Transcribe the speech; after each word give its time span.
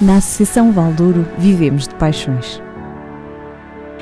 Na 0.00 0.16
Associação 0.16 0.72
Valdouro 0.72 1.24
vivemos 1.38 1.86
de 1.86 1.94
paixões. 1.94 2.60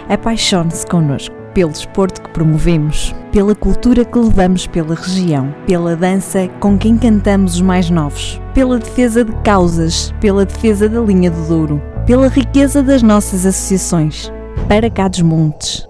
Apaixone-se 0.08 0.86
connosco 0.86 1.34
pelo 1.52 1.70
desporto 1.70 2.22
que 2.22 2.30
promovemos, 2.30 3.14
pela 3.30 3.54
cultura 3.54 4.02
que 4.02 4.18
levamos 4.18 4.66
pela 4.66 4.94
região, 4.94 5.54
pela 5.66 5.94
dança 5.94 6.48
com 6.60 6.78
quem 6.78 6.96
cantamos 6.96 7.56
os 7.56 7.60
mais 7.60 7.90
novos, 7.90 8.40
pela 8.54 8.78
defesa 8.78 9.22
de 9.22 9.32
causas, 9.42 10.14
pela 10.18 10.46
defesa 10.46 10.88
da 10.88 10.98
linha 10.98 11.30
do 11.30 11.46
Douro, 11.46 11.82
pela 12.06 12.28
riqueza 12.28 12.82
das 12.82 13.02
nossas 13.02 13.44
associações, 13.44 14.32
para 14.66 14.88
cá 14.88 15.08
dos 15.08 15.20
montes. 15.20 15.86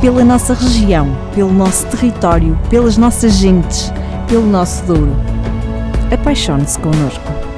Pela 0.00 0.24
nossa 0.24 0.54
região, 0.54 1.14
pelo 1.34 1.52
nosso 1.52 1.86
território, 1.88 2.58
pelas 2.70 2.96
nossas 2.96 3.34
gentes, 3.34 3.92
pelo 4.26 4.46
nosso 4.46 4.82
Douro. 4.86 5.14
Apaixone-se 6.10 6.78
connosco. 6.78 7.49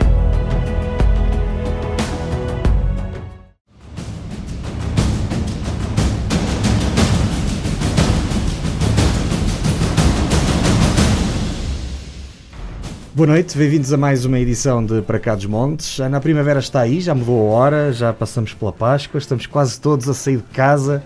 Boa 13.23 13.35
noite, 13.35 13.57
bem-vindos 13.57 13.93
a 13.93 13.97
mais 13.97 14.25
uma 14.25 14.37
edição 14.37 14.85
de 14.85 15.01
Para 15.01 15.21
Cá 15.21 15.37
dos 15.37 15.47
Montes. 15.47 16.01
A 16.01 16.21
Primavera 16.21 16.59
está 16.59 16.81
aí, 16.81 17.01
já 17.01 17.15
mudou 17.15 17.53
a 17.53 17.55
hora, 17.55 17.93
já 17.93 18.12
passamos 18.12 18.53
pela 18.53 18.73
Páscoa, 18.73 19.17
estamos 19.17 19.47
quase 19.47 19.81
todos 19.81 20.09
a 20.09 20.12
sair 20.12 20.39
de 20.39 20.53
casa 20.53 21.05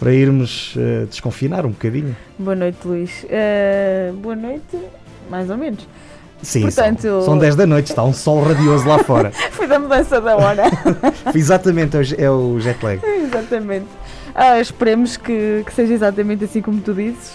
para 0.00 0.10
irmos 0.10 0.74
uh, 0.74 1.04
desconfinar 1.04 1.66
um 1.66 1.68
bocadinho. 1.68 2.16
Boa 2.38 2.56
noite, 2.56 2.78
Luís. 2.86 3.24
Uh, 3.24 4.14
boa 4.14 4.34
noite, 4.34 4.78
mais 5.28 5.50
ou 5.50 5.58
menos. 5.58 5.86
Sim, 6.40 6.62
Portanto, 6.62 7.02
são, 7.02 7.22
são 7.22 7.38
10 7.38 7.56
da 7.56 7.66
noite, 7.66 7.90
está 7.90 8.02
um 8.02 8.14
sol 8.14 8.42
radioso 8.42 8.88
lá 8.88 9.00
fora. 9.00 9.30
Foi 9.52 9.66
da 9.66 9.78
mudança 9.78 10.22
da 10.22 10.38
hora. 10.38 10.62
exatamente, 11.34 11.94
é 12.16 12.30
o 12.30 12.58
jet 12.58 12.82
lag. 12.82 13.02
exatamente. 13.04 13.84
Ah, 14.34 14.58
esperemos 14.58 15.18
que, 15.18 15.62
que 15.66 15.74
seja 15.74 15.92
exatamente 15.92 16.42
assim 16.44 16.62
como 16.62 16.80
tu 16.80 16.94
dizes. 16.94 17.34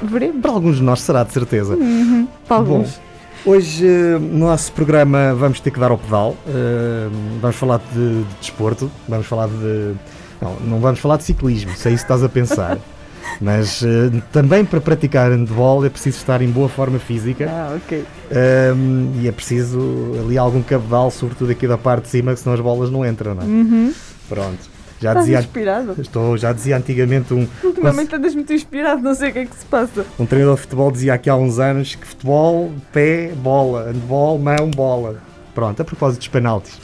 Veremos. 0.00 0.40
Para 0.40 0.52
alguns 0.52 0.76
de 0.76 0.84
nós 0.84 1.00
será, 1.00 1.24
de 1.24 1.32
certeza. 1.32 1.74
Uhum, 1.74 2.28
para 2.46 2.58
alguns. 2.58 2.90
Bom, 2.94 3.07
hoje 3.44 3.84
no 4.20 4.46
nosso 4.46 4.72
programa 4.72 5.34
vamos 5.34 5.60
ter 5.60 5.70
que 5.70 5.80
dar 5.80 5.90
ao 5.90 5.98
pedal. 5.98 6.36
Uh, 6.46 7.10
vamos 7.40 7.56
falar 7.56 7.80
de, 7.92 8.22
de 8.22 8.34
desporto, 8.40 8.90
vamos 9.08 9.26
falar 9.26 9.48
de. 9.48 9.94
Não, 10.40 10.54
não 10.60 10.80
vamos 10.80 11.00
falar 11.00 11.16
de 11.16 11.24
ciclismo, 11.24 11.74
se 11.74 11.88
é 11.88 11.92
isso 11.92 12.04
que 12.04 12.12
estás 12.12 12.22
a 12.22 12.28
pensar. 12.28 12.78
Mas 13.40 13.82
uh, 13.82 14.22
também 14.32 14.64
para 14.64 14.80
praticar 14.80 15.30
handball 15.30 15.84
é 15.84 15.88
preciso 15.88 16.16
estar 16.16 16.40
em 16.40 16.48
boa 16.48 16.68
forma 16.68 16.98
física. 16.98 17.46
Ah, 17.48 17.76
ok. 17.76 18.04
Um, 18.74 19.12
e 19.20 19.28
é 19.28 19.32
preciso 19.32 20.12
ali 20.20 20.38
algum 20.38 20.62
cabedal, 20.62 21.10
sobretudo 21.10 21.52
aqui 21.52 21.66
da 21.66 21.78
parte 21.78 22.04
de 22.04 22.08
cima, 22.08 22.34
que 22.34 22.40
senão 22.40 22.54
as 22.54 22.60
bolas 22.60 22.90
não 22.90 23.04
entram, 23.04 23.34
não 23.34 23.42
é? 23.42 23.46
Uhum. 23.46 23.92
Pronto. 24.28 24.77
Já 25.00 25.10
Estás 25.10 25.26
dizia, 25.26 25.38
inspirado? 25.40 25.94
Estou, 25.98 26.36
já 26.36 26.52
dizia 26.52 26.76
antigamente 26.76 27.32
um. 27.32 27.46
Ultimamente 27.62 28.14
andas 28.14 28.34
muito 28.34 28.52
inspirado, 28.52 29.00
não 29.00 29.14
sei 29.14 29.30
o 29.30 29.32
que 29.32 29.38
é 29.40 29.44
que 29.46 29.56
se 29.56 29.64
passa. 29.66 30.04
Um 30.18 30.26
treinador 30.26 30.56
de 30.56 30.62
futebol 30.62 30.90
dizia 30.90 31.14
aqui 31.14 31.30
há 31.30 31.36
uns 31.36 31.58
anos 31.58 31.94
que 31.94 32.06
futebol, 32.06 32.72
pé, 32.92 33.32
bola, 33.36 33.92
handball, 33.92 34.38
mão, 34.38 34.70
bola. 34.74 35.16
Pronto, 35.54 35.80
a 35.80 35.84
propósito 35.84 36.18
dos 36.20 36.28
penaltis. 36.28 36.78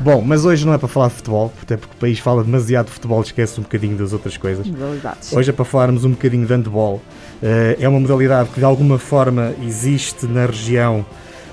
Bom, 0.00 0.22
mas 0.22 0.44
hoje 0.44 0.64
não 0.64 0.72
é 0.72 0.78
para 0.78 0.86
falar 0.86 1.08
de 1.08 1.14
futebol, 1.14 1.52
até 1.60 1.76
porque 1.76 1.92
o 1.94 1.98
país 1.98 2.20
fala 2.20 2.44
demasiado 2.44 2.86
de 2.86 2.92
futebol, 2.92 3.20
esquece 3.20 3.58
um 3.58 3.64
bocadinho 3.64 3.96
das 3.96 4.12
outras 4.12 4.36
coisas. 4.36 4.64
Modalidades. 4.66 5.32
Hoje 5.32 5.50
é 5.50 5.52
para 5.52 5.64
falarmos 5.64 6.04
um 6.04 6.10
bocadinho 6.10 6.46
de 6.46 6.52
handball. 6.52 7.02
Eh, 7.42 7.78
é 7.80 7.88
uma 7.88 7.98
modalidade 7.98 8.48
que 8.50 8.60
de 8.60 8.64
alguma 8.64 8.98
forma 8.98 9.52
existe 9.60 10.26
na 10.26 10.46
região 10.46 11.04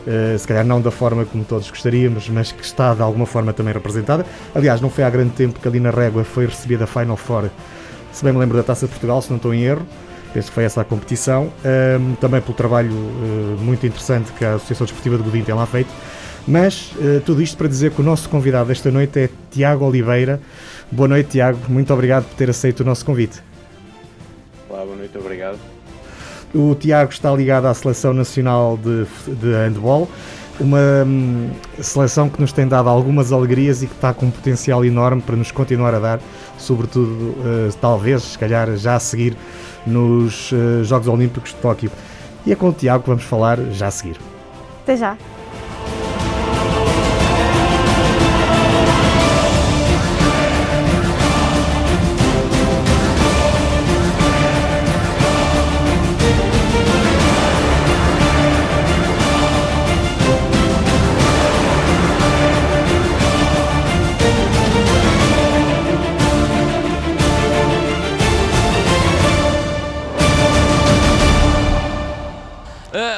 Uh, 0.05 0.37
se 0.37 0.47
calhar 0.47 0.63
não 0.63 0.79
da 0.79 0.91
forma 0.91 1.25
como 1.25 1.43
todos 1.43 1.69
gostaríamos, 1.69 2.29
mas 2.29 2.51
que 2.51 2.63
está 2.63 2.93
de 2.93 3.01
alguma 3.01 3.25
forma 3.25 3.51
também 3.53 3.73
representada. 3.73 4.25
Aliás, 4.53 4.79
não 4.79 4.89
foi 4.89 5.03
há 5.03 5.09
grande 5.09 5.31
tempo 5.31 5.59
que 5.59 5.67
ali 5.67 5.79
na 5.79 5.89
Régua 5.89 6.23
foi 6.23 6.45
recebida 6.45 6.83
a 6.83 6.87
Final 6.87 7.17
Four, 7.17 7.49
se 8.11 8.23
bem 8.23 8.31
me 8.31 8.39
lembro 8.39 8.55
da 8.55 8.63
Taça 8.63 8.85
de 8.85 8.91
Portugal, 8.91 9.21
se 9.21 9.29
não 9.29 9.37
estou 9.37 9.53
em 9.53 9.63
erro. 9.63 9.85
Penso 10.33 10.49
que 10.49 10.53
foi 10.53 10.63
essa 10.65 10.81
a 10.81 10.83
competição. 10.83 11.49
Também 12.19 12.41
pelo 12.41 12.53
trabalho 12.53 12.91
uh, 12.91 13.57
muito 13.61 13.85
interessante 13.87 14.31
que 14.33 14.43
a 14.43 14.55
Associação 14.55 14.85
Desportiva 14.85 15.17
de 15.17 15.23
Godinho 15.23 15.45
tem 15.45 15.55
lá 15.55 15.65
feito. 15.65 15.89
Mas 16.47 16.91
uh, 16.97 17.21
tudo 17.25 17.41
isto 17.41 17.57
para 17.57 17.67
dizer 17.67 17.91
que 17.91 18.01
o 18.01 18.03
nosso 18.03 18.29
convidado 18.29 18.71
esta 18.71 18.91
noite 18.91 19.17
é 19.19 19.29
Tiago 19.49 19.85
Oliveira. 19.85 20.39
Boa 20.91 21.07
noite, 21.07 21.31
Tiago. 21.31 21.59
Muito 21.67 21.93
obrigado 21.93 22.25
por 22.25 22.35
ter 22.35 22.49
aceito 22.49 22.81
o 22.81 22.83
nosso 22.83 23.05
convite. 23.05 23.41
Olá, 24.69 24.83
boa 24.83 24.95
noite, 24.95 25.17
obrigado. 25.17 25.74
O 26.55 26.73
Tiago 26.73 27.11
está 27.11 27.31
ligado 27.31 27.65
à 27.65 27.73
Seleção 27.73 28.13
Nacional 28.13 28.77
de, 28.77 29.05
de 29.35 29.53
Handball, 29.53 30.07
uma 30.57 31.03
hum, 31.05 31.49
seleção 31.81 32.29
que 32.29 32.39
nos 32.39 32.53
tem 32.53 32.65
dado 32.65 32.87
algumas 32.87 33.33
alegrias 33.33 33.83
e 33.83 33.87
que 33.87 33.93
está 33.93 34.13
com 34.13 34.27
um 34.27 34.31
potencial 34.31 34.85
enorme 34.85 35.21
para 35.21 35.35
nos 35.35 35.51
continuar 35.51 35.93
a 35.93 35.99
dar, 35.99 36.19
sobretudo, 36.57 37.11
uh, 37.11 37.75
talvez, 37.81 38.23
se 38.23 38.39
calhar, 38.39 38.73
já 38.77 38.95
a 38.95 38.99
seguir 38.99 39.35
nos 39.85 40.51
uh, 40.53 40.83
Jogos 40.85 41.09
Olímpicos 41.09 41.49
de 41.49 41.57
Tóquio. 41.57 41.91
E 42.45 42.53
é 42.53 42.55
com 42.55 42.69
o 42.69 42.73
Tiago 42.73 43.03
que 43.03 43.09
vamos 43.09 43.25
falar 43.25 43.59
já 43.71 43.87
a 43.87 43.91
seguir. 43.91 44.17
Até 44.83 44.95
já. 44.95 45.17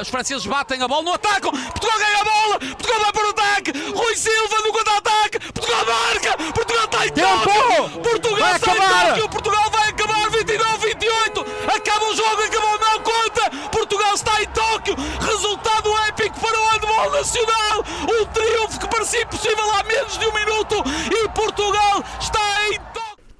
Franceses 0.09 0.45
batem 0.45 0.81
a 0.81 0.87
bola 0.87 1.03
no 1.03 1.13
ataque. 1.13 1.49
Portugal 1.49 1.99
ganha 1.99 2.21
a 2.21 2.23
bola. 2.23 2.59
Portugal 2.59 2.99
vai 2.99 3.11
para 3.11 3.25
o 3.25 3.29
ataque. 3.29 3.71
Rui 3.93 4.15
Silva 4.15 4.61
no 4.61 4.73
contra-ataque. 4.73 5.39
Portugal 5.51 5.85
marca. 5.85 6.37
Portugal 6.53 6.85
está 6.85 7.05
em 7.05 7.11
Tempo! 7.11 7.99
Portugal 7.99 8.55
está 8.55 8.71
em 8.71 8.79
Tóquio. 8.79 9.29
Portugal 9.29 9.69
vai 9.71 9.89
acabar 9.89 10.29
29-28. 10.31 11.45
Acaba 11.75 12.05
o 12.05 12.15
jogo. 12.15 12.41
Acabou 12.43 12.79
não 12.79 12.99
conta. 12.99 13.49
Portugal 13.71 14.13
está 14.13 14.41
em 14.41 14.47
Tóquio. 14.47 14.95
Resultado 15.21 15.97
épico 16.09 16.39
para 16.39 16.59
o 16.59 16.65
handball 16.69 17.11
nacional. 17.11 17.83
Um 18.03 18.25
triunfo 18.25 18.79
que 18.79 18.87
parecia 18.87 19.21
impossível 19.21 19.71
há 19.71 19.83
menos 19.83 20.17
de 20.17 20.25
um 20.25 20.33
minuto. 20.33 20.83
E 21.11 21.29
Portugal 21.29 22.03
está 22.19 22.67
em 22.67 22.79
Tóquio. 22.79 22.96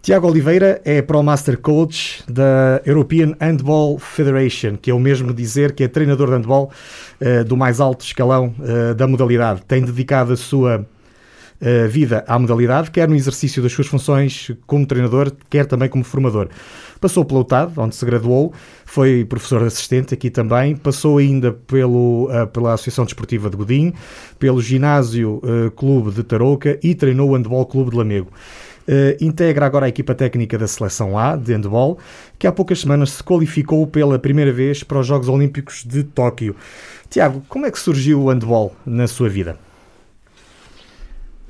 Tiago 0.07 0.25
Oliveira 0.29 0.81
é 0.85 1.01
Pro 1.01 1.21
Master 1.21 1.59
Coach 1.59 2.23
da 2.29 2.81
European 2.85 3.35
Handball 3.41 3.99
Federation, 3.99 4.77
que 4.77 4.89
é 4.89 4.93
o 4.93 4.99
mesmo 5.01 5.33
dizer 5.33 5.73
que 5.73 5.83
é 5.83 5.87
treinador 5.89 6.27
de 6.29 6.35
handball 6.35 6.71
uh, 7.19 7.43
do 7.43 7.57
mais 7.57 7.81
alto 7.81 8.05
escalão 8.05 8.55
uh, 8.57 8.95
da 8.95 9.05
modalidade. 9.05 9.63
Tem 9.67 9.83
dedicado 9.83 10.31
a 10.31 10.37
sua 10.37 10.79
uh, 10.79 11.89
vida 11.89 12.23
à 12.25 12.39
modalidade, 12.39 12.89
quer 12.89 13.09
no 13.09 13.15
exercício 13.15 13.61
das 13.61 13.73
suas 13.73 13.87
funções 13.87 14.49
como 14.65 14.85
treinador, 14.85 15.29
quer 15.49 15.65
também 15.65 15.89
como 15.89 16.05
formador. 16.05 16.47
Passou 17.01 17.25
pela 17.25 17.41
UTAD, 17.41 17.73
onde 17.75 17.93
se 17.93 18.05
graduou, 18.05 18.53
foi 18.85 19.25
professor 19.25 19.61
assistente 19.61 20.13
aqui 20.13 20.29
também, 20.29 20.73
passou 20.77 21.17
ainda 21.17 21.51
pelo, 21.51 22.29
pela 22.53 22.75
Associação 22.75 23.03
Desportiva 23.03 23.49
de 23.49 23.57
Godinho, 23.57 23.93
pelo 24.39 24.61
Ginásio 24.61 25.41
Clube 25.75 26.11
de 26.11 26.23
Tarouca 26.23 26.79
e 26.81 26.95
treinou 26.95 27.31
o 27.31 27.35
Handball 27.35 27.65
Clube 27.65 27.91
de 27.91 27.97
Lamego. 27.97 28.31
Uh, 28.87 29.21
integra 29.21 29.65
agora 29.65 29.85
a 29.85 29.89
equipa 29.89 30.15
técnica 30.15 30.57
da 30.57 30.65
Seleção 30.65 31.19
A 31.19 31.35
de 31.35 31.51
handball, 31.51 31.99
que 32.39 32.47
há 32.47 32.53
poucas 32.53 32.79
semanas 32.79 33.09
se 33.09 33.21
qualificou 33.21 33.85
pela 33.85 34.17
primeira 34.17 34.53
vez 34.53 34.81
para 34.81 34.97
os 34.97 35.05
Jogos 35.05 35.27
Olímpicos 35.27 35.83
de 35.83 36.05
Tóquio. 36.05 36.55
Tiago, 37.09 37.43
como 37.49 37.65
é 37.65 37.71
que 37.71 37.77
surgiu 37.77 38.21
o 38.21 38.29
handball 38.29 38.73
na 38.85 39.05
sua 39.05 39.27
vida? 39.27 39.59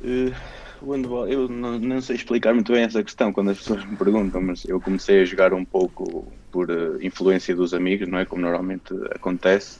Uh, 0.03 0.33
o 0.81 0.93
handball, 0.93 1.27
eu 1.27 1.47
não, 1.47 1.77
não, 1.77 2.01
sei 2.01 2.15
explicar 2.15 2.55
muito 2.55 2.71
bem 2.71 2.81
essa 2.81 3.03
questão 3.03 3.31
quando 3.31 3.51
as 3.51 3.59
pessoas 3.59 3.85
me 3.85 3.95
perguntam, 3.95 4.41
mas 4.41 4.65
eu 4.65 4.81
comecei 4.81 5.21
a 5.21 5.25
jogar 5.25 5.53
um 5.53 5.63
pouco 5.63 6.27
por 6.51 6.71
uh, 6.71 6.97
influência 7.03 7.55
dos 7.55 7.71
amigos, 7.71 8.07
não 8.07 8.17
é? 8.17 8.25
Como 8.25 8.41
normalmente 8.41 8.95
acontece. 9.13 9.79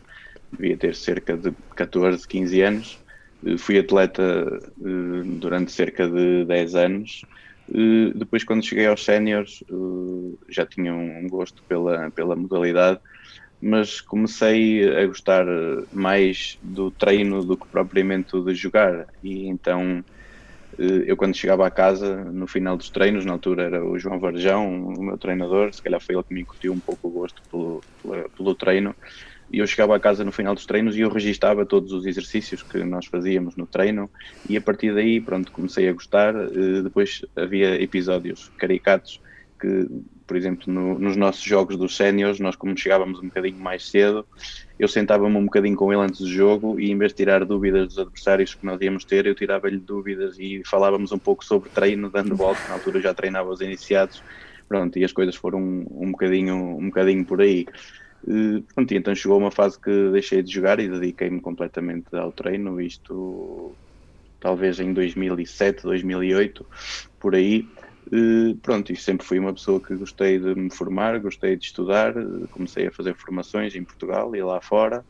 Devia 0.52 0.78
ter 0.78 0.94
cerca 0.94 1.36
de 1.36 1.52
14, 1.76 2.28
15 2.28 2.62
anos. 2.62 3.00
Fui 3.58 3.80
atleta 3.80 4.62
durante 5.40 5.72
cerca 5.72 6.08
de 6.08 6.46
10 6.46 6.76
anos 6.76 7.26
Uh, 7.70 8.18
depois, 8.18 8.44
quando 8.44 8.66
cheguei 8.66 8.88
aos 8.88 9.04
séniores, 9.04 9.60
uh, 9.70 10.38
já 10.50 10.66
tinha 10.66 10.94
um 10.94 11.28
gosto 11.30 11.64
pela, 11.68 12.10
pela 12.12 12.36
modalidade, 12.36 13.00
mas 13.62 14.02
comecei 14.02 14.88
a 14.98 15.06
gostar 15.08 15.46
mais 15.92 16.58
do 16.62 16.92
treino 16.92 17.46
do 17.46 17.58
que 17.58 17.68
propriamente 17.72 18.42
de 18.44 18.54
jogar. 18.56 19.06
E 19.24 19.48
então, 19.48 20.00
uh, 20.80 20.84
eu, 21.06 21.18
quando 21.18 21.36
chegava 21.38 21.68
a 21.68 21.72
casa, 21.72 22.24
no 22.26 22.48
final 22.48 22.78
dos 22.78 22.90
treinos, 22.92 23.26
na 23.26 23.34
altura 23.34 23.64
era 23.64 23.86
o 23.86 24.00
João 24.00 24.20
Varjão, 24.20 24.86
o 24.86 25.04
meu 25.04 25.18
treinador, 25.18 25.74
se 25.74 25.82
calhar 25.82 26.02
foi 26.02 26.16
ele 26.16 26.24
que 26.24 26.34
me 26.34 26.42
incutiu 26.42 26.74
um 26.74 26.82
pouco 26.82 27.08
o 27.10 27.12
gosto 27.12 27.42
pelo, 27.52 27.86
pelo, 28.02 28.30
pelo 28.32 28.56
treino. 28.56 28.96
E 29.52 29.60
eu 29.60 29.68
chegava 29.68 29.96
a 29.96 30.00
casa 30.00 30.24
no 30.24 30.32
final 30.32 30.54
dos 30.54 30.66
treinos 30.66 30.98
e 30.98 31.02
eu 31.02 31.10
registava 31.10 31.66
todos 31.66 31.92
os 31.94 32.06
exercícios 32.06 32.62
que 32.64 32.84
nós 32.84 33.06
fazíamos 33.06 33.56
no 33.56 33.66
treino 33.66 34.10
e 34.50 34.58
a 34.58 34.62
partir 34.62 34.94
daí, 34.94 35.22
pronto, 35.22 35.52
comecei 35.52 35.88
a 35.88 35.94
gostar. 35.94 36.36
Uh, 36.36 36.84
depois 36.84 37.24
havia 37.36 37.82
episódios 37.82 38.52
caricatos 38.58 39.22
que, 39.60 39.88
por 40.26 40.38
exemplo, 40.38 40.72
no, 40.72 41.00
nos 41.00 41.16
nossos 41.16 41.44
jogos 41.44 41.78
dos 41.78 41.96
séniores, 41.96 42.40
nós 42.40 42.56
como 42.56 42.78
chegávamos 42.78 43.20
um 43.20 43.28
bocadinho 43.28 43.58
mais 43.58 43.90
cedo, 43.90 44.26
eu 44.78 44.88
sentava-me 44.88 45.36
um 45.36 45.46
bocadinho 45.46 45.76
com 45.76 45.92
ele 45.92 46.02
antes 46.02 46.22
do 46.22 46.30
jogo 46.30 46.80
e 46.80 46.92
em 46.92 46.98
vez 46.98 47.12
de 47.12 47.18
tirar 47.18 47.44
dúvidas 47.44 47.88
dos 47.88 48.00
adversários 48.00 48.54
que 48.54 48.66
nós 48.66 48.80
íamos 48.82 49.04
ter, 49.04 49.26
eu 49.26 49.34
tirava-lhe 49.34 49.78
dúvidas 49.78 50.38
e 50.40 50.62
falávamos 50.66 51.12
um 51.12 51.18
pouco 51.18 51.44
sobre 51.44 51.70
treino, 51.70 52.10
dando 52.10 52.36
volta, 52.36 52.62
na 52.68 52.76
altura 52.76 53.02
já 53.02 53.14
treinava 53.14 53.50
os 53.50 53.62
iniciados, 53.62 54.22
pronto, 54.68 55.00
e 55.00 55.04
as 55.04 55.12
coisas 55.12 55.36
foram 55.36 55.60
um, 55.60 55.86
um, 55.92 56.12
bocadinho, 56.12 56.56
um 56.56 56.88
bocadinho 56.88 57.26
por 57.26 57.42
aí. 57.42 57.66
Uh, 58.28 58.62
pronto, 58.74 58.94
e 58.94 58.98
então 58.98 59.16
chegou 59.16 59.38
uma 59.38 59.50
fase 59.50 59.80
que 59.80 60.12
deixei 60.12 60.44
de 60.44 60.52
jogar 60.54 60.82
e 60.82 60.90
dediquei-me 60.90 61.40
completamente 61.40 62.14
ao 62.14 62.30
treino, 62.34 62.82
isto 62.82 63.74
talvez 64.38 64.82
em 64.82 64.92
2007, 64.94 65.84
2008, 65.84 66.66
por 67.22 67.36
aí. 67.36 67.66
Uh, 68.08 68.56
pronto, 68.58 68.92
e 68.92 68.98
sempre 68.98 69.26
fui 69.26 69.40
uma 69.40 69.54
pessoa 69.54 69.80
que 69.80 69.96
gostei 69.96 70.40
de 70.40 70.54
me 70.56 70.70
formar, 70.70 71.20
gostei 71.20 71.56
de 71.56 71.66
estudar, 71.66 72.18
uh, 72.18 72.48
comecei 72.50 72.88
a 72.88 72.92
fazer 72.92 73.16
formações 73.16 73.74
em 73.76 73.84
Portugal 73.84 74.36
e 74.36 74.44
lá 74.44 74.60
fora. 74.60 75.06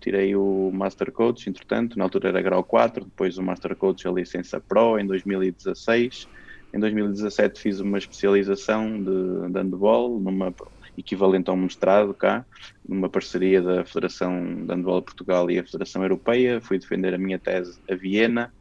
Tirei 0.00 0.34
o 0.34 0.70
Master 0.72 1.12
Coach, 1.12 1.50
entretanto, 1.50 1.98
na 1.98 2.04
altura 2.04 2.30
era 2.30 2.40
grau 2.40 2.64
4, 2.64 3.04
depois 3.04 3.36
o 3.36 3.42
Master 3.42 3.76
Coach 3.76 4.08
a 4.08 4.10
licença 4.10 4.58
Pro 4.58 4.98
em 4.98 5.06
2016. 5.06 6.26
Em 6.72 6.78
2017 6.78 7.60
fiz 7.60 7.80
uma 7.80 7.98
especialização 7.98 8.98
de, 8.98 9.52
de 9.52 9.58
handball, 9.58 10.18
numa 10.18 10.50
equivalente 10.96 11.50
a 11.50 11.52
um 11.52 11.56
mestrado 11.56 12.14
cá, 12.14 12.44
numa 12.88 13.08
parceria 13.08 13.60
da 13.60 13.84
Federação 13.84 14.64
de 14.64 14.72
Handball 14.72 15.02
Portugal 15.02 15.50
e 15.50 15.58
a 15.58 15.64
Federação 15.64 16.02
Europeia. 16.02 16.60
Fui 16.60 16.78
defender 16.78 17.14
a 17.14 17.18
minha 17.18 17.38
tese 17.38 17.78
a 17.90 17.94
Viena. 17.94 18.52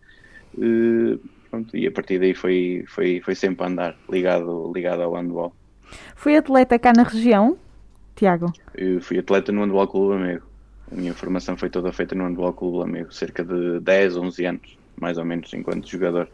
Uh, 0.58 1.20
pronto, 1.50 1.76
e 1.76 1.88
a 1.88 1.92
partir 1.92 2.20
daí 2.20 2.34
foi, 2.34 2.84
foi, 2.88 3.22
foi 3.22 3.36
sempre 3.36 3.64
a 3.66 3.70
andar, 3.70 3.96
ligado, 4.10 4.72
ligado 4.74 5.02
ao 5.02 5.14
handball. 5.14 5.54
Foi 6.16 6.36
atleta 6.36 6.78
cá 6.80 6.92
na 6.96 7.04
região, 7.04 7.58
Tiago? 8.16 8.52
Eu 8.74 9.02
fui 9.02 9.20
atleta 9.20 9.52
no 9.52 9.62
Handball 9.62 9.88
Clube 9.88 10.16
Amigo. 10.16 10.46
A 10.92 10.96
minha 10.96 11.14
formação 11.14 11.58
foi 11.58 11.70
toda 11.70 11.92
feita 11.92 12.16
no 12.16 12.24
Handball 12.26 12.54
Clube 12.54 12.84
Amigo, 12.90 13.14
cerca 13.14 13.44
de 13.44 13.80
10, 13.80 14.18
11 14.18 14.46
anos, 14.46 14.78
mais 15.00 15.18
ou 15.18 15.26
menos, 15.26 15.54
enquanto 15.54 15.90
jogador. 15.90 16.30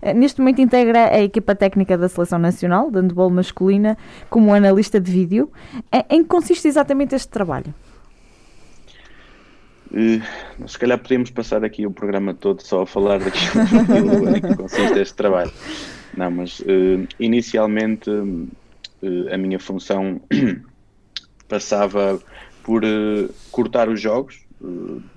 Eh, 0.00 0.14
neste 0.14 0.40
momento 0.40 0.60
integra 0.60 1.08
a 1.08 1.20
equipa 1.20 1.54
técnica 1.54 1.96
da 1.98 2.08
Seleção 2.08 2.38
Nacional 2.38 2.90
de 2.90 2.98
Handball 2.98 3.30
Masculina 3.30 3.96
como 4.30 4.54
analista 4.54 5.00
de 5.00 5.10
vídeo. 5.10 5.50
Eh, 5.92 6.04
em 6.10 6.22
que 6.22 6.28
consiste 6.28 6.68
exatamente 6.68 7.14
este 7.14 7.28
trabalho? 7.28 7.74
Uh, 9.90 10.68
se 10.68 10.78
calhar 10.78 10.98
podemos 10.98 11.30
passar 11.30 11.64
aqui 11.64 11.86
o 11.86 11.90
programa 11.90 12.34
todo 12.34 12.60
só 12.60 12.82
a 12.82 12.86
falar 12.86 13.20
daquilo 13.20 14.28
em 14.36 14.40
que 14.40 14.54
consiste 14.54 14.98
este 14.98 15.14
trabalho. 15.14 15.50
Não, 16.16 16.30
mas 16.30 16.60
uh, 16.60 17.06
inicialmente 17.18 18.10
uh, 18.10 18.48
a 19.32 19.38
minha 19.38 19.58
função 19.58 20.20
passava 21.48 22.20
por 22.62 22.82
cortar 23.50 23.88
os 23.88 23.98
jogos, 23.98 24.44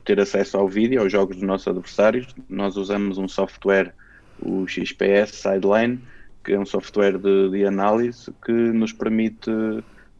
ter 0.05 0.21
acesso 0.21 0.57
ao 0.57 0.69
vídeo, 0.69 1.01
aos 1.01 1.11
jogos 1.11 1.35
dos 1.35 1.45
nossos 1.45 1.67
adversários. 1.67 2.33
Nós 2.47 2.77
usamos 2.77 3.17
um 3.17 3.27
software 3.27 3.93
o 4.41 4.67
XPS 4.67 5.31
Sideline, 5.35 5.99
que 6.43 6.53
é 6.53 6.59
um 6.59 6.65
software 6.65 7.17
de, 7.17 7.49
de 7.49 7.65
análise 7.65 8.31
que 8.43 8.51
nos 8.51 8.91
permite 8.91 9.51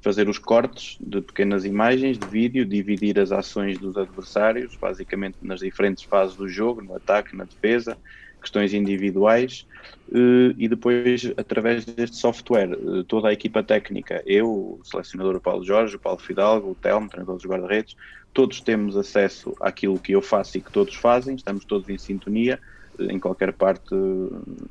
fazer 0.02 0.28
os 0.28 0.40
cortes 0.40 0.98
de 1.00 1.22
pequenas 1.22 1.64
imagens 1.64 2.18
de 2.18 2.28
vídeo, 2.28 2.66
dividir 2.66 3.20
as 3.20 3.32
ações 3.32 3.78
dos 3.78 3.96
adversários, 3.96 4.76
basicamente 4.76 5.38
nas 5.42 5.60
diferentes 5.60 6.04
fases 6.04 6.36
do 6.36 6.48
jogo, 6.50 6.82
no 6.82 6.96
ataque, 6.96 7.36
na 7.36 7.44
defesa, 7.44 7.96
questões 8.42 8.74
individuais, 8.74 9.68
eh, 10.12 10.56
e 10.58 10.68
depois, 10.68 11.32
através 11.38 11.86
deste 11.86 12.18
software, 12.18 12.72
eh, 12.72 13.04
toda 13.08 13.30
a 13.30 13.34
equipa 13.34 13.62
técnica, 13.62 14.24
eu, 14.26 14.50
o 14.50 14.82
selecionador 14.84 15.40
Paulo 15.40 15.64
Jorge, 15.64 15.96
o 15.96 16.00
Paulo 16.00 16.20
Fidalgo, 16.20 16.72
o 16.72 16.76
Telmo, 16.76 17.08
treinador 17.08 17.36
dos 17.36 17.46
guarda-redes, 17.46 17.96
todos 18.34 18.60
temos 18.60 18.98
acesso 18.98 19.56
àquilo 19.62 20.00
que 20.00 20.14
eu 20.14 20.22
faço 20.22 20.58
e 20.58 20.62
que 20.62 20.72
todos 20.72 20.96
fazem, 20.96 21.36
estamos 21.36 21.64
todos 21.64 21.88
em 21.88 21.98
sintonia, 22.00 22.60
em 23.10 23.20
qualquer 23.20 23.54
parte 23.54 23.96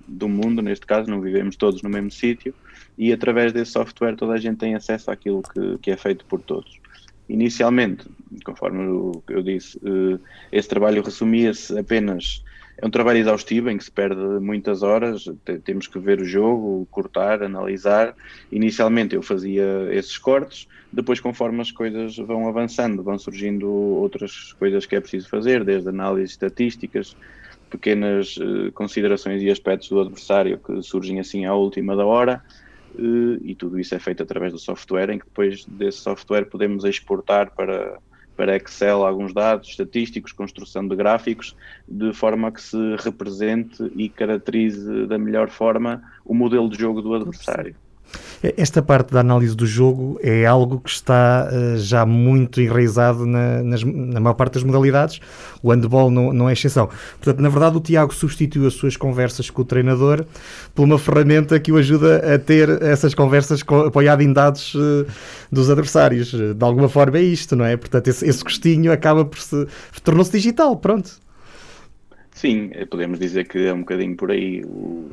do 0.07 0.29
mundo, 0.29 0.63
neste 0.63 0.87
caso, 0.87 1.11
não 1.11 1.21
vivemos 1.21 1.57
todos 1.57 1.83
no 1.83 1.91
mesmo 1.91 2.11
sítio, 2.11 2.55
e 2.97 3.13
através 3.13 3.53
desse 3.53 3.73
software 3.73 4.17
toda 4.17 4.35
a 4.35 4.39
gente 4.39 4.59
tem 4.59 4.75
acesso 4.75 5.11
àquilo 5.11 5.43
que, 5.43 5.79
que 5.79 5.91
é 5.91 5.97
feito 5.97 6.25
por 6.25 6.41
todos. 6.41 6.81
Inicialmente, 7.29 8.07
conforme 8.45 8.83
eu 9.29 9.43
disse, 9.43 9.79
eh, 9.85 10.19
esse 10.51 10.69
trabalho 10.69 11.03
resumia-se 11.03 11.79
apenas. 11.79 12.43
É 12.77 12.85
um 12.85 12.91
trabalho 12.91 13.19
exaustivo 13.19 13.71
em 13.71 13.79
que 13.79 13.85
se 13.85 13.91
perde 13.91 14.21
muitas 14.41 14.83
horas, 14.83 15.27
temos 15.65 15.87
que 15.87 15.99
ver 15.99 16.21
o 16.21 16.25
jogo, 16.25 16.89
cortar, 16.91 17.43
analisar. 17.43 18.15
Inicialmente 18.51 19.15
eu 19.15 19.23
fazia 19.23 19.89
esses 19.93 20.19
cortes, 20.19 20.67
depois, 20.93 21.21
conforme 21.21 21.61
as 21.61 21.71
coisas 21.71 22.17
vão 22.17 22.49
avançando, 22.49 23.03
vão 23.03 23.17
surgindo 23.17 23.71
outras 23.71 24.53
coisas 24.55 24.87
que 24.87 24.97
é 24.97 25.01
preciso 25.01 25.29
fazer, 25.29 25.63
desde 25.63 25.89
análises 25.89 26.33
estatísticas, 26.33 27.17
pequenas 27.71 28.37
uh, 28.37 28.73
considerações 28.73 29.43
e 29.43 29.51
aspectos 29.51 29.89
do 29.89 30.01
adversário 30.01 30.59
que 30.59 30.83
surgem 30.83 31.21
assim 31.21 31.47
à 31.47 31.55
última 31.55 31.97
da 31.97 32.05
hora 32.05 32.43
uh, 32.95 33.39
e 33.43 33.55
tudo 33.55 33.79
isso 33.79 33.95
é 33.95 33.99
feito 33.99 34.23
através 34.23 34.53
do 34.53 34.59
software 34.59 35.11
em 35.11 35.19
que 35.19 35.25
depois 35.25 35.65
desse 35.65 35.99
software 35.99 36.45
podemos 36.47 36.85
exportar 36.85 37.53
para 37.53 37.99
para 38.37 38.57
Excel 38.57 39.05
alguns 39.05 39.35
dados 39.35 39.69
estatísticos, 39.69 40.33
construção 40.33 40.89
de 40.89 40.97
gráficos, 40.97 41.55
de 41.87 42.11
forma 42.15 42.51
que 42.51 42.63
se 42.63 42.97
represente 42.99 43.93
e 43.95 44.09
caracterize 44.09 45.07
da 45.07 45.19
melhor 45.19 45.51
forma 45.51 46.03
o 46.25 46.33
modelo 46.33 46.71
de 46.71 46.79
jogo 46.79 47.03
do 47.03 47.13
adversário. 47.13 47.77
Esta 48.43 48.81
parte 48.81 49.13
da 49.13 49.21
análise 49.21 49.55
do 49.55 49.67
jogo 49.67 50.19
é 50.23 50.47
algo 50.47 50.81
que 50.81 50.89
está 50.89 51.47
uh, 51.53 51.77
já 51.77 52.07
muito 52.07 52.61
enraizado 52.61 53.27
na, 53.27 53.63
nas, 53.63 53.85
na 53.85 54.19
maior 54.19 54.35
parte 54.35 54.55
das 54.55 54.63
modalidades. 54.63 55.21
O 55.63 55.71
handball 55.71 56.11
não, 56.11 56.33
não 56.33 56.49
é 56.49 56.55
exceção. 56.55 56.89
Portanto, 57.17 57.41
na 57.41 57.51
verdade, 57.51 57.77
o 57.77 57.81
Tiago 57.81 58.15
substituiu 58.15 58.67
as 58.67 58.73
suas 58.73 58.97
conversas 58.97 59.51
com 59.51 59.61
o 59.61 59.65
treinador 59.65 60.25
por 60.75 60.85
uma 60.85 60.99
ferramenta 60.99 61.61
que 61.61 61.71
o 61.71 61.77
ajuda 61.77 62.35
a 62.35 62.39
ter 62.39 62.83
essas 62.83 63.15
conversas 63.15 63.63
apoiado 63.87 64.23
em 64.23 64.33
dados 64.33 64.75
uh, 64.75 65.07
dos 65.53 65.69
adversários. 65.69 66.33
De 66.33 66.65
alguma 66.65 66.89
forma 66.89 67.19
é 67.19 67.23
isto, 67.23 67.55
não 67.55 67.65
é? 67.67 67.77
Portanto, 67.77 68.09
esse, 68.09 68.27
esse 68.27 68.43
gostinho 68.43 68.91
acaba 68.91 69.23
por 69.23 69.39
se. 69.39 69.67
tornou-se 70.03 70.33
digital, 70.33 70.77
pronto. 70.77 71.11
Sim, 72.33 72.71
podemos 72.91 73.19
dizer 73.19 73.47
que 73.47 73.67
é 73.67 73.73
um 73.75 73.81
bocadinho 73.81 74.17
por 74.17 74.31
aí. 74.31 74.65
O 74.65 75.11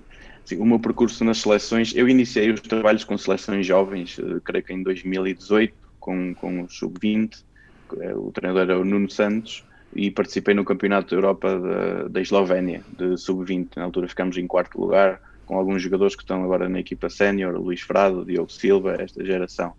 Sim, 0.48 0.60
o 0.60 0.66
meu 0.66 0.80
percurso 0.80 1.25
nas 1.25 1.39
seleções, 1.39 1.94
eu 1.94 2.08
iniciei 2.08 2.50
os 2.50 2.62
trabalhos 2.62 3.04
com 3.04 3.18
seleções 3.18 3.68
jovens, 3.68 4.18
uh, 4.18 4.39
creio 4.39 4.63
que 4.63 4.72
em 4.72 4.82
2018, 4.82 5.74
com, 6.00 6.34
com 6.36 6.62
o 6.62 6.70
Sub-20, 6.70 7.44
eh, 8.00 8.16
o 8.16 8.32
treinador 8.32 8.62
era 8.62 8.80
o 8.80 8.86
Nuno 8.86 9.10
Santos, 9.10 9.66
e 9.94 10.10
participei 10.10 10.56
no 10.56 10.63
Campeonato 10.63 11.10
da 11.10 11.18
Europa 11.18 11.60
da, 11.60 12.08
da 12.08 12.22
Eslovénia, 12.22 12.82
de 12.98 13.18
Sub-20. 13.18 13.72
Na 13.75 13.84
altura 13.84 14.08
ficámos 14.08 14.38
em 14.38 14.48
quarto 14.48 14.80
lugar, 14.80 15.20
com 15.46 15.58
alguns 15.58 15.82
jogadores 15.82 16.16
que 16.16 16.24
estão 16.24 16.42
agora 16.46 16.70
na 16.70 16.80
equipa 16.80 17.10
sénior, 17.10 17.60
Luís 17.60 17.82
Frado, 17.82 18.24
Diogo 18.24 18.50
Silva, 18.50 18.96
esta 19.01 19.25
geração. 19.25 19.74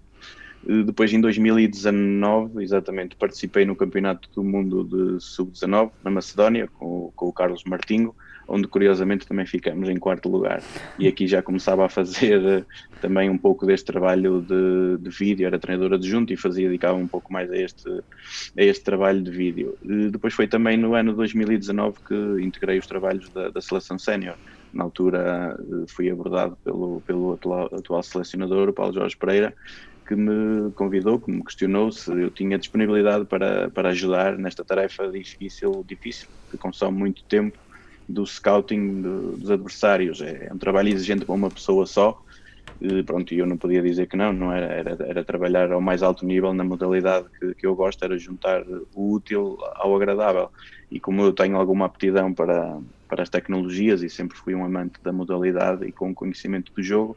Eh, 0.69 0.83
depois, 0.83 1.11
em 1.15 1.21
2019, 1.23 2.63
exatamente, 2.63 3.17
participei 3.17 3.65
no 3.65 3.75
Campeonato 3.75 4.29
do 4.35 4.45
Mundo 4.45 4.85
de 4.85 5.25
Sub-19, 5.25 5.93
na 6.05 6.11
Macedónia, 6.11 6.69
com, 6.75 7.11
com 7.17 7.27
o 7.27 7.33
Carlos 7.33 7.65
Martinho, 7.65 8.15
onde 8.49 8.67
curiosamente 8.67 9.27
também 9.27 9.45
ficamos 9.45 9.89
em 9.89 9.97
quarto 9.99 10.29
lugar. 10.29 10.63
E 10.99 11.07
aqui 11.07 11.27
já 11.29 11.43
começava 11.43 11.85
a 11.85 11.89
fazer 11.89 12.43
eh, 12.43 12.65
também 13.01 13.29
um 13.29 13.37
pouco 13.37 13.67
deste 13.67 13.85
trabalho 13.85 14.41
de, 14.41 14.97
de 14.99 15.11
vídeo, 15.11 15.47
era 15.47 15.59
treinadora 15.59 15.97
adjunto 15.97 16.33
e 16.33 16.37
fazia, 16.37 16.67
dedicava 16.67 16.95
um 16.95 17.07
pouco 17.07 17.31
mais 17.31 17.51
a 17.51 17.57
este, 17.57 17.89
a 17.89 18.63
este 18.63 18.83
trabalho 18.83 19.23
de 19.23 19.31
vídeo. 19.31 19.77
E 19.83 20.11
depois 20.11 20.33
foi 20.33 20.49
também 20.49 20.79
no 20.79 20.95
ano 20.95 21.13
2019 21.13 21.99
que 22.07 22.43
integrei 22.43 22.79
os 22.79 22.87
trabalhos 22.87 23.29
da, 23.29 23.51
da 23.51 23.61
seleção 23.61 23.99
sénior. 23.99 24.37
Na 24.73 24.85
altura 24.85 25.59
eh, 25.61 25.85
fui 25.87 26.11
abordado 26.11 26.57
pelo, 26.65 27.03
pelo 27.03 27.35
atual, 27.35 27.67
atual 27.73 28.03
selecionador, 28.03 28.71
o 28.71 28.73
Paulo 28.73 28.95
Jorge 28.95 29.17
Pereira, 29.17 29.55
que 30.07 30.17
me 30.17 30.71
convidou, 30.73 31.21
que 31.21 31.31
me 31.31 31.45
questionou 31.45 31.93
se 31.93 32.11
eu 32.11 32.31
tinha 32.31 32.57
disponibilidade 32.57 33.27
para, 33.27 33.69
para 33.69 33.91
ajudar 33.91 34.39
nesta 34.39 34.65
tarefa 34.65 35.07
difícil, 35.11 35.85
difícil, 35.87 36.29
que 36.51 36.57
consome 36.57 36.97
muito 36.97 37.23
tempo 37.25 37.59
do 38.09 38.27
scouting 38.27 39.03
dos 39.03 39.51
adversários. 39.51 40.21
É, 40.21 40.47
é 40.49 40.53
um 40.53 40.59
trabalho 40.59 40.89
exigente 40.89 41.25
para 41.25 41.35
uma 41.35 41.51
pessoa 41.51 41.87
só. 41.87 42.23
E, 42.81 43.03
pronto, 43.03 43.35
eu 43.35 43.47
não 43.47 43.57
podia 43.57 43.83
dizer 43.83 44.07
que 44.07 44.17
não, 44.17 44.33
não 44.33 44.53
era, 44.53 44.67
era, 44.67 44.97
era 45.01 45.25
trabalhar 45.25 45.73
ao 45.73 45.81
mais 45.81 46.03
alto 46.03 46.25
nível 46.25 46.55
na 46.55 46.65
modalidade 46.65 47.27
que, 47.39 47.55
que 47.55 47.67
eu 47.67 47.75
gosto, 47.75 48.05
era 48.05 48.17
juntar 48.17 48.63
o 48.95 49.13
útil 49.13 49.59
ao 49.75 49.95
agradável. 49.95 50.51
E 50.91 51.01
como 51.01 51.23
eu 51.23 51.33
tenho 51.33 51.57
alguma 51.57 51.87
aptidão 51.87 52.33
para, 52.33 52.79
para 53.09 53.23
as 53.23 53.29
tecnologias 53.29 54.03
e 54.03 54.09
sempre 54.09 54.39
fui 54.39 54.55
um 54.55 54.65
amante 54.65 55.01
da 55.03 55.13
modalidade 55.13 55.87
e 55.87 55.93
com 55.93 56.15
conhecimento 56.15 56.73
do 56.73 56.83
jogo, 56.83 57.17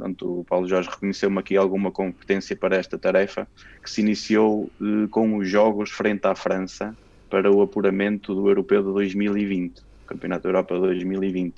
Pronto, 0.00 0.40
o 0.40 0.44
Paulo 0.44 0.66
Jorge 0.66 0.88
reconheceu-me 0.88 1.38
aqui 1.38 1.58
alguma 1.58 1.90
competência 1.90 2.56
para 2.56 2.74
esta 2.74 2.98
tarefa, 2.98 3.46
que 3.82 3.90
se 3.90 4.00
iniciou 4.00 4.70
eh, 4.80 5.06
com 5.10 5.36
os 5.36 5.46
jogos 5.46 5.90
frente 5.90 6.26
à 6.26 6.34
França 6.34 6.96
para 7.28 7.52
o 7.52 7.60
apuramento 7.60 8.34
do 8.34 8.48
Europeu 8.48 8.82
de 8.82 8.90
2020, 8.94 9.82
Campeonato 10.10 10.42
da 10.42 10.48
Europa 10.48 10.74
de 10.74 10.80
2020. 10.80 11.54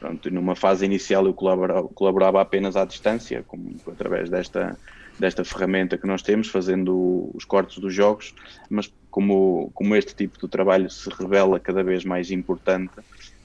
Pronto, 0.00 0.30
numa 0.30 0.56
fase 0.56 0.84
inicial 0.84 1.24
eu 1.26 1.32
colaborava, 1.32 1.88
colaborava 1.88 2.40
apenas 2.40 2.76
à 2.76 2.84
distância, 2.84 3.44
como, 3.46 3.76
através 3.86 4.28
desta, 4.28 4.76
desta 5.18 5.44
ferramenta 5.44 5.96
que 5.96 6.06
nós 6.06 6.22
temos, 6.22 6.48
fazendo 6.48 7.30
os 7.32 7.44
cortes 7.44 7.78
dos 7.78 7.94
jogos, 7.94 8.34
mas 8.68 8.92
como, 9.10 9.70
como 9.72 9.94
este 9.94 10.14
tipo 10.14 10.38
de 10.40 10.48
trabalho 10.48 10.90
se 10.90 11.08
revela 11.10 11.60
cada 11.60 11.84
vez 11.84 12.04
mais 12.04 12.30
importante, 12.32 12.92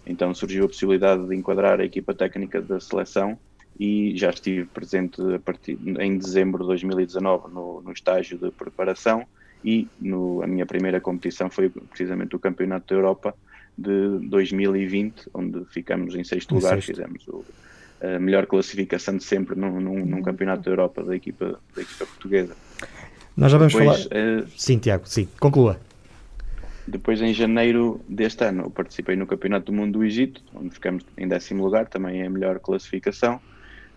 então 0.05 0.33
surgiu 0.33 0.65
a 0.65 0.67
possibilidade 0.67 1.27
de 1.27 1.35
enquadrar 1.35 1.79
a 1.79 1.85
equipa 1.85 2.13
técnica 2.13 2.59
da 2.59 2.79
seleção 2.79 3.37
e 3.79 4.17
já 4.17 4.31
estive 4.31 4.65
presente 4.65 5.21
partir, 5.45 5.77
em 5.99 6.17
dezembro 6.17 6.63
de 6.63 6.67
2019 6.69 7.53
no, 7.53 7.81
no 7.81 7.91
estágio 7.91 8.37
de 8.39 8.49
preparação 8.49 9.27
e 9.63 9.87
no, 9.99 10.41
a 10.41 10.47
minha 10.47 10.65
primeira 10.65 10.99
competição 10.99 11.49
foi 11.49 11.69
precisamente 11.69 12.35
o 12.35 12.39
Campeonato 12.39 12.87
da 12.87 12.95
Europa 12.95 13.35
de 13.77 14.19
2020, 14.27 15.29
onde 15.33 15.65
ficamos 15.65 16.15
em 16.15 16.23
sexto 16.23 16.53
em 16.53 16.55
lugar, 16.55 16.81
sexto. 16.81 16.95
fizemos 16.95 17.27
o, 17.27 17.45
a 18.01 18.19
melhor 18.19 18.45
classificação 18.45 19.17
de 19.17 19.23
sempre 19.23 19.55
num, 19.55 19.79
num, 19.79 20.05
num, 20.05 20.21
Campeonato 20.21 20.63
da 20.63 20.71
Europa 20.71 21.03
da 21.03 21.15
equipa, 21.15 21.59
da 21.75 21.81
equipa 21.81 22.05
portuguesa. 22.05 22.55
Nós 23.35 23.51
já 23.51 23.57
vamos 23.57 23.73
Depois, 23.73 24.03
falar. 24.05 24.39
Uh, 24.39 24.47
sim, 24.55 24.79
Tiago, 24.79 25.07
sim, 25.07 25.27
conclua. 25.39 25.79
Depois, 26.87 27.21
em 27.21 27.33
janeiro 27.33 27.99
deste 28.07 28.45
ano, 28.45 28.71
participei 28.71 29.15
no 29.15 29.27
Campeonato 29.27 29.67
do 29.67 29.73
Mundo 29.73 29.99
do 29.99 30.05
Egito, 30.05 30.41
onde 30.55 30.69
ficamos 30.69 31.05
em 31.17 31.27
décimo 31.27 31.63
lugar, 31.63 31.87
também 31.87 32.21
é 32.21 32.25
a 32.25 32.29
melhor 32.29 32.59
classificação. 32.59 33.41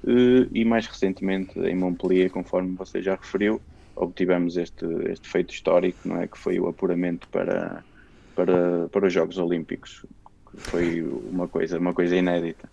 Eh, 0.07 0.49
e 0.53 0.65
mais 0.65 0.87
recentemente 0.87 1.59
em 1.59 1.77
Montpellier, 1.77 2.31
conforme 2.31 2.75
você 2.75 3.03
já 3.03 3.15
referiu, 3.15 3.61
obtivemos 3.95 4.57
este, 4.57 4.85
este 5.09 5.29
feito 5.29 5.53
histórico, 5.53 5.99
não 6.05 6.21
é? 6.21 6.27
Que 6.27 6.39
foi 6.39 6.59
o 6.59 6.69
apuramento 6.69 7.29
para, 7.29 7.85
para, 8.45 8.89
para 8.89 9.07
os 9.07 9.13
Jogos 9.13 9.39
Olímpicos. 9.39 10.07
Foi 10.57 11.03
uma 11.03 11.47
coisa, 11.47 11.79
uma 11.79 11.93
coisa 11.93 12.17
inédita. 12.17 12.69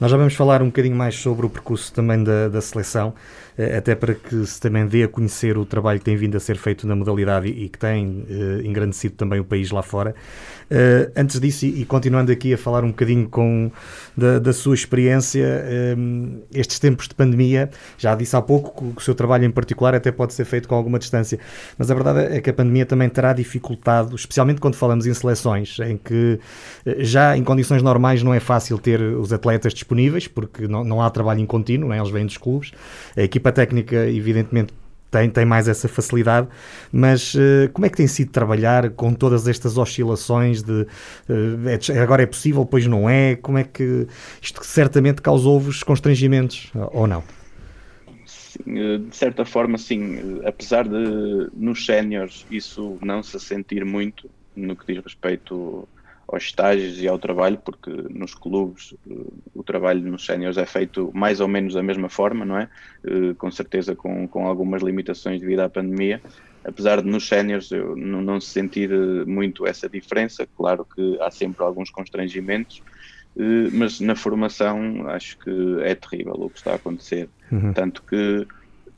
Nós 0.00 0.10
já 0.10 0.16
vamos 0.16 0.34
falar 0.34 0.62
um 0.62 0.66
bocadinho 0.66 0.96
mais 0.96 1.14
sobre 1.14 1.44
o 1.44 1.50
percurso 1.50 1.92
também 1.92 2.24
da, 2.24 2.48
da 2.48 2.62
seleção, 2.62 3.12
eh, 3.58 3.76
até 3.76 3.94
para 3.94 4.14
que 4.14 4.46
se 4.46 4.58
também 4.58 4.86
dê 4.86 5.02
a 5.02 5.08
conhecer 5.08 5.58
o 5.58 5.66
trabalho 5.66 5.98
que 5.98 6.06
tem 6.06 6.16
vindo 6.16 6.34
a 6.38 6.40
ser 6.40 6.56
feito 6.56 6.86
na 6.86 6.96
modalidade 6.96 7.48
e, 7.48 7.68
que 7.68 7.78
tem 7.78 8.24
eh, 8.30 8.66
engrandecido 8.66 9.14
também 9.14 9.38
o 9.38 9.44
país 9.44 9.70
lá 9.70 9.82
fora. 9.82 10.14
Uh, 10.70 11.10
antes 11.16 11.40
disso, 11.40 11.66
e, 11.66 11.82
e, 11.82 11.84
continuando 11.84 12.30
aqui 12.30 12.54
a 12.54 12.56
falar 12.56 12.84
um 12.84 12.90
bocadinho 12.90 13.28
com, 13.28 13.72
da, 14.16 14.38
da 14.38 14.52
sua 14.52 14.72
experiência, 14.72 15.44
um, 15.98 16.42
estes 16.54 16.78
tempos 16.78 17.08
de 17.08 17.14
pandemia, 17.16 17.68
já 17.98 18.14
disse 18.14 18.36
há 18.36 18.40
pouco 18.40 18.92
que 18.92 18.98
o 18.98 19.04
seu 19.04 19.12
trabalho 19.12 19.44
em 19.44 19.50
particular 19.50 19.96
até 19.96 20.12
pode 20.12 20.32
ser 20.32 20.44
feito 20.44 20.68
com 20.68 20.76
alguma 20.76 20.96
distância, 20.96 21.40
mas 21.76 21.90
a 21.90 21.94
verdade 21.94 22.36
é 22.36 22.40
que 22.40 22.50
a 22.50 22.52
pandemia 22.52 22.86
também 22.86 23.08
terá 23.08 23.32
dificultado, 23.32 24.14
especialmente 24.14 24.60
quando 24.60 24.76
falamos 24.76 25.06
em 25.06 25.12
seleções, 25.12 25.76
em 25.80 25.96
que 25.96 26.38
já 26.98 27.36
em 27.36 27.42
condições 27.42 27.82
normais 27.82 28.22
não 28.22 28.32
é 28.32 28.38
fácil 28.38 28.78
ter 28.78 29.00
os 29.00 29.32
atletas 29.32 29.74
disponíveis, 29.74 29.89
porque 30.26 30.66
não, 30.66 30.84
não 30.84 31.02
há 31.02 31.10
trabalho 31.10 31.40
em 31.40 31.46
contínuo, 31.46 31.88
né? 31.88 31.98
eles 31.98 32.10
vêm 32.10 32.26
dos 32.26 32.36
clubes. 32.36 32.72
A 33.16 33.22
equipa 33.22 33.52
técnica, 33.52 34.08
evidentemente, 34.08 34.72
tem, 35.10 35.28
tem 35.28 35.44
mais 35.44 35.66
essa 35.66 35.88
facilidade, 35.88 36.46
mas 36.92 37.34
uh, 37.34 37.68
como 37.72 37.84
é 37.84 37.88
que 37.88 37.96
tem 37.96 38.06
sido 38.06 38.30
trabalhar 38.30 38.90
com 38.90 39.12
todas 39.12 39.48
estas 39.48 39.76
oscilações 39.76 40.62
de 40.62 40.82
uh, 41.28 41.68
é, 41.92 41.98
agora 41.98 42.22
é 42.22 42.26
possível, 42.26 42.64
depois 42.64 42.86
não 42.86 43.10
é? 43.10 43.34
Como 43.34 43.58
é 43.58 43.64
que 43.64 44.06
isto 44.40 44.64
certamente 44.64 45.20
causou-vos 45.20 45.82
constrangimentos 45.82 46.70
ou 46.92 47.06
não? 47.06 47.24
Sim, 48.24 48.78
eh, 48.78 48.98
de 48.98 49.16
certa 49.16 49.44
forma, 49.44 49.78
sim. 49.78 50.40
Apesar 50.44 50.86
de 50.88 51.50
nos 51.54 51.84
séniores 51.84 52.46
isso 52.50 52.98
não 53.02 53.22
se 53.22 53.38
sentir 53.40 53.84
muito 53.84 54.30
no 54.54 54.76
que 54.76 54.92
diz 54.92 55.02
respeito 55.02 55.88
aos 56.32 56.44
estágios 56.44 57.00
e 57.00 57.08
ao 57.08 57.18
trabalho, 57.18 57.58
porque 57.58 57.90
nos 58.10 58.34
clubes 58.34 58.94
eh, 59.10 59.14
o 59.54 59.62
trabalho 59.62 60.00
nos 60.02 60.24
séniores 60.24 60.56
é 60.56 60.64
feito 60.64 61.10
mais 61.12 61.40
ou 61.40 61.48
menos 61.48 61.74
da 61.74 61.82
mesma 61.82 62.08
forma, 62.08 62.44
não 62.44 62.56
é? 62.56 62.68
Eh, 63.04 63.34
com 63.36 63.50
certeza 63.50 63.96
com, 63.96 64.28
com 64.28 64.46
algumas 64.46 64.82
limitações 64.82 65.40
devido 65.40 65.60
à 65.60 65.68
pandemia. 65.68 66.20
Apesar 66.64 67.02
de 67.02 67.08
nos 67.08 67.26
séniores 67.26 67.70
eu 67.72 67.96
não, 67.96 68.22
não 68.22 68.40
se 68.40 68.48
sentir 68.48 68.92
eh, 68.92 69.24
muito 69.24 69.66
essa 69.66 69.88
diferença, 69.88 70.46
claro 70.56 70.86
que 70.94 71.18
há 71.20 71.30
sempre 71.30 71.64
alguns 71.64 71.90
constrangimentos, 71.90 72.82
mas 73.72 74.00
na 74.00 74.16
formação 74.16 75.08
acho 75.08 75.38
que 75.38 75.78
é 75.82 75.94
terrível 75.94 76.34
o 76.34 76.50
que 76.50 76.58
está 76.58 76.72
a 76.72 76.74
acontecer. 76.74 77.28
Uhum. 77.50 77.72
Tanto 77.72 78.02
que 78.02 78.46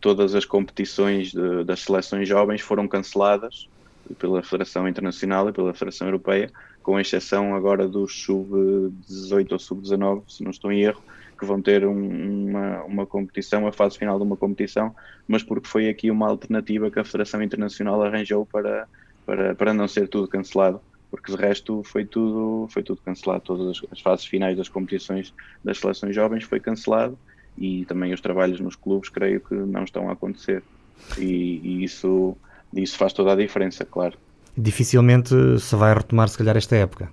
todas 0.00 0.34
as 0.34 0.46
competições 0.46 1.32
de, 1.32 1.64
das 1.64 1.80
seleções 1.80 2.26
jovens 2.26 2.62
foram 2.62 2.88
canceladas 2.88 3.68
pela 4.18 4.42
Federação 4.42 4.88
Internacional 4.88 5.48
e 5.48 5.52
pela 5.52 5.72
Federação 5.72 6.08
Europeia 6.08 6.50
com 6.82 6.98
exceção 6.98 7.54
agora 7.54 7.88
dos 7.88 8.22
sub-18 8.22 9.52
ou 9.52 9.58
sub-19, 9.58 10.22
se 10.28 10.42
não 10.42 10.50
estou 10.50 10.72
em 10.72 10.82
erro, 10.82 11.02
que 11.38 11.46
vão 11.46 11.62
ter 11.62 11.86
um, 11.86 12.48
uma, 12.48 12.84
uma 12.84 13.06
competição, 13.06 13.66
a 13.66 13.72
fase 13.72 13.98
final 13.98 14.18
de 14.18 14.24
uma 14.24 14.36
competição, 14.36 14.94
mas 15.26 15.42
porque 15.42 15.68
foi 15.68 15.88
aqui 15.88 16.10
uma 16.10 16.28
alternativa 16.28 16.90
que 16.90 16.98
a 16.98 17.04
Federação 17.04 17.42
Internacional 17.42 18.02
arranjou 18.02 18.46
para, 18.46 18.86
para, 19.24 19.54
para 19.54 19.74
não 19.74 19.88
ser 19.88 20.08
tudo 20.08 20.28
cancelado, 20.28 20.80
porque 21.10 21.32
de 21.32 21.38
resto 21.38 21.82
foi 21.84 22.04
tudo, 22.04 22.68
foi 22.70 22.82
tudo 22.82 23.00
cancelado, 23.02 23.42
todas 23.44 23.76
as, 23.76 23.92
as 23.92 24.00
fases 24.00 24.24
finais 24.24 24.56
das 24.56 24.68
competições 24.68 25.34
das 25.64 25.78
seleções 25.78 26.14
jovens 26.14 26.44
foi 26.44 26.60
cancelado 26.60 27.18
e 27.56 27.84
também 27.84 28.12
os 28.12 28.20
trabalhos 28.20 28.60
nos 28.60 28.76
clubes 28.76 29.08
creio 29.08 29.40
que 29.40 29.54
não 29.54 29.84
estão 29.84 30.08
a 30.08 30.12
acontecer. 30.12 30.62
E, 31.18 31.60
e 31.62 31.84
isso, 31.84 32.36
isso 32.74 32.96
faz 32.96 33.12
toda 33.12 33.32
a 33.32 33.36
diferença, 33.36 33.84
claro 33.84 34.16
dificilmente 34.56 35.34
se 35.58 35.76
vai 35.76 35.94
retomar, 35.94 36.28
se 36.28 36.38
calhar, 36.38 36.56
esta 36.56 36.76
época. 36.76 37.10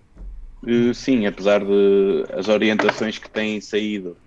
Uh, 0.64 0.94
sim, 0.94 1.26
apesar 1.26 1.64
de 1.64 2.26
as 2.34 2.50
orientações 2.50 3.18
que 3.18 3.30
têm 3.30 3.62
saído 3.62 4.18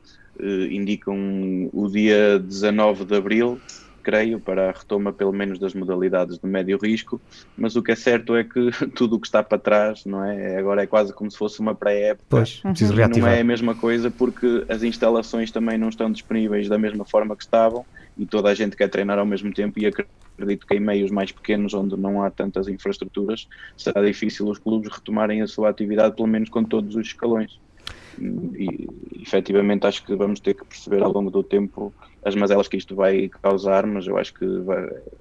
uh, 0.41 0.65
indicam 0.71 1.69
o 1.73 1.89
dia 1.89 2.39
19 2.39 3.05
de 3.05 3.15
abril, 3.15 3.61
creio, 4.03 4.41
para 4.41 4.71
a 4.71 4.73
retoma 4.73 5.13
pelo 5.13 5.33
menos 5.33 5.59
das 5.59 5.75
modalidades 5.75 6.39
de 6.39 6.47
médio 6.47 6.79
risco, 6.83 7.21
mas 7.57 7.77
o 7.77 7.83
que 7.83 7.93
é 7.93 7.95
certo 7.95 8.35
é 8.35 8.43
que 8.43 8.71
tudo 8.97 9.17
o 9.17 9.21
que 9.21 9.27
está 9.27 9.43
para 9.43 9.59
trás, 9.59 10.07
não 10.07 10.25
é? 10.25 10.57
Agora 10.57 10.83
é 10.83 10.87
quase 10.87 11.13
como 11.13 11.31
se 11.31 11.37
fosse 11.37 11.61
uma 11.61 11.75
pré-época. 11.75 12.25
Pois, 12.31 12.61
preciso 12.61 12.95
reativar. 12.95 13.31
Não 13.31 13.37
é 13.37 13.41
a 13.41 13.45
mesma 13.45 13.75
coisa 13.75 14.11
porque 14.11 14.65
as 14.69 14.83
instalações 14.83 15.51
também 15.51 15.77
não 15.77 15.91
estão 15.91 16.11
disponíveis 16.11 16.67
da 16.67 16.79
mesma 16.79 17.05
forma 17.05 17.37
que 17.37 17.45
estavam 17.45 17.85
e 18.17 18.25
toda 18.25 18.49
a 18.49 18.55
gente 18.55 18.75
quer 18.75 18.89
treinar 18.89 19.19
ao 19.19 19.27
mesmo 19.27 19.53
tempo 19.53 19.79
e 19.79 19.87
acredito 19.87 20.22
que 20.47 20.75
em 20.75 20.81
meios 20.81 21.11
mais 21.11 21.33
pequenos 21.33 21.75
onde 21.75 21.97
não 21.97 22.23
há 22.23 22.31
tantas 22.31 22.69
infraestruturas 22.69 23.49
será 23.77 24.03
difícil 24.03 24.49
os 24.49 24.59
clubes 24.59 24.93
retomarem 24.93 25.43
a 25.43 25.47
sua 25.47 25.71
atividade 25.71 26.17
pelo 26.17 26.29
menos 26.29 26.49
com 26.49 26.65
todos 26.65 26.95
os 26.97 27.07
escalões 27.07 27.59
e 28.19 28.89
efetivamente 29.21 29.87
acho 29.87 30.05
que 30.05 30.15
vamos 30.15 30.41
ter 30.41 30.55
que 30.55 30.65
perceber 30.65 31.03
ao 31.03 31.13
longo 31.13 31.31
do 31.31 31.43
tempo 31.43 31.93
as 32.25 32.37
mazelas 32.37 32.69
que 32.69 32.77
isto 32.77 32.95
vai 32.95 33.29
causar, 33.43 33.85
mas 33.85 34.07
eu 34.07 34.17
acho 34.17 34.33
que 34.35 34.47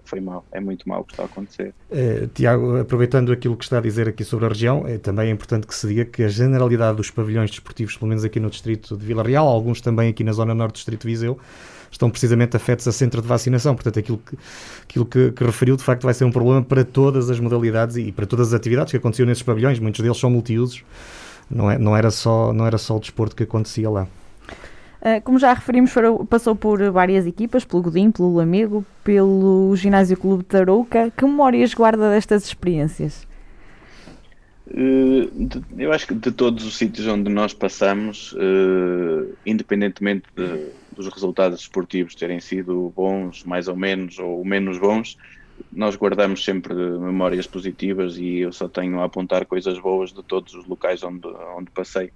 foi 0.06 0.20
mal, 0.20 0.46
é 0.52 0.60
muito 0.60 0.88
mal 0.88 1.02
o 1.02 1.04
que 1.04 1.14
está 1.14 1.24
a 1.24 1.26
acontecer. 1.26 1.74
Uh, 1.90 2.28
Tiago, 2.28 2.78
aproveitando 2.78 3.32
aquilo 3.32 3.58
que 3.58 3.64
está 3.64 3.80
a 3.80 3.82
dizer 3.82 4.08
aqui 4.08 4.24
sobre 4.24 4.46
a 4.46 4.50
região, 4.50 4.86
é, 4.88 5.00
também 5.00 5.30
é 5.30 5.32
importante 5.32 5.66
que 5.66 5.74
se 5.74 5.88
diga 5.88 6.06
que 6.06 6.24
a 6.24 6.28
generalidade 6.28 6.98
dos 6.98 7.10
pavilhões 7.10 7.50
desportivos, 7.50 7.98
pelo 7.98 8.10
menos 8.10 8.24
aqui 8.24 8.40
no 8.40 8.52
distrito 8.52 8.96
de 8.96 9.04
Vila 9.04 9.24
Real, 9.24 9.48
alguns 9.48 9.82
também 9.82 10.10
aqui 10.10 10.24
na 10.24 10.32
zona 10.32 10.54
norte 10.54 10.74
do 10.74 10.76
distrito 10.76 11.02
de 11.02 11.08
Viseu, 11.08 11.40
estão 11.92 12.10
precisamente 12.10 12.56
afetos 12.56 12.88
a 12.88 12.92
centro 12.92 13.22
de 13.22 13.28
vacinação. 13.28 13.76
Portanto, 13.76 14.00
aquilo 14.00 14.18
que, 14.18 14.38
aquilo 14.84 15.06
que, 15.06 15.32
que, 15.32 15.44
referiu, 15.44 15.76
de 15.76 15.84
facto, 15.84 16.04
vai 16.04 16.14
ser 16.14 16.24
um 16.26 16.32
problema 16.32 16.64
para 16.64 16.84
todas 16.84 17.30
as 17.30 17.40
modalidades 17.40 17.98
e 17.98 18.12
para 18.12 18.26
todas 18.26 18.50
as 18.50 18.54
atividades 18.54 18.92
que 18.92 18.98
aconteciam 18.98 19.28
nesses 19.28 19.44
pavilhões. 19.44 19.80
Muitos 19.80 20.02
deles 20.02 20.18
são 20.18 20.30
multiusos. 20.30 20.84
Não, 21.50 21.70
é, 21.70 21.78
não, 21.78 21.96
era 21.96 22.10
só, 22.10 22.54
não 22.54 22.66
era 22.66 22.78
só 22.78 22.96
o 22.96 23.00
desporto 23.00 23.36
que 23.36 23.44
acontecia 23.44 23.90
lá. 23.90 24.08
Uh, 25.02 25.20
como 25.24 25.40
já 25.40 25.52
referimos, 25.52 25.92
passou 26.30 26.56
por 26.56 26.80
várias 26.92 27.26
equipas, 27.26 27.66
pelo 27.66 27.82
Godinho, 27.82 28.12
pelo 28.12 28.36
Lamego, 28.36 28.86
pelo 29.04 29.76
Ginásio 29.76 30.16
Clube 30.16 30.44
de 30.44 30.50
Tarouca. 30.50 31.12
Que 31.16 31.26
memórias 31.26 31.74
guarda 31.74 32.12
destas 32.12 32.46
experiências? 32.46 33.28
De, 34.68 35.62
eu 35.78 35.92
acho 35.92 36.08
que 36.08 36.14
de 36.14 36.32
todos 36.32 36.66
os 36.66 36.78
sítios 36.78 37.06
onde 37.08 37.30
nós 37.30 37.54
passamos, 37.54 38.32
uh, 38.34 39.36
independentemente 39.46 40.24
de, 40.36 40.68
dos 40.96 41.08
resultados 41.08 41.62
esportivos 41.62 42.16
terem 42.16 42.40
sido 42.40 42.92
bons, 42.96 43.44
mais 43.44 43.68
ou 43.68 43.76
menos, 43.76 44.20
ou 44.20 44.44
menos 44.44 44.78
bons, 44.78 45.18
nós 45.72 45.96
guardamos 45.96 46.44
sempre 46.44 46.74
memórias 46.74 47.48
positivas 47.48 48.18
e 48.18 48.40
eu 48.40 48.52
só 48.52 48.68
tenho 48.68 49.00
a 49.00 49.06
apontar 49.06 49.46
coisas 49.46 49.80
boas 49.80 50.12
de 50.12 50.24
todos 50.24 50.54
os 50.54 50.66
locais 50.66 51.04
onde, 51.04 51.28
onde 51.58 51.72
passei. 51.72 52.12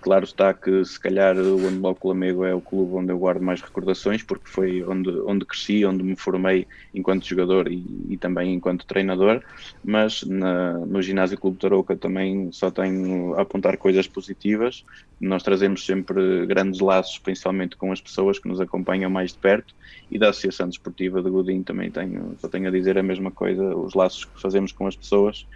Claro 0.00 0.24
está 0.24 0.54
que 0.54 0.84
se 0.84 0.98
calhar 0.98 1.36
o 1.36 1.56
Handball 1.56 1.98
Lamego 2.04 2.44
é 2.44 2.54
o 2.54 2.60
clube 2.60 2.94
onde 2.94 3.12
eu 3.12 3.18
guardo 3.18 3.42
mais 3.42 3.60
recordações, 3.60 4.22
porque 4.22 4.48
foi 4.48 4.82
onde, 4.84 5.10
onde 5.26 5.44
cresci, 5.44 5.84
onde 5.84 6.04
me 6.04 6.16
formei 6.16 6.66
enquanto 6.94 7.26
jogador 7.26 7.70
e, 7.70 7.84
e 8.08 8.16
também 8.16 8.54
enquanto 8.54 8.86
treinador, 8.86 9.42
mas 9.84 10.22
na, 10.22 10.74
no 10.78 11.02
Ginásio 11.02 11.38
Clube 11.38 11.58
Tarouca 11.58 11.96
também 11.96 12.50
só 12.52 12.70
tenho 12.70 13.34
a 13.34 13.42
apontar 13.42 13.76
coisas 13.76 14.06
positivas. 14.06 14.84
Nós 15.20 15.42
trazemos 15.42 15.84
sempre 15.84 16.46
grandes 16.46 16.80
laços, 16.80 17.18
principalmente 17.18 17.76
com 17.76 17.90
as 17.90 18.00
pessoas 18.00 18.38
que 18.38 18.48
nos 18.48 18.60
acompanham 18.60 19.10
mais 19.10 19.32
de 19.32 19.38
perto, 19.38 19.74
e 20.08 20.18
da 20.18 20.30
Associação 20.30 20.68
Desportiva 20.68 21.20
de 21.20 21.28
Godinho 21.28 21.64
também 21.64 21.90
tenho, 21.90 22.36
só 22.38 22.48
tenho 22.48 22.68
a 22.68 22.70
dizer 22.70 22.96
a 22.98 23.02
mesma 23.02 23.32
coisa, 23.32 23.76
os 23.76 23.94
laços 23.94 24.24
que 24.24 24.40
fazemos 24.40 24.70
com 24.70 24.86
as 24.86 24.96
pessoas, 24.96 25.46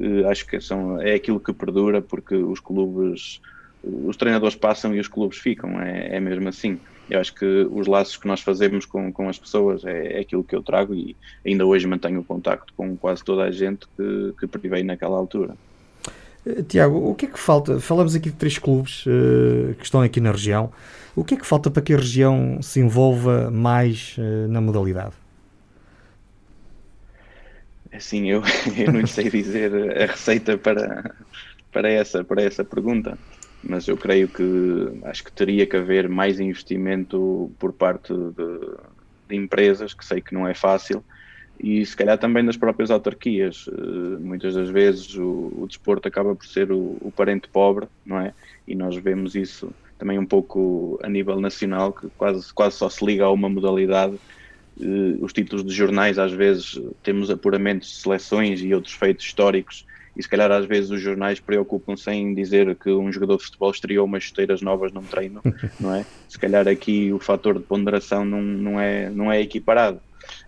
eh, 0.00 0.24
acho 0.24 0.46
que 0.46 0.60
são, 0.60 1.00
é 1.00 1.14
aquilo 1.14 1.40
que 1.40 1.52
perdura, 1.52 2.02
porque 2.02 2.34
os 2.34 2.60
clubes 2.60 3.40
os 3.82 4.16
treinadores 4.16 4.54
passam 4.54 4.94
e 4.94 5.00
os 5.00 5.08
clubes 5.08 5.38
ficam, 5.38 5.80
é, 5.80 6.16
é 6.16 6.20
mesmo 6.20 6.48
assim. 6.48 6.78
Eu 7.10 7.20
acho 7.20 7.34
que 7.34 7.44
os 7.70 7.86
laços 7.86 8.16
que 8.16 8.26
nós 8.26 8.40
fazemos 8.40 8.86
com, 8.86 9.12
com 9.12 9.28
as 9.28 9.38
pessoas 9.38 9.84
é, 9.84 10.18
é 10.18 10.20
aquilo 10.20 10.44
que 10.44 10.54
eu 10.54 10.62
trago 10.62 10.94
e 10.94 11.16
ainda 11.44 11.66
hoje 11.66 11.86
mantenho 11.86 12.22
contacto 12.22 12.72
com 12.74 12.96
quase 12.96 13.24
toda 13.24 13.42
a 13.42 13.50
gente 13.50 13.86
que, 13.96 14.34
que 14.38 14.46
privei 14.46 14.82
naquela 14.82 15.16
altura. 15.16 15.54
Uh, 16.46 16.62
Tiago, 16.62 16.96
o 16.96 17.14
que 17.14 17.26
é 17.26 17.28
que 17.28 17.38
falta? 17.38 17.80
Falamos 17.80 18.14
aqui 18.14 18.30
de 18.30 18.36
três 18.36 18.56
clubes 18.56 19.04
uh, 19.06 19.74
que 19.74 19.84
estão 19.84 20.00
aqui 20.00 20.20
na 20.20 20.30
região. 20.30 20.72
O 21.14 21.24
que 21.24 21.34
é 21.34 21.36
que 21.36 21.46
falta 21.46 21.70
para 21.70 21.82
que 21.82 21.92
a 21.92 21.98
região 21.98 22.62
se 22.62 22.80
envolva 22.80 23.50
mais 23.50 24.16
uh, 24.18 24.48
na 24.48 24.60
modalidade? 24.60 25.12
Assim, 27.92 28.30
eu, 28.30 28.42
eu 28.78 28.92
não 28.92 29.06
sei 29.06 29.28
dizer 29.28 30.00
a 30.00 30.06
receita 30.06 30.56
para, 30.56 31.14
para, 31.70 31.90
essa, 31.90 32.24
para 32.24 32.42
essa 32.42 32.64
pergunta 32.64 33.18
mas 33.62 33.86
eu 33.86 33.96
creio 33.96 34.28
que 34.28 34.42
acho 35.04 35.22
que 35.24 35.32
teria 35.32 35.66
que 35.66 35.76
haver 35.76 36.08
mais 36.08 36.40
investimento 36.40 37.50
por 37.58 37.72
parte 37.72 38.12
de, 38.12 38.76
de 39.28 39.36
empresas, 39.36 39.94
que 39.94 40.04
sei 40.04 40.20
que 40.20 40.34
não 40.34 40.46
é 40.46 40.54
fácil, 40.54 41.04
e 41.62 41.84
se 41.86 41.96
calhar 41.96 42.18
também 42.18 42.44
das 42.44 42.56
próprias 42.56 42.90
autarquias. 42.90 43.66
Uh, 43.68 44.18
muitas 44.20 44.54
das 44.54 44.68
vezes 44.68 45.14
o, 45.14 45.52
o, 45.56 45.66
desporto 45.66 46.08
acaba 46.08 46.34
por 46.34 46.44
ser 46.44 46.72
o, 46.72 46.96
o, 47.00 47.12
parente 47.14 47.48
pobre, 47.48 47.86
não 48.04 48.18
é? 48.18 48.34
E 48.66 48.74
nós 48.74 48.96
vemos 48.96 49.36
isso 49.36 49.72
também 49.96 50.18
um 50.18 50.26
pouco 50.26 50.98
a 51.02 51.08
nível 51.08 51.40
nacional, 51.40 51.92
que 51.92 52.08
quase, 52.18 52.52
quase 52.52 52.76
só 52.76 52.88
se 52.88 53.04
liga 53.04 53.24
a 53.24 53.30
uma 53.30 53.48
modalidade. 53.48 54.18
Uh, 54.76 55.24
os 55.24 55.32
títulos 55.32 55.64
de 55.64 55.72
jornais, 55.72 56.18
às 56.18 56.32
vezes, 56.32 56.80
temos 57.02 57.30
apuramentos 57.30 57.88
de 57.88 57.94
seleções 57.94 58.60
e 58.60 58.74
outros 58.74 58.94
feitos 58.94 59.24
históricos 59.24 59.86
e 60.16 60.22
se 60.22 60.28
calhar 60.28 60.50
às 60.50 60.66
vezes 60.66 60.90
os 60.90 61.00
jornais 61.00 61.40
preocupam-se 61.40 62.10
em 62.10 62.34
dizer 62.34 62.76
que 62.76 62.90
um 62.90 63.10
jogador 63.10 63.38
de 63.38 63.44
futebol 63.44 63.70
estreou 63.70 64.04
umas 64.04 64.24
chuteiras 64.24 64.60
novas 64.60 64.92
num 64.92 65.02
treino, 65.02 65.40
não 65.80 65.94
é? 65.94 66.04
Se 66.28 66.38
calhar 66.38 66.68
aqui 66.68 67.12
o 67.12 67.18
fator 67.18 67.58
de 67.58 67.64
ponderação 67.64 68.24
não, 68.24 68.42
não, 68.42 68.80
é, 68.80 69.10
não 69.10 69.32
é 69.32 69.40
equiparado. 69.40 70.00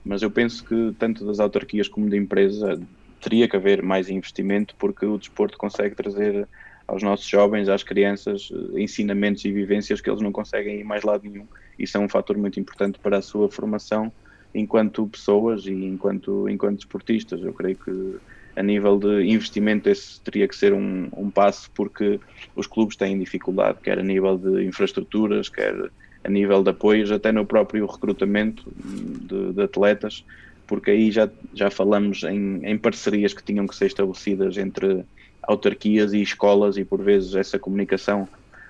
Mas 0.04 0.22
eu 0.22 0.30
penso 0.30 0.64
que 0.64 0.94
tanto 0.98 1.24
das 1.26 1.40
autarquias 1.40 1.88
como 1.88 2.10
da 2.10 2.16
empresa 2.16 2.80
teria 3.20 3.48
que 3.48 3.56
haver 3.56 3.82
mais 3.82 4.10
investimento 4.10 4.74
porque 4.78 5.06
o 5.06 5.18
desporto 5.18 5.56
consegue 5.56 5.94
trazer 5.94 6.46
aos 6.86 7.02
nossos 7.02 7.26
jovens, 7.26 7.68
às 7.68 7.82
crianças, 7.82 8.50
ensinamentos 8.74 9.44
e 9.46 9.50
vivências 9.50 10.00
que 10.00 10.10
eles 10.10 10.20
não 10.20 10.30
conseguem 10.30 10.80
ir 10.80 10.84
mais 10.84 11.02
lado 11.02 11.24
nenhum. 11.24 11.46
Isso 11.78 11.96
é 11.96 12.00
um 12.00 12.08
fator 12.08 12.36
muito 12.36 12.60
importante 12.60 12.98
para 12.98 13.18
a 13.18 13.22
sua 13.22 13.50
formação 13.50 14.12
enquanto 14.54 15.06
pessoas 15.08 15.66
e 15.66 15.72
enquanto, 15.72 16.48
enquanto 16.48 16.80
esportistas. 16.80 17.42
Eu 17.42 17.54
creio 17.54 17.76
que 17.76 18.16
a 18.56 18.62
nível 18.62 18.98
de 18.98 19.24
investimento 19.24 19.88
esse 19.88 20.20
teria 20.20 20.46
que 20.46 20.56
ser 20.56 20.72
um, 20.72 21.08
um 21.16 21.30
passo 21.30 21.70
porque 21.74 22.20
os 22.54 22.66
clubes 22.66 22.96
têm 22.96 23.18
dificuldade, 23.18 23.78
quer 23.82 23.98
a 23.98 24.02
nível 24.02 24.38
de 24.38 24.64
infraestruturas, 24.64 25.48
quer 25.48 25.74
a 26.22 26.28
nível 26.28 26.62
de 26.62 26.70
apoios, 26.70 27.10
até 27.10 27.30
no 27.32 27.44
próprio 27.44 27.86
recrutamento 27.86 28.64
de, 28.76 29.52
de 29.52 29.62
atletas, 29.62 30.24
porque 30.66 30.90
aí 30.90 31.10
já, 31.10 31.28
já 31.52 31.70
falamos 31.70 32.22
em, 32.22 32.64
em, 32.64 32.78
parcerias 32.78 33.34
que 33.34 33.42
tinham 33.42 33.66
que 33.66 33.76
ser 33.76 33.86
estabelecidas 33.86 34.56
entre 34.56 35.04
autarquias 35.42 36.14
e 36.14 36.22
escolas 36.22 36.78
e 36.78 36.84
por 36.84 37.02
vezes 37.02 37.34
essa 37.34 37.58
comunicação 37.58 38.26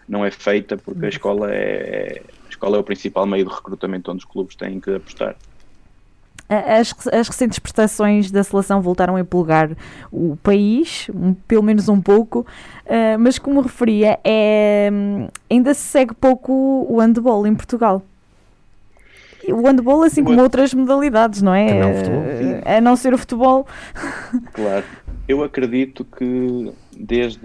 não 0.09 0.25
é 0.25 0.31
feita 0.31 0.76
porque 0.76 1.07
a 1.07 1.09
escola 1.09 1.55
é, 1.55 2.21
a 2.47 2.49
escola 2.49 2.76
é 2.76 2.81
o 2.81 2.85
principal 2.85 3.26
meio 3.26 3.47
de 3.47 3.55
recrutamento 3.55 4.11
onde 4.11 4.25
os 4.25 4.31
clubes 4.31 4.57
têm 4.57 4.81
que 4.81 4.93
apostar. 4.93 5.37
As, 6.49 6.95
as 7.09 7.29
recentes 7.29 7.59
prestações 7.59 8.31
da 8.31 8.45
seleção 8.45 8.81
voltaram 8.83 9.17
a 9.17 9.21
empolgar 9.21 9.71
o 10.13 10.37
país, 10.43 11.09
um, 11.15 11.33
pelo 11.33 11.63
menos 11.63 11.89
um 11.89 12.01
pouco, 12.01 12.41
uh, 12.41 13.19
mas 13.19 13.39
como 13.39 13.61
referia, 13.63 14.19
é, 14.23 14.91
ainda 15.50 15.73
se 15.73 15.80
segue 15.80 16.15
pouco 16.15 16.52
o 16.89 17.00
handball 17.00 17.47
em 17.47 17.54
Portugal. 17.54 18.02
O 19.49 19.67
handball, 19.67 20.02
assim 20.02 20.25
como 20.25 20.41
outras 20.41 20.73
modalidades, 20.73 21.43
não 21.43 21.54
é? 21.54 21.80
Não, 21.80 21.95
futebol, 21.95 22.23
a 22.65 22.80
não 22.80 22.97
ser 22.97 23.13
o 23.13 23.19
futebol. 23.19 23.67
Claro. 24.52 24.85
Eu 25.26 25.43
acredito 25.43 26.04
que 26.04 26.71
desde, 26.95 27.41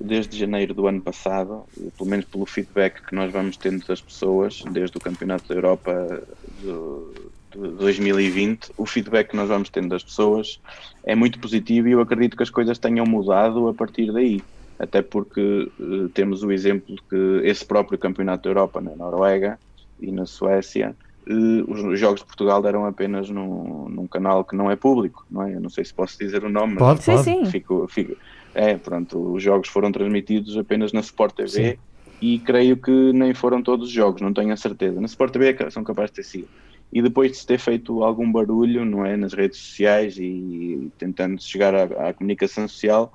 desde 0.00 0.38
janeiro 0.38 0.72
do 0.72 0.86
ano 0.86 1.00
passado, 1.00 1.64
pelo 1.96 2.08
menos 2.08 2.24
pelo 2.24 2.46
feedback 2.46 3.02
que 3.06 3.14
nós 3.14 3.30
vamos 3.30 3.56
tendo 3.56 3.86
das 3.86 4.00
pessoas, 4.00 4.62
desde 4.70 4.96
o 4.96 5.00
Campeonato 5.00 5.46
da 5.46 5.54
Europa 5.54 6.22
do, 6.62 7.12
2020, 7.56 8.72
o 8.76 8.86
feedback 8.86 9.30
que 9.30 9.36
nós 9.36 9.48
vamos 9.48 9.68
tendo 9.68 9.88
das 9.88 10.02
pessoas 10.02 10.60
é 11.04 11.14
muito 11.14 11.38
positivo 11.38 11.88
e 11.88 11.92
eu 11.92 12.00
acredito 12.00 12.36
que 12.36 12.42
as 12.42 12.50
coisas 12.50 12.78
tenham 12.78 13.06
mudado 13.06 13.68
a 13.68 13.74
partir 13.74 14.12
daí. 14.12 14.42
Até 14.78 15.00
porque 15.00 15.70
uh, 15.80 16.08
temos 16.10 16.42
o 16.42 16.52
exemplo 16.52 16.94
de 16.94 17.02
que 17.02 17.48
esse 17.48 17.64
próprio 17.64 17.98
Campeonato 17.98 18.44
da 18.44 18.50
Europa 18.50 18.80
na 18.80 18.94
Noruega 18.94 19.58
e 19.98 20.12
na 20.12 20.26
Suécia, 20.26 20.94
uh, 21.26 21.72
os 21.72 21.98
jogos 21.98 22.20
de 22.20 22.26
Portugal 22.26 22.60
deram 22.60 22.84
apenas 22.84 23.30
num, 23.30 23.88
num, 23.88 24.06
canal 24.06 24.44
que 24.44 24.54
não 24.54 24.70
é 24.70 24.76
público, 24.76 25.24
não 25.30 25.42
é? 25.44 25.54
Eu 25.54 25.60
não 25.60 25.70
sei 25.70 25.84
se 25.84 25.94
posso 25.94 26.18
dizer 26.18 26.44
o 26.44 26.50
nome, 26.50 26.76
pode, 26.76 27.02
mas 27.06 27.24
pode. 27.24 27.50
Fico, 27.50 27.88
fico, 27.88 28.16
é, 28.54 28.76
pronto, 28.76 29.32
os 29.32 29.42
jogos 29.42 29.68
foram 29.68 29.90
transmitidos 29.90 30.58
apenas 30.58 30.92
na 30.92 31.00
Sport 31.00 31.34
TV 31.34 31.48
sim. 31.48 31.78
e 32.20 32.38
creio 32.38 32.76
que 32.76 33.12
nem 33.14 33.32
foram 33.32 33.62
todos 33.62 33.88
os 33.88 33.92
jogos, 33.94 34.20
não 34.20 34.34
tenho 34.34 34.52
a 34.52 34.56
certeza. 34.58 35.00
Na 35.00 35.06
Sport 35.06 35.32
TV 35.32 35.56
é 35.58 35.70
são 35.70 35.82
capazes 35.82 36.10
de 36.10 36.16
ter 36.16 36.22
sido 36.24 36.48
e 36.92 37.02
depois 37.02 37.32
de 37.32 37.38
se 37.38 37.46
ter 37.46 37.58
feito 37.58 38.02
algum 38.02 38.30
barulho 38.30 38.84
não 38.84 39.04
é 39.04 39.16
nas 39.16 39.32
redes 39.32 39.58
sociais 39.58 40.16
e 40.18 40.90
tentando 40.98 41.42
chegar 41.42 41.74
à, 41.74 42.08
à 42.08 42.12
comunicação 42.12 42.66
social 42.68 43.12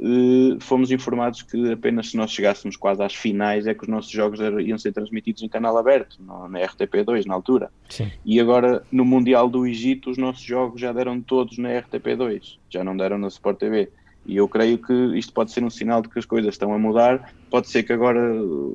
eh, 0.00 0.56
fomos 0.60 0.90
informados 0.90 1.42
que 1.42 1.72
apenas 1.72 2.10
se 2.10 2.16
nós 2.16 2.30
chegássemos 2.30 2.76
quase 2.76 3.02
às 3.02 3.14
finais 3.14 3.66
é 3.66 3.74
que 3.74 3.82
os 3.82 3.88
nossos 3.88 4.10
jogos 4.10 4.40
iam 4.40 4.78
ser 4.78 4.92
transmitidos 4.92 5.42
em 5.42 5.48
canal 5.48 5.76
aberto 5.76 6.16
no, 6.20 6.48
na 6.48 6.60
RTP2 6.60 7.26
na 7.26 7.34
altura 7.34 7.70
Sim. 7.88 8.10
e 8.24 8.40
agora 8.40 8.84
no 8.90 9.04
Mundial 9.04 9.48
do 9.48 9.66
Egito 9.66 10.10
os 10.10 10.16
nossos 10.16 10.42
jogos 10.42 10.80
já 10.80 10.92
deram 10.92 11.20
todos 11.20 11.58
na 11.58 11.68
RTP2 11.70 12.56
já 12.70 12.82
não 12.82 12.96
deram 12.96 13.18
na 13.18 13.28
Sport 13.28 13.58
TV 13.58 13.90
e 14.24 14.36
eu 14.36 14.48
creio 14.48 14.78
que 14.78 14.92
isto 15.18 15.32
pode 15.32 15.50
ser 15.50 15.64
um 15.64 15.70
sinal 15.70 16.00
de 16.00 16.08
que 16.08 16.18
as 16.18 16.24
coisas 16.24 16.54
estão 16.54 16.72
a 16.72 16.78
mudar. 16.78 17.34
Pode 17.50 17.68
ser 17.68 17.82
que 17.82 17.92
agora 17.92 18.32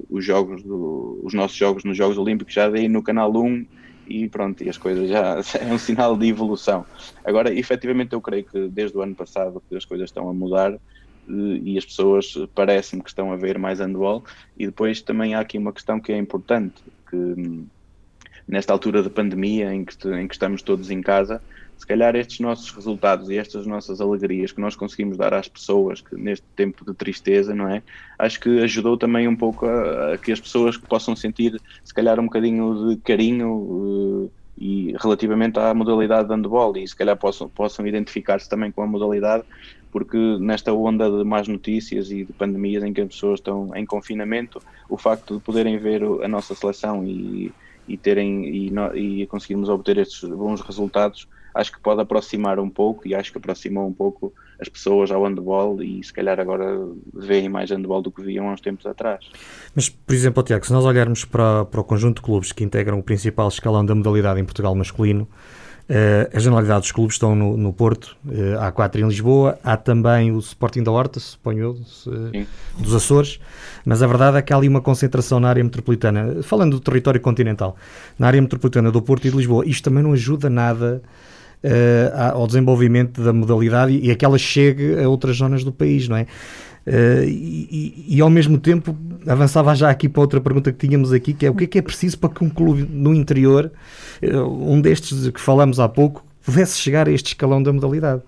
os 0.10 0.24
jogos, 0.24 0.62
do, 0.62 1.20
os 1.24 1.34
nossos 1.34 1.56
jogos 1.56 1.84
nos 1.86 1.96
Jogos 1.96 2.18
Olímpicos 2.18 2.54
já 2.54 2.70
deem 2.70 2.90
no 2.90 3.02
canal 3.02 3.32
1 3.34 3.66
e 4.08 4.30
pronto, 4.30 4.64
e 4.64 4.70
as 4.70 4.78
coisas 4.78 5.10
já 5.10 5.38
é 5.60 5.74
um 5.74 5.78
sinal 5.78 6.18
de 6.18 6.28
evolução. 6.28 6.86
Agora, 7.24 7.54
efetivamente, 7.54 8.14
eu 8.14 8.22
creio 8.22 8.46
que 8.46 8.68
desde 8.70 8.98
o 8.98 9.02
ano 9.02 9.16
passado 9.16 9.62
que 9.70 9.76
as 9.76 9.86
coisas 9.86 10.10
estão 10.10 10.30
a 10.30 10.34
mudar 10.34 10.74
eh, 10.74 10.80
e 11.64 11.78
as 11.78 11.86
pessoas 11.86 12.34
parecem 12.56 13.00
que 13.00 13.10
estão 13.10 13.32
a 13.32 13.36
ver 13.36 13.58
mais 13.58 13.80
handball 13.80 14.24
e 14.58 14.66
depois 14.66 15.02
também 15.02 15.36
há 15.36 15.40
aqui 15.40 15.58
uma 15.58 15.74
questão 15.74 16.00
que 16.00 16.12
é 16.12 16.18
importante, 16.18 16.82
que 17.10 17.16
hum, 17.16 17.68
nesta 18.48 18.72
altura 18.72 19.04
de 19.04 19.10
pandemia 19.10 19.74
em 19.74 19.84
que, 19.84 20.08
em 20.10 20.28
que 20.28 20.34
estamos 20.34 20.62
todos 20.62 20.90
em 20.90 21.02
casa, 21.02 21.42
se 21.78 21.86
calhar 21.86 22.16
estes 22.16 22.40
nossos 22.40 22.72
resultados 22.72 23.30
e 23.30 23.38
estas 23.38 23.68
nossas 23.68 24.02
alegrias 24.02 24.52
que 24.52 24.60
nós 24.60 24.76
conseguimos 24.76 25.16
dar 25.18 25.34
às 25.34 25.48
pessoas 25.48 26.02
que 26.02 26.16
neste 26.16 26.46
tempo 26.56 26.84
de 26.84 26.94
tristeza, 26.94 27.54
não 27.54 27.70
é? 27.70 27.84
Acho 28.18 28.40
que 28.40 28.60
ajudou 28.62 28.98
também 28.98 29.28
um 29.28 29.36
pouco 29.36 29.68
a, 29.68 30.14
a 30.14 30.18
que 30.18 30.32
as 30.32 30.40
pessoas 30.40 30.76
possam 30.76 31.16
sentir 31.16 31.62
se 31.84 31.94
calhar 31.94 32.20
um 32.20 32.24
bocadinho 32.24 32.90
de 32.90 32.98
carinho 32.98 33.52
uh, 33.52 34.32
e 34.58 34.96
relativamente 34.98 35.60
à 35.60 35.72
modalidade 35.74 36.28
de 36.28 36.34
handball 36.34 36.76
e 36.78 36.88
se 36.88 36.96
calhar 36.96 37.16
possam, 37.16 37.48
possam 37.48 37.86
identificar-se 37.86 38.50
também 38.50 38.72
com 38.72 38.82
a 38.82 38.88
modalidade 38.88 39.44
porque 39.92 40.18
nesta 40.40 40.74
onda 40.74 41.10
de 41.10 41.24
más 41.24 41.48
notícias 41.48 42.12
e 42.12 42.24
de 42.24 42.34
pandemias 42.34 42.84
em 42.84 42.92
que 42.92 43.02
as 43.02 43.08
pessoas 43.08 43.40
estão 43.40 43.76
em 43.76 43.86
confinamento, 43.86 44.62
o 44.90 44.98
facto 44.98 45.36
de 45.38 45.44
poderem 45.44 45.78
ver 45.78 46.04
a 46.04 46.28
nossa 46.28 46.54
seleção 46.54 47.06
e, 47.06 47.52
e 47.88 47.98
terem 47.98 48.46
e, 48.46 49.22
e 49.22 49.28
conseguirmos 49.28 49.70
obter 49.70 49.98
estes 49.98 50.28
bons 50.30 50.62
resultados 50.62 51.28
acho 51.58 51.72
que 51.72 51.80
pode 51.80 52.02
aproximar 52.02 52.60
um 52.60 52.70
pouco 52.70 53.08
e 53.08 53.16
acho 53.16 53.32
que 53.32 53.38
aproximou 53.38 53.88
um 53.88 53.94
pouco 53.94 54.34
as 54.60 54.70
pessoas 54.70 55.12
ao 55.12 55.24
handball 55.24 55.82
e 55.82 56.04
se 56.04 56.14
calhar 56.14 56.40
agora 56.40 56.66
veem 57.14 57.50
mais 57.50 57.72
handball 57.72 58.02
do 58.02 58.12
que 58.12 58.22
viam 58.22 58.48
há 58.48 58.54
uns 58.54 58.62
tempos 58.62 58.86
atrás. 58.86 59.26
Mas, 59.76 59.90
por 59.90 60.14
exemplo, 60.14 60.44
Tiago, 60.44 60.66
se 60.66 60.74
nós 60.74 60.86
olharmos 60.86 61.26
para, 61.26 61.66
para 61.66 61.82
o 61.82 61.84
conjunto 61.84 62.18
de 62.18 62.22
clubes 62.22 62.52
que 62.52 62.64
integram 62.64 63.00
o 63.00 63.04
principal 63.04 63.48
escalão 63.48 63.86
da 63.86 63.96
modalidade 63.96 64.40
em 64.40 64.46
Portugal 64.46 64.76
masculino, 64.76 65.28
Uh, 65.90 66.28
a 66.36 66.40
generalidade 66.40 66.82
dos 66.82 66.92
clubes 66.92 67.16
estão 67.16 67.34
no, 67.34 67.56
no 67.56 67.72
Porto, 67.72 68.18
uh, 68.26 68.60
há 68.60 68.70
quatro 68.74 69.00
em 69.00 69.08
Lisboa, 69.08 69.58
há 69.64 69.78
também 69.78 70.34
o 70.34 70.40
Sporting 70.40 70.84
da 70.84 70.92
Horta, 70.92 71.18
suponho 71.18 71.60
eu, 71.60 71.72
uh, 71.72 72.46
dos 72.78 72.94
Açores, 72.94 73.40
mas 73.86 74.04
a 74.04 74.08
verdade 74.08 74.36
é 74.36 74.42
que 74.42 74.52
há 74.52 74.58
ali 74.58 74.68
uma 74.68 74.82
concentração 74.82 75.40
na 75.40 75.48
área 75.48 75.64
metropolitana, 75.64 76.44
falando 76.44 76.72
do 76.72 76.82
território 76.82 77.22
continental, 77.22 77.78
na 78.20 78.28
área 78.28 78.42
metropolitana 78.42 78.92
do 78.92 79.02
Porto 79.02 79.28
e 79.28 79.32
de 79.32 79.38
Lisboa. 79.38 79.66
Isto 79.66 79.86
também 79.86 80.04
não 80.04 80.12
ajuda 80.12 80.50
nada 80.50 81.02
ao 82.34 82.46
desenvolvimento 82.46 83.24
da 83.24 83.34
modalidade 83.34 83.92
e, 83.92 84.08
e 84.08 84.12
a 84.12 84.16
que 84.16 84.24
ela 84.24 84.38
chegue 84.38 85.02
a 85.02 85.10
outras 85.10 85.38
zonas 85.38 85.64
do 85.64 85.72
país, 85.72 86.08
não 86.08 86.18
é? 86.18 86.28
Uh, 86.88 87.28
e, 87.28 88.16
e, 88.16 88.22
ao 88.22 88.30
mesmo 88.30 88.58
tempo 88.58 88.96
avançava 89.28 89.76
já 89.76 89.90
aqui 89.90 90.08
para 90.08 90.22
outra 90.22 90.40
pergunta 90.40 90.72
que 90.72 90.88
tínhamos 90.88 91.12
aqui, 91.12 91.34
que 91.34 91.46
é 91.46 91.50
o 91.50 91.54
que 91.54 91.66
é 91.66 91.68
que 91.68 91.78
é 91.78 91.82
preciso 91.82 92.18
para 92.18 92.30
que 92.30 92.42
um 92.42 92.50
clube 92.50 92.88
no 92.90 93.14
interior, 93.14 93.70
uh, 94.24 94.72
um 94.74 94.80
destes 94.80 95.28
que 95.32 95.42
falamos 95.42 95.82
há 95.82 95.90
pouco, 95.90 96.26
pudesse 96.46 96.80
chegar 96.80 97.10
a 97.10 97.12
este 97.12 97.34
escalão 97.34 97.62
da 97.62 97.74
modalidade? 97.74 98.22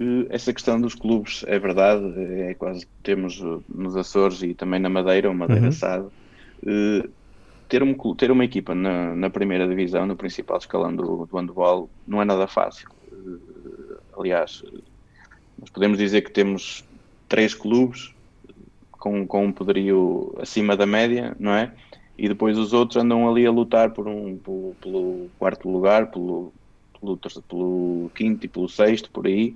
Eh, 0.00 0.28
essa 0.30 0.50
questão 0.50 0.80
dos 0.80 0.94
clubes 0.94 1.44
é 1.46 1.58
verdade, 1.58 2.06
é 2.40 2.54
quase 2.54 2.86
temos 3.02 3.38
nos 3.68 3.94
Açores 3.94 4.42
e 4.42 4.54
também 4.54 4.80
na 4.80 4.88
Madeira, 4.88 5.30
o 5.30 5.34
Madeira 5.34 5.66
uhum. 5.66 5.72
SAD, 5.72 6.06
ter, 7.68 7.82
um, 7.82 7.94
ter 8.14 8.30
uma 8.30 8.46
equipa 8.46 8.74
na, 8.74 9.14
na, 9.14 9.28
primeira 9.28 9.68
divisão, 9.68 10.06
no 10.06 10.16
principal 10.16 10.56
escalão 10.56 10.96
do, 10.96 11.26
do 11.26 11.36
handball, 11.36 11.90
não 12.08 12.22
é 12.22 12.24
nada 12.24 12.46
fácil. 12.46 12.88
aliás, 14.16 14.64
podemos 15.70 15.98
dizer 15.98 16.22
que 16.22 16.30
temos 16.30 16.84
três 17.28 17.54
clubes 17.54 18.12
com, 18.90 19.26
com 19.26 19.46
um 19.46 19.52
poderio 19.52 20.34
acima 20.40 20.76
da 20.76 20.86
média, 20.86 21.36
não 21.38 21.52
é? 21.52 21.72
E 22.16 22.28
depois 22.28 22.56
os 22.58 22.72
outros 22.72 23.02
andam 23.02 23.28
ali 23.28 23.46
a 23.46 23.50
lutar 23.50 23.90
por 23.90 24.06
um, 24.06 24.36
pelo, 24.36 24.76
pelo 24.80 25.30
quarto 25.38 25.68
lugar, 25.68 26.10
pelo, 26.10 26.52
pelo, 27.00 27.18
pelo, 27.48 28.10
quinto 28.14 28.46
e 28.46 28.48
pelo 28.48 28.68
sexto, 28.68 29.10
por 29.10 29.26
aí. 29.26 29.54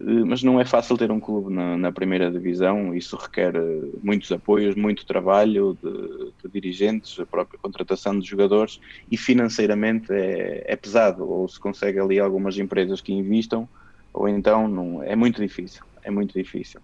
Eh, 0.00 0.24
mas 0.24 0.42
não 0.42 0.60
é 0.60 0.64
fácil 0.64 0.96
ter 0.96 1.10
um 1.10 1.20
clube 1.20 1.52
na, 1.52 1.76
na 1.76 1.92
primeira 1.92 2.30
divisão, 2.30 2.94
isso 2.94 3.16
requer 3.16 3.54
eh, 3.56 3.80
muitos 4.02 4.30
apoios, 4.32 4.74
muito 4.74 5.06
trabalho 5.06 5.78
de, 5.82 6.32
de, 6.42 6.52
dirigentes, 6.52 7.18
a 7.18 7.26
própria 7.26 7.58
contratação 7.58 8.18
de 8.18 8.28
jogadores 8.28 8.80
e 9.10 9.16
financeiramente 9.16 10.12
é, 10.12 10.64
é 10.66 10.76
pesado. 10.76 11.28
Ou 11.28 11.48
se 11.48 11.58
consegue 11.58 11.98
ali 11.98 12.18
algumas 12.18 12.58
empresas 12.58 13.00
que 13.00 13.12
investam, 13.12 13.68
ou 14.12 14.28
então 14.28 14.68
não, 14.68 15.02
é 15.02 15.16
muito 15.16 15.40
difícil, 15.40 15.82
é 16.02 16.10
muito 16.10 16.38
difícil. 16.38 16.80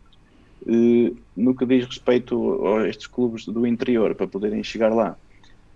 Uh, 0.62 1.16
no 1.36 1.54
que 1.54 1.64
diz 1.64 1.86
respeito 1.86 2.66
a 2.66 2.88
estes 2.88 3.06
clubes 3.06 3.46
do 3.46 3.66
interior, 3.66 4.14
para 4.14 4.26
poderem 4.26 4.62
chegar 4.62 4.92
lá, 4.92 5.16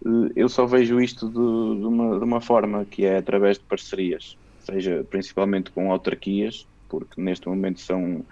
uh, 0.05 0.31
eu 0.35 0.49
só 0.49 0.67
vejo 0.67 1.01
isto 1.01 1.29
de, 1.29 1.35
de, 1.35 1.87
uma, 1.87 2.19
de, 2.19 2.25
uma, 2.25 2.41
forma 2.41 2.85
que 2.85 3.05
é 3.05 3.19
através 3.19 3.59
de 3.59 3.65
parcerias, 3.65 4.37
seja 4.61 5.07
principalmente 5.09 5.71
com 5.71 5.93
autarquias, 5.93 6.67
porque 6.89 7.21
neste 7.21 7.49
momento 7.49 7.81
são 7.81 8.25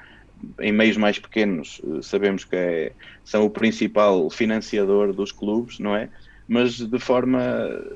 em 0.59 0.73
meios 0.73 0.97
mais 0.97 1.19
pequenos, 1.19 1.81
uh, 1.85 2.03
sabemos 2.03 2.45
que 2.45 2.57
é, 2.57 2.93
são 3.25 3.45
o 3.45 3.51
principal 3.51 4.29
financiador 4.29 5.13
dos 5.13 5.31
clubes, 5.31 5.79
não 5.79 5.95
é? 5.95 6.09
Mas 6.49 6.81
de 6.81 6.99
forma, 6.99 7.41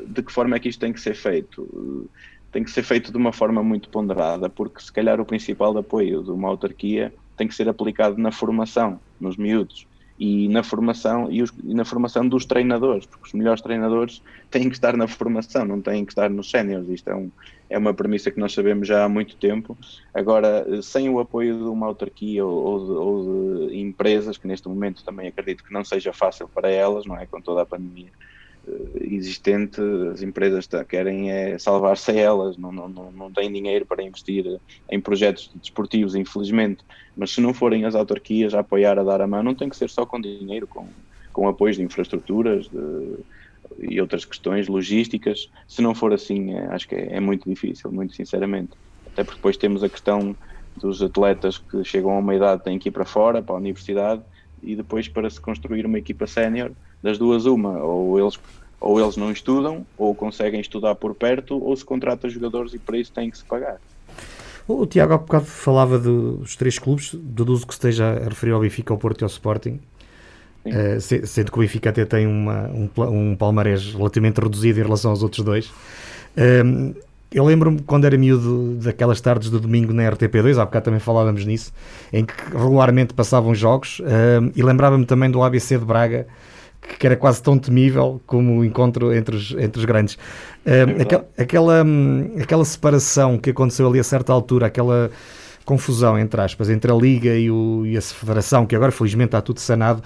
de 0.06 0.22
que 0.22 0.32
forma 0.32 0.54
é 0.54 0.60
que 0.60 0.68
isto 0.68 0.78
tem 0.78 0.92
que 0.92 1.00
ser 1.00 1.16
feito? 1.16 2.08
Tem 2.54 2.62
que 2.62 2.70
ser 2.70 2.84
feito 2.84 3.10
de 3.10 3.18
uma 3.18 3.32
forma 3.32 3.64
muito 3.64 3.88
ponderada, 3.88 4.48
porque 4.48 4.80
se 4.80 4.92
calhar 4.92 5.20
o 5.20 5.24
principal 5.24 5.76
apoio 5.76 6.22
de 6.22 6.30
uma 6.30 6.48
autarquia 6.48 7.12
tem 7.36 7.48
que 7.48 7.54
ser 7.54 7.68
aplicado 7.68 8.16
na 8.16 8.30
formação, 8.30 9.00
nos 9.20 9.36
miúdos, 9.36 9.88
e 10.16 10.46
na 10.46 10.62
formação 10.62 11.28
e, 11.32 11.42
os, 11.42 11.52
e, 11.64 11.74
na 11.74 11.84
formação 11.84 12.28
dos 12.28 12.44
treinadores, 12.44 13.06
porque 13.06 13.26
os 13.26 13.32
melhores 13.32 13.60
treinadores 13.60 14.22
têm 14.52 14.68
que 14.68 14.76
estar 14.76 14.96
na 14.96 15.08
formação, 15.08 15.64
não 15.64 15.80
têm 15.80 16.04
que 16.04 16.12
estar 16.12 16.30
nos 16.30 16.48
séniores. 16.48 16.88
Isto 16.88 17.10
é, 17.10 17.16
um, 17.16 17.28
é 17.68 17.76
uma 17.76 17.92
premissa 17.92 18.30
que 18.30 18.38
nós 18.38 18.54
sabemos 18.54 18.86
já 18.86 19.02
há 19.02 19.08
muito 19.08 19.34
tempo. 19.34 19.76
Agora, 20.14 20.80
sem 20.80 21.08
o 21.08 21.18
apoio 21.18 21.58
de 21.58 21.64
uma 21.64 21.86
autarquia 21.86 22.46
ou, 22.46 22.54
ou, 22.54 22.86
de, 22.86 22.92
ou 22.92 23.68
de 23.68 23.80
empresas, 23.80 24.38
que 24.38 24.46
neste 24.46 24.68
momento 24.68 25.02
também 25.02 25.26
acredito 25.26 25.64
que 25.64 25.72
não 25.72 25.82
seja 25.82 26.12
fácil 26.12 26.46
para 26.46 26.70
elas, 26.70 27.04
não 27.04 27.16
é? 27.18 27.26
Com 27.26 27.40
toda 27.40 27.62
a 27.62 27.66
pandemia 27.66 28.12
existente, 29.00 29.80
as 30.12 30.22
empresas 30.22 30.68
querem 30.88 31.30
é 31.30 31.58
salvar-se 31.58 32.16
elas, 32.16 32.56
não, 32.56 32.72
não, 32.72 32.88
não 32.88 33.32
têm 33.32 33.52
dinheiro 33.52 33.86
para 33.86 34.02
investir 34.02 34.44
em 34.90 35.00
projetos 35.00 35.50
desportivos, 35.54 36.14
infelizmente. 36.14 36.84
Mas 37.16 37.32
se 37.32 37.40
não 37.40 37.52
forem 37.52 37.84
as 37.84 37.94
autarquias 37.94 38.54
a 38.54 38.60
apoiar, 38.60 38.98
a 38.98 39.04
dar 39.04 39.20
a 39.20 39.26
mão, 39.26 39.42
não 39.42 39.54
tem 39.54 39.68
que 39.68 39.76
ser 39.76 39.90
só 39.90 40.06
com 40.06 40.20
dinheiro, 40.20 40.66
com, 40.66 40.88
com 41.32 41.48
apoios 41.48 41.76
de 41.76 41.82
infraestruturas 41.82 42.68
de, 42.68 43.18
e 43.78 44.00
outras 44.00 44.24
questões 44.24 44.68
logísticas. 44.68 45.48
Se 45.66 45.82
não 45.82 45.94
for 45.94 46.12
assim, 46.12 46.54
é, 46.54 46.66
acho 46.66 46.88
que 46.88 46.94
é, 46.94 47.16
é 47.16 47.20
muito 47.20 47.48
difícil, 47.48 47.92
muito 47.92 48.14
sinceramente. 48.14 48.72
Até 49.06 49.24
porque 49.24 49.38
depois 49.38 49.56
temos 49.56 49.84
a 49.84 49.88
questão 49.88 50.36
dos 50.76 51.02
atletas 51.02 51.58
que 51.58 51.84
chegam 51.84 52.12
a 52.12 52.18
uma 52.18 52.34
idade 52.34 52.64
têm 52.64 52.78
que 52.78 52.88
ir 52.88 52.92
para 52.92 53.04
fora, 53.04 53.42
para 53.42 53.54
a 53.54 53.58
universidade, 53.58 54.22
e 54.62 54.74
depois 54.74 55.08
para 55.08 55.28
se 55.28 55.40
construir 55.40 55.86
uma 55.86 55.98
equipa 55.98 56.26
sénior 56.26 56.74
das 57.04 57.18
duas 57.18 57.44
uma, 57.44 57.82
ou 57.82 58.18
eles, 58.18 58.40
ou 58.80 58.98
eles 58.98 59.14
não 59.14 59.30
estudam, 59.30 59.86
ou 59.98 60.14
conseguem 60.14 60.58
estudar 60.58 60.94
por 60.94 61.14
perto, 61.14 61.62
ou 61.62 61.76
se 61.76 61.84
contrata 61.84 62.30
jogadores 62.30 62.72
e 62.72 62.78
para 62.78 62.96
isso 62.96 63.12
têm 63.12 63.30
que 63.30 63.36
se 63.36 63.44
pagar. 63.44 63.76
O 64.66 64.86
Tiago 64.86 65.12
há 65.12 65.18
bocado 65.18 65.44
falava 65.44 65.98
dos 65.98 66.56
três 66.56 66.78
clubes, 66.78 67.14
deduzo 67.14 67.66
que 67.66 67.74
esteja 67.74 68.06
a 68.06 68.24
referir 68.30 68.52
ao 68.52 68.60
Benfica, 68.60 68.94
ao 68.94 68.98
Porto 68.98 69.20
e 69.20 69.24
ao 69.24 69.28
Sporting. 69.28 69.78
Uh, 70.64 70.98
sendo 70.98 71.52
que 71.52 71.58
o 71.58 71.60
Benfica 71.60 71.90
até 71.90 72.06
tem 72.06 72.26
uma, 72.26 72.70
um, 72.70 72.88
um 73.02 73.36
palmarés 73.36 73.92
relativamente 73.92 74.40
reduzido 74.40 74.80
em 74.80 74.82
relação 74.82 75.10
aos 75.10 75.22
outros 75.22 75.44
dois. 75.44 75.66
Uh, 75.66 76.96
eu 77.30 77.44
lembro-me 77.44 77.82
quando 77.82 78.06
era 78.06 78.16
miúdo 78.16 78.76
daquelas 78.82 79.20
tardes 79.20 79.50
de 79.50 79.58
domingo 79.58 79.92
na 79.92 80.10
RTP2, 80.10 80.56
há 80.58 80.64
bocado 80.64 80.86
também 80.86 81.00
falávamos 81.00 81.44
nisso, 81.44 81.70
em 82.10 82.24
que 82.24 82.32
regularmente 82.50 83.12
passavam 83.12 83.54
jogos, 83.54 83.98
uh, 83.98 84.50
e 84.56 84.62
lembrava-me 84.62 85.04
também 85.04 85.30
do 85.30 85.42
ABC 85.42 85.76
de 85.76 85.84
Braga, 85.84 86.26
que 86.98 87.06
era 87.06 87.16
quase 87.16 87.42
tão 87.42 87.58
temível 87.58 88.20
como 88.26 88.58
o 88.58 88.64
encontro 88.64 89.12
entre 89.14 89.36
os, 89.36 89.52
entre 89.52 89.78
os 89.78 89.84
grandes. 89.84 90.14
Uh, 90.14 91.02
aquel, 91.02 91.28
aquela, 91.36 91.84
aquela 92.40 92.64
separação 92.64 93.38
que 93.38 93.50
aconteceu 93.50 93.86
ali 93.86 93.98
a 93.98 94.04
certa 94.04 94.32
altura, 94.32 94.66
aquela 94.66 95.10
confusão, 95.64 96.18
entre 96.18 96.40
aspas, 96.40 96.68
entre 96.68 96.92
a 96.92 96.94
Liga 96.94 97.34
e, 97.34 97.50
o, 97.50 97.84
e 97.86 97.96
a 97.96 98.02
Federação, 98.02 98.66
que 98.66 98.76
agora 98.76 98.92
felizmente 98.92 99.28
está 99.28 99.40
tudo 99.40 99.60
sanado, 99.60 100.02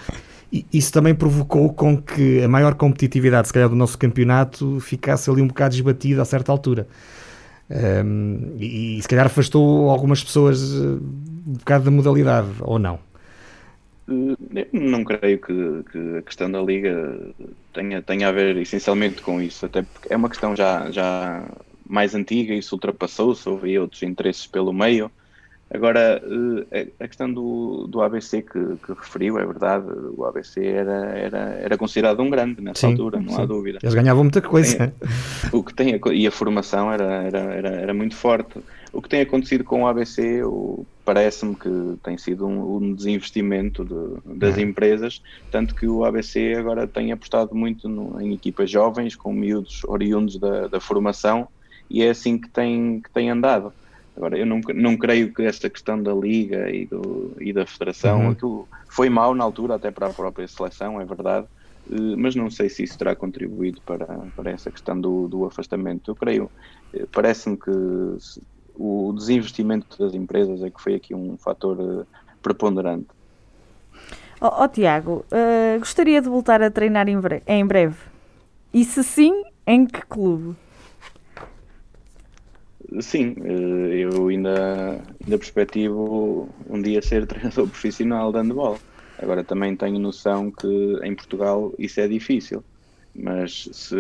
e 0.53 0.65
isso 0.73 0.93
também 0.93 1.15
provocou 1.15 1.73
com 1.73 1.97
que 1.97 2.43
a 2.43 2.49
maior 2.49 2.75
competitividade, 2.75 3.49
se 3.49 3.53
calhar, 3.53 3.69
do 3.69 3.77
nosso 3.77 3.99
campeonato 3.99 4.81
ficasse 4.81 5.29
ali 5.31 5.43
um 5.43 5.49
bocado 5.49 5.75
esbatida 5.75 6.23
a 6.23 6.25
certa 6.25 6.51
altura. 6.51 6.87
Um, 7.71 8.55
e, 8.57 8.99
e 8.99 9.03
se 9.03 9.09
calhar 9.09 9.27
afastou 9.27 9.91
algumas 9.91 10.25
pessoas 10.25 10.73
eh, 10.73 10.77
um 11.49 11.53
bocado 11.53 11.85
da 11.85 11.91
modalidade, 11.91 12.49
ou 12.61 12.79
não? 12.79 12.99
Não 14.73 15.05
creio 15.05 15.39
que, 15.39 15.85
que, 15.93 16.17
a 16.19 16.23
questão 16.23 16.51
da 16.51 16.63
Liga 16.63 17.19
tenha, 17.75 18.01
tenha 18.01 18.29
a 18.29 18.33
ver 18.33 18.57
essencialmente 18.57 19.21
com 19.21 19.41
isso, 19.41 19.67
até 19.67 19.83
porque 19.83 20.13
é 20.13 20.17
uma 20.17 20.31
questão 20.31 20.57
já, 20.57 20.91
já 20.91 21.45
mais 21.87 22.15
antiga, 22.15 22.55
isso 22.55 22.75
ultrapassou-se, 22.75 23.47
houve 23.47 23.79
outros 23.79 24.03
interesses 24.03 24.47
pelo 24.47 24.73
meio. 24.73 25.11
Agora, 25.71 26.23
eh, 26.71 26.89
a 26.99 27.07
questão 27.07 27.31
do, 27.31 27.87
do 27.87 28.01
ABC 28.01 28.41
que, 28.41 28.77
que 28.87 28.93
referiu, 28.93 29.39
é 29.39 29.45
verdade, 29.45 29.85
o 30.17 30.25
ABC 30.25 30.65
era, 30.65 31.11
era, 31.15 31.39
era 31.61 31.77
considerado 31.77 32.21
um 32.21 32.31
grande 32.31 32.63
nessa 32.63 32.81
sim, 32.81 32.87
altura, 32.87 33.21
não 33.21 33.35
sim. 33.35 33.43
há 33.43 33.45
dúvida. 33.45 33.79
Eles 33.83 33.95
ganhavam 33.95 34.25
muita 34.25 34.41
coisa. 34.41 34.93
O 35.53 35.63
que 35.63 35.75
tem, 35.75 36.01
e 36.13 36.27
a 36.27 36.31
formação 36.31 36.91
era, 36.91 37.23
era, 37.25 37.39
era, 37.39 37.69
era 37.69 37.95
muito 37.95 38.17
forte. 38.17 38.59
O 38.99 39.01
que 39.01 39.09
tem 39.09 39.21
acontecido 39.21 39.63
com 39.63 39.85
o 39.85 39.87
ABC, 39.87 40.41
parece-me 41.05 41.55
que 41.55 41.71
tem 42.03 42.19
sido 42.19 42.49
um, 42.49 42.79
um 42.79 42.93
desinvestimento 42.93 43.85
de, 43.85 44.37
das 44.37 44.59
é. 44.59 44.61
empresas, 44.61 45.23
tanto 45.53 45.73
que 45.77 45.87
o 45.87 46.05
ABC 46.05 46.57
agora 46.59 46.85
tem 46.85 47.13
apostado 47.13 47.55
muito 47.55 47.89
no, 47.89 48.21
em 48.21 48.35
equipas 48.35 48.69
jovens, 48.69 49.15
com 49.15 49.33
miúdos 49.33 49.85
oriundos 49.85 50.37
da, 50.37 50.67
da 50.67 50.81
formação, 50.81 51.47
e 51.89 52.03
é 52.03 52.11
assim 52.11 52.37
que 52.37 52.49
tem, 52.49 53.01
que 53.01 53.09
tem 53.13 53.31
andado. 53.31 53.73
Agora, 54.17 54.37
eu 54.37 54.45
não, 54.45 54.61
não 54.75 54.97
creio 54.97 55.33
que 55.33 55.43
esta 55.43 55.71
questão 55.71 56.03
da 56.03 56.13
Liga 56.13 56.69
e, 56.69 56.85
do, 56.85 57.37
e 57.41 57.53
da 57.53 57.65
Federação, 57.65 58.23
uhum. 58.23 58.31
aquilo 58.31 58.69
foi 58.89 59.09
mau 59.09 59.33
na 59.33 59.45
altura, 59.45 59.77
até 59.77 59.93
para 59.93 60.09
a 60.09 60.13
própria 60.13 60.49
seleção, 60.49 61.01
é 61.01 61.05
verdade, 61.05 61.47
eh, 61.89 62.17
mas 62.17 62.35
não 62.35 62.51
sei 62.51 62.69
se 62.69 62.83
isso 62.83 62.99
terá 62.99 63.15
contribuído 63.15 63.81
para, 63.83 64.07
para 64.35 64.51
essa 64.51 64.73
questão 64.73 65.01
do, 65.01 65.29
do 65.29 65.45
afastamento. 65.45 66.11
Eu 66.11 66.17
creio, 66.17 66.51
eh, 66.93 67.07
parece-me 67.13 67.57
que 67.57 67.71
o 68.79 69.13
desinvestimento 69.13 69.99
das 69.99 70.15
empresas 70.15 70.63
é 70.63 70.71
que 70.71 70.81
foi 70.81 70.95
aqui 70.95 71.15
um 71.15 71.37
fator 71.37 71.79
uh, 71.79 72.07
preponderante. 72.41 73.09
Oh, 74.41 74.63
oh 74.63 74.69
Tiago, 74.69 75.25
uh, 75.33 75.79
gostaria 75.79 76.23
de 76.23 76.29
voltar 76.29 76.63
a 76.63 76.71
treinar 76.71 77.09
em, 77.09 77.19
bre 77.19 77.43
em 77.47 77.67
breve. 77.67 77.97
E 78.73 78.85
se 78.85 79.03
sim, 79.03 79.43
em 79.67 79.85
que 79.85 80.01
clube? 80.03 80.57
Sim, 83.01 83.35
uh, 83.41 83.93
eu 83.93 84.29
ainda, 84.29 85.03
ainda 85.25 85.39
perspectivo 85.39 86.49
um 86.71 86.81
dia 86.81 87.03
ser 87.03 87.27
treinador 87.29 87.69
profissional 87.69 88.31
de 88.31 88.39
handball. 88.39 88.79
Agora 89.21 89.43
também 89.43 89.75
tenho 89.75 89.99
noção 89.99 90.53
que 90.53 91.01
em 91.03 91.15
Portugal 91.15 91.73
isso 91.77 92.01
é 92.01 92.07
difícil 92.07 92.63
mas 93.19 93.69
se, 93.73 93.97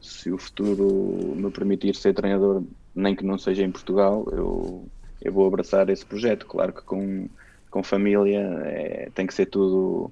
se 0.00 0.32
o 0.32 0.38
futuro 0.38 1.34
me 1.36 1.50
permitir 1.50 1.94
ser 1.94 2.14
treinador, 2.14 2.62
nem 2.94 3.14
que 3.14 3.24
não 3.24 3.38
seja 3.38 3.62
em 3.62 3.70
Portugal, 3.70 4.26
eu, 4.32 4.84
eu 5.20 5.32
vou 5.32 5.46
abraçar 5.46 5.88
esse 5.88 6.04
projeto. 6.04 6.46
Claro 6.46 6.72
que 6.72 6.82
com, 6.82 7.28
com 7.70 7.82
família 7.82 8.40
é, 8.64 9.08
tem 9.14 9.26
que 9.26 9.34
ser 9.34 9.46
tudo 9.46 10.10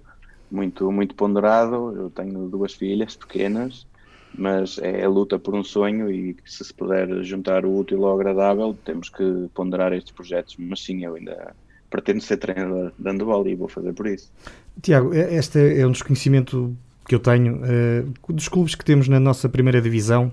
muito, 0.51 0.91
muito 0.91 1.15
ponderado. 1.15 1.95
Eu 1.97 2.11
tenho 2.11 2.49
duas 2.49 2.75
filhas 2.75 3.17
pequenas, 3.17 3.87
mas 4.35 4.79
é 4.79 5.05
a 5.05 5.09
luta 5.09 5.39
por 5.39 5.55
um 5.55 5.63
sonho 5.63 6.11
e 6.11 6.37
se 6.45 6.65
se 6.65 6.75
puder 6.75 7.23
juntar 7.23 7.65
o 7.65 7.77
útil 7.77 8.05
ao 8.07 8.19
agradável, 8.19 8.77
temos 8.85 9.09
que 9.09 9.49
ponderar 9.55 9.93
estes 9.93 10.13
projetos. 10.13 10.57
Mas 10.59 10.81
sim, 10.81 11.05
eu 11.05 11.15
ainda 11.15 11.55
pretendo 11.91 12.21
ser 12.21 12.37
treinador 12.37 12.93
de 12.99 13.11
handball 13.11 13.47
e 13.47 13.55
vou 13.55 13.69
fazer 13.69 13.93
por 13.93 14.07
isso. 14.07 14.33
Tiago, 14.81 15.13
este 15.13 15.81
é 15.81 15.87
um 15.87 15.91
desconhecimento 15.91 16.75
que 17.07 17.15
eu 17.15 17.19
tenho 17.19 17.57
uh, 17.57 18.33
dos 18.33 18.49
clubes 18.49 18.77
que 18.77 18.85
temos 18.85 19.09
na 19.09 19.19
nossa 19.19 19.49
primeira 19.49 19.81
divisão. 19.81 20.33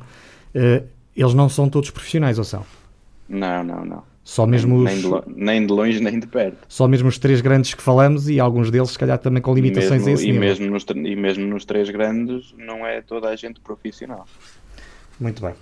Uh, 0.54 0.88
eles 1.22 1.34
não 1.34 1.50
são 1.50 1.70
todos 1.70 1.90
profissionais, 1.90 2.38
ou 2.38 2.44
são? 2.44 2.66
Não, 3.28 3.64
não, 3.64 3.84
não. 3.84 4.04
Só 4.24 4.46
mesmo 4.46 4.84
nem, 4.84 4.98
os... 4.98 5.04
nem, 5.04 5.12
de, 5.12 5.44
nem 5.44 5.66
de 5.66 5.74
longe 5.74 6.00
nem 6.02 6.20
de 6.20 6.28
perto. 6.28 6.58
Só 6.68 6.86
mesmo 6.86 7.08
os 7.08 7.18
três 7.18 7.40
grandes 7.40 7.74
que 7.74 7.82
falamos 7.82 8.30
e 8.30 8.42
alguns 8.42 8.70
deles, 8.70 8.92
se 8.92 9.00
calhar, 9.00 9.18
também 9.18 9.42
com 9.42 9.54
limitações 9.54 10.06
mesmo, 10.06 10.10
a 10.10 10.14
esse 10.14 10.24
e 10.24 10.32
nível. 10.34 10.42
Mesmo 10.42 10.70
nos, 10.70 10.86
e 10.90 11.16
mesmo 11.16 11.48
nos 11.48 11.64
três 11.64 11.90
grandes, 11.90 12.54
não 12.58 12.86
é 12.86 13.02
toda 13.02 13.30
a 13.30 13.36
gente 13.38 13.62
profissional. 13.62 14.26
Muito 15.18 15.42
bem. 15.42 15.54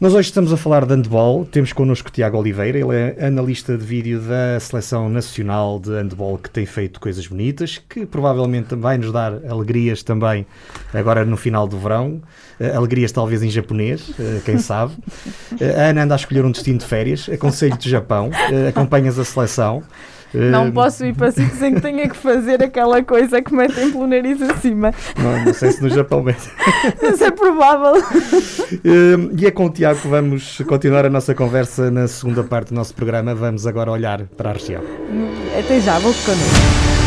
Nós 0.00 0.14
hoje 0.14 0.28
estamos 0.28 0.52
a 0.52 0.56
falar 0.56 0.84
de 0.84 0.94
handball. 0.94 1.44
Temos 1.44 1.72
connosco 1.72 2.08
o 2.08 2.10
Tiago 2.12 2.36
Oliveira, 2.36 2.78
ele 2.78 2.96
é 2.96 3.26
analista 3.26 3.76
de 3.76 3.84
vídeo 3.84 4.20
da 4.20 4.58
Seleção 4.58 5.08
Nacional 5.08 5.78
de 5.78 5.90
Handball, 5.90 6.38
que 6.38 6.50
tem 6.50 6.66
feito 6.66 6.98
coisas 6.98 7.26
bonitas, 7.26 7.80
que 7.88 8.04
provavelmente 8.04 8.74
vai 8.74 8.98
nos 8.98 9.12
dar 9.12 9.32
alegrias 9.48 10.02
também 10.02 10.44
agora 10.92 11.24
no 11.24 11.36
final 11.36 11.68
do 11.68 11.78
verão. 11.78 12.20
Uh, 12.58 12.76
alegrias 12.76 13.12
talvez 13.12 13.42
em 13.42 13.50
japonês, 13.50 14.08
uh, 14.08 14.40
quem 14.44 14.58
sabe. 14.58 14.94
Uh, 15.52 15.78
a 15.78 15.90
Ana 15.90 16.02
anda 16.02 16.14
a 16.14 16.16
escolher 16.16 16.44
um 16.44 16.50
destino 16.50 16.78
de 16.78 16.86
férias, 16.86 17.28
aconselho-te 17.28 17.88
Japão, 17.88 18.30
acompanhas 18.68 19.18
a 19.18 19.24
seleção. 19.24 19.82
Não 20.34 20.68
uh, 20.68 20.72
posso 20.72 21.04
ir 21.04 21.14
para 21.14 21.30
sítios 21.30 21.62
em 21.62 21.74
que 21.74 21.80
tenha 21.80 22.08
que 22.08 22.16
fazer 22.16 22.62
aquela 22.62 23.02
coisa 23.02 23.42
que 23.42 23.54
metem 23.54 23.90
pelo 23.90 24.06
nariz 24.06 24.40
acima. 24.42 24.92
Não, 25.18 25.44
não 25.44 25.54
sei 25.54 25.72
se 25.72 25.82
no 25.82 25.88
Japão 25.88 26.22
mesmo. 26.22 26.50
Mas 27.02 27.20
é 27.20 27.30
provável. 27.30 28.02
Uh, 28.02 29.32
e 29.36 29.46
é 29.46 29.50
com 29.50 29.66
o 29.66 29.70
Tiago 29.70 30.00
que 30.00 30.08
vamos 30.08 30.62
continuar 30.66 31.06
a 31.06 31.10
nossa 31.10 31.34
conversa 31.34 31.90
na 31.90 32.08
segunda 32.08 32.42
parte 32.42 32.68
do 32.68 32.74
nosso 32.74 32.94
programa. 32.94 33.34
Vamos 33.34 33.66
agora 33.66 33.90
olhar 33.90 34.22
para 34.36 34.50
a 34.50 34.52
região. 34.52 34.82
Até 35.58 35.80
já, 35.80 35.98
vou 35.98 36.12
connosco. 36.12 37.01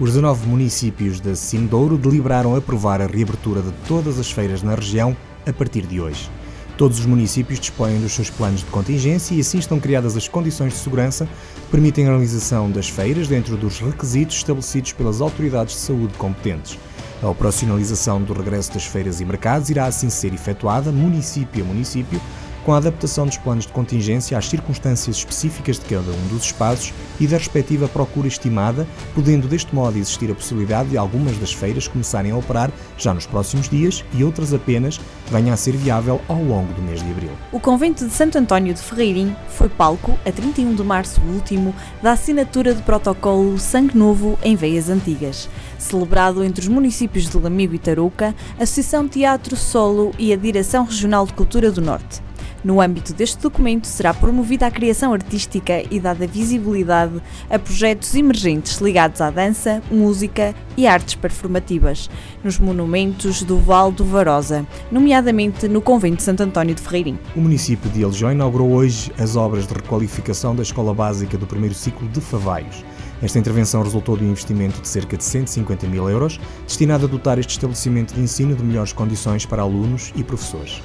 Os 0.00 0.14
19 0.14 0.48
municípios 0.48 1.20
da 1.20 1.34
Sindouro 1.34 1.98
deliberaram 1.98 2.56
aprovar 2.56 3.02
a 3.02 3.06
reabertura 3.06 3.60
de 3.60 3.70
todas 3.86 4.18
as 4.18 4.32
feiras 4.32 4.62
na 4.62 4.74
região 4.74 5.14
a 5.46 5.52
partir 5.52 5.82
de 5.82 6.00
hoje. 6.00 6.30
Todos 6.78 7.00
os 7.00 7.04
municípios 7.04 7.60
dispõem 7.60 8.00
dos 8.00 8.12
seus 8.12 8.30
planos 8.30 8.60
de 8.60 8.66
contingência 8.66 9.34
e 9.34 9.40
assim 9.40 9.58
estão 9.58 9.78
criadas 9.78 10.16
as 10.16 10.26
condições 10.26 10.72
de 10.72 10.78
segurança 10.78 11.26
que 11.26 11.70
permitem 11.70 12.06
a 12.06 12.12
realização 12.12 12.70
das 12.70 12.88
feiras 12.88 13.28
dentro 13.28 13.58
dos 13.58 13.78
requisitos 13.78 14.36
estabelecidos 14.36 14.94
pelas 14.94 15.20
autoridades 15.20 15.74
de 15.74 15.80
saúde 15.82 16.14
competentes. 16.14 16.78
A 17.22 17.28
operacionalização 17.28 18.22
do 18.22 18.32
regresso 18.32 18.72
das 18.72 18.86
feiras 18.86 19.20
e 19.20 19.24
mercados 19.26 19.68
irá 19.68 19.84
assim 19.84 20.08
ser 20.08 20.32
efetuada 20.32 20.90
município 20.90 21.62
a 21.62 21.66
município 21.66 22.18
com 22.64 22.72
a 22.72 22.76
adaptação 22.76 23.26
dos 23.26 23.36
planos 23.36 23.66
de 23.66 23.72
contingência 23.72 24.36
às 24.36 24.48
circunstâncias 24.48 25.16
específicas 25.16 25.78
de 25.78 25.84
cada 25.86 26.10
um 26.10 26.28
dos 26.28 26.44
espaços 26.44 26.92
e 27.18 27.26
da 27.26 27.36
respectiva 27.36 27.88
procura 27.88 28.28
estimada, 28.28 28.86
podendo 29.14 29.48
deste 29.48 29.74
modo 29.74 29.98
existir 29.98 30.30
a 30.30 30.34
possibilidade 30.34 30.90
de 30.90 30.98
algumas 30.98 31.36
das 31.38 31.52
feiras 31.52 31.88
começarem 31.88 32.32
a 32.32 32.36
operar 32.36 32.70
já 32.96 33.14
nos 33.14 33.26
próximos 33.26 33.68
dias 33.68 34.04
e 34.14 34.24
outras 34.24 34.52
apenas 34.52 35.00
venham 35.30 35.52
a 35.52 35.56
ser 35.56 35.76
viável 35.76 36.20
ao 36.28 36.42
longo 36.42 36.72
do 36.72 36.82
mês 36.82 37.02
de 37.02 37.10
abril. 37.10 37.30
O 37.52 37.60
convento 37.60 38.06
de 38.06 38.12
Santo 38.12 38.38
António 38.38 38.74
de 38.74 38.80
Ferreirim 38.80 39.34
foi 39.48 39.68
palco, 39.68 40.18
a 40.24 40.32
31 40.32 40.74
de 40.74 40.82
março 40.82 41.20
último, 41.22 41.74
da 42.02 42.12
assinatura 42.12 42.74
de 42.74 42.82
protocolo 42.82 43.58
Sangue 43.58 43.96
Novo 43.96 44.38
em 44.42 44.56
Veias 44.56 44.88
Antigas. 44.88 45.48
Celebrado 45.78 46.44
entre 46.44 46.60
os 46.60 46.68
municípios 46.68 47.28
de 47.28 47.38
Lamigo 47.38 47.74
e 47.74 47.78
Tarouca, 47.78 48.34
a 48.58 48.62
Associação 48.62 49.08
Teatro 49.08 49.56
Solo 49.56 50.12
e 50.18 50.32
a 50.32 50.36
Direção 50.36 50.84
Regional 50.84 51.26
de 51.26 51.32
Cultura 51.32 51.70
do 51.70 51.80
Norte. 51.80 52.29
No 52.62 52.78
âmbito 52.78 53.14
deste 53.14 53.38
documento, 53.38 53.86
será 53.86 54.12
promovida 54.12 54.66
a 54.66 54.70
criação 54.70 55.14
artística 55.14 55.82
e 55.90 55.98
dada 55.98 56.26
visibilidade 56.26 57.14
a 57.48 57.58
projetos 57.58 58.14
emergentes 58.14 58.78
ligados 58.80 59.22
à 59.22 59.30
dança, 59.30 59.82
música 59.90 60.54
e 60.76 60.86
artes 60.86 61.14
performativas, 61.14 62.10
nos 62.44 62.58
monumentos 62.58 63.42
do 63.42 63.58
Val 63.58 63.90
do 63.90 64.04
Varosa, 64.04 64.66
nomeadamente 64.92 65.68
no 65.68 65.80
Convento 65.80 66.18
de 66.18 66.22
Santo 66.22 66.42
António 66.42 66.74
de 66.74 66.82
Ferreirim. 66.82 67.18
O 67.34 67.40
município 67.40 67.90
de 67.90 68.02
Eljão 68.02 68.32
inaugurou 68.32 68.70
hoje 68.72 69.10
as 69.18 69.36
obras 69.36 69.66
de 69.66 69.72
requalificação 69.72 70.54
da 70.54 70.62
Escola 70.62 70.92
Básica 70.92 71.38
do 71.38 71.46
primeiro 71.46 71.74
ciclo 71.74 72.06
de 72.08 72.20
Favaios. 72.20 72.84
Esta 73.22 73.38
intervenção 73.38 73.82
resultou 73.82 74.18
de 74.18 74.24
um 74.24 74.30
investimento 74.30 74.82
de 74.82 74.88
cerca 74.88 75.16
de 75.16 75.24
150 75.24 75.86
mil 75.86 76.08
euros, 76.10 76.38
destinado 76.66 77.06
a 77.06 77.08
dotar 77.08 77.38
este 77.38 77.52
estabelecimento 77.52 78.14
de 78.14 78.20
ensino 78.20 78.54
de 78.54 78.62
melhores 78.62 78.92
condições 78.92 79.46
para 79.46 79.62
alunos 79.62 80.12
e 80.14 80.22
professores. 80.22 80.82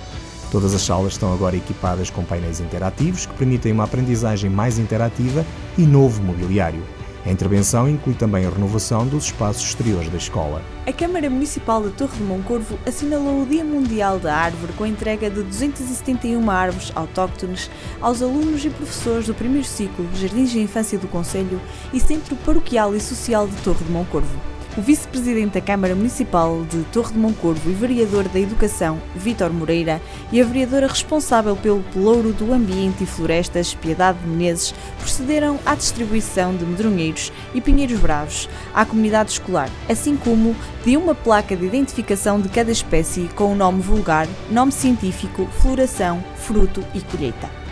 Todas 0.56 0.74
as 0.74 0.84
salas 0.84 1.12
estão 1.12 1.34
agora 1.34 1.58
equipadas 1.58 2.10
com 2.10 2.24
painéis 2.24 2.62
interativos 2.62 3.26
que 3.26 3.34
permitem 3.34 3.74
uma 3.74 3.84
aprendizagem 3.84 4.50
mais 4.50 4.80
interativa 4.80 5.46
e 5.78 5.82
novo 5.82 6.24
mobiliário. 6.24 6.82
A 7.26 7.30
intervenção 7.30 7.90
inclui 7.90 8.16
também 8.16 8.46
a 8.46 8.50
renovação 8.50 9.06
dos 9.06 9.26
espaços 9.26 9.66
exteriores 9.66 10.10
da 10.10 10.16
escola. 10.16 10.62
A 10.88 10.94
Câmara 10.94 11.30
Municipal 11.30 11.84
da 11.84 11.90
Torre 11.90 12.16
de 12.16 12.24
Moncorvo 12.24 12.80
assinalou 12.86 13.42
o 13.42 13.46
Dia 13.46 13.66
Mundial 13.66 14.18
da 14.18 14.34
Árvore 14.34 14.72
com 14.78 14.86
a 14.86 14.88
entrega 14.88 15.30
de 15.30 15.44
271 15.44 16.50
árvores 16.50 16.90
autóctones 16.96 17.70
aos 18.00 18.22
alunos 18.22 18.64
e 18.64 18.70
professores 18.70 19.28
do 19.28 19.34
primeiro 19.34 19.68
ciclo 19.68 20.08
Jardins 20.16 20.52
de 20.52 20.62
Infância 20.62 20.98
do 20.98 21.10
Conselho 21.10 21.60
e 21.92 22.00
Centro 22.00 22.34
Paroquial 22.38 22.96
e 22.96 23.02
Social 23.02 23.46
de 23.46 23.58
Torre 23.58 23.84
de 23.84 23.92
Moncorvo. 23.92 24.55
O 24.78 24.82
vice-presidente 24.82 25.54
da 25.54 25.62
Câmara 25.62 25.96
Municipal 25.96 26.66
de 26.66 26.84
Torre 26.92 27.14
de 27.14 27.18
Moncorvo 27.18 27.70
e 27.70 27.74
vereador 27.74 28.28
da 28.28 28.38
Educação, 28.38 29.02
Vítor 29.16 29.50
Moreira, 29.50 30.02
e 30.34 30.42
a 30.42 30.44
vereadora 30.44 30.86
responsável 30.86 31.56
pelo 31.56 31.82
Pelouro 31.94 32.34
do 32.34 32.52
Ambiente 32.52 33.06
e 33.06 33.08
Florestas, 33.08 33.74
Piedade 33.74 34.20
de 34.20 34.28
Menezes, 34.28 34.76
procederam 35.00 35.58
à 35.66 35.76
distribuição 35.76 36.54
de 36.54 36.66
medronheiros 36.66 37.32
e 37.54 37.62
pinheiros 37.62 38.02
bravos 38.02 38.50
à 38.74 38.86
comunidade 38.86 39.32
escolar, 39.32 39.70
assim 39.88 40.18
como 40.18 40.54
de 40.84 40.98
uma 40.98 41.16
placa 41.16 41.56
de 41.56 41.66
identificação 41.66 42.42
de 42.42 42.50
cada 42.50 42.70
espécie 42.70 43.30
com 43.34 43.54
o 43.54 43.56
nome 43.56 43.82
vulgar, 43.82 44.28
nome 44.52 44.74
científico, 44.74 45.48
floração, 45.62 46.22
fruto 46.36 46.84
e 46.94 47.00
colheita. 47.00 47.65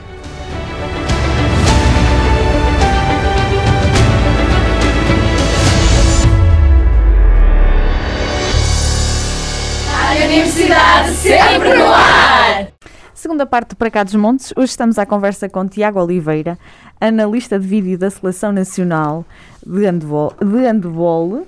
Universidade 10.63 11.11
sempre 11.17 11.73
no 11.77 11.85
ar! 11.87 12.67
Segunda 13.13 13.45
parte 13.45 13.75
Para 13.75 13.91
Cá 13.91 14.01
dos 14.01 14.15
Montes, 14.15 14.53
hoje 14.55 14.69
estamos 14.69 14.97
à 14.97 15.05
conversa 15.05 15.49
com 15.49 15.67
Tiago 15.67 16.01
Oliveira, 16.01 16.57
analista 17.01 17.59
de 17.59 17.67
vídeo 17.67 17.97
da 17.97 18.09
Seleção 18.09 18.53
Nacional 18.53 19.25
de 19.65 19.85
Handball. 19.85 20.33
De 20.39 20.63
handball. 20.63 21.45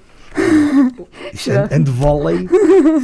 Handvolley, 1.72 2.50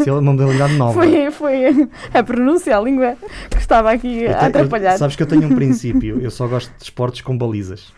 se 0.03 0.09
é 0.09 0.11
uma 0.11 0.21
modalidade 0.21 0.73
nova. 0.73 0.93
Foi, 1.01 1.31
foi 1.31 1.89
a 2.13 2.21
pronúncia, 2.21 2.77
a 2.77 2.81
língua 2.81 3.15
que 3.49 3.57
estava 3.57 3.91
aqui 3.93 4.27
a 4.27 4.47
atrapalhar. 4.47 4.97
Sabes 4.97 5.15
que 5.15 5.23
eu 5.23 5.27
tenho 5.27 5.47
um 5.47 5.55
princípio, 5.55 6.19
eu 6.21 6.29
só 6.29 6.45
gosto 6.45 6.73
de 6.77 6.83
esportes 6.83 7.21
com 7.21 7.37
balizas. 7.37 7.93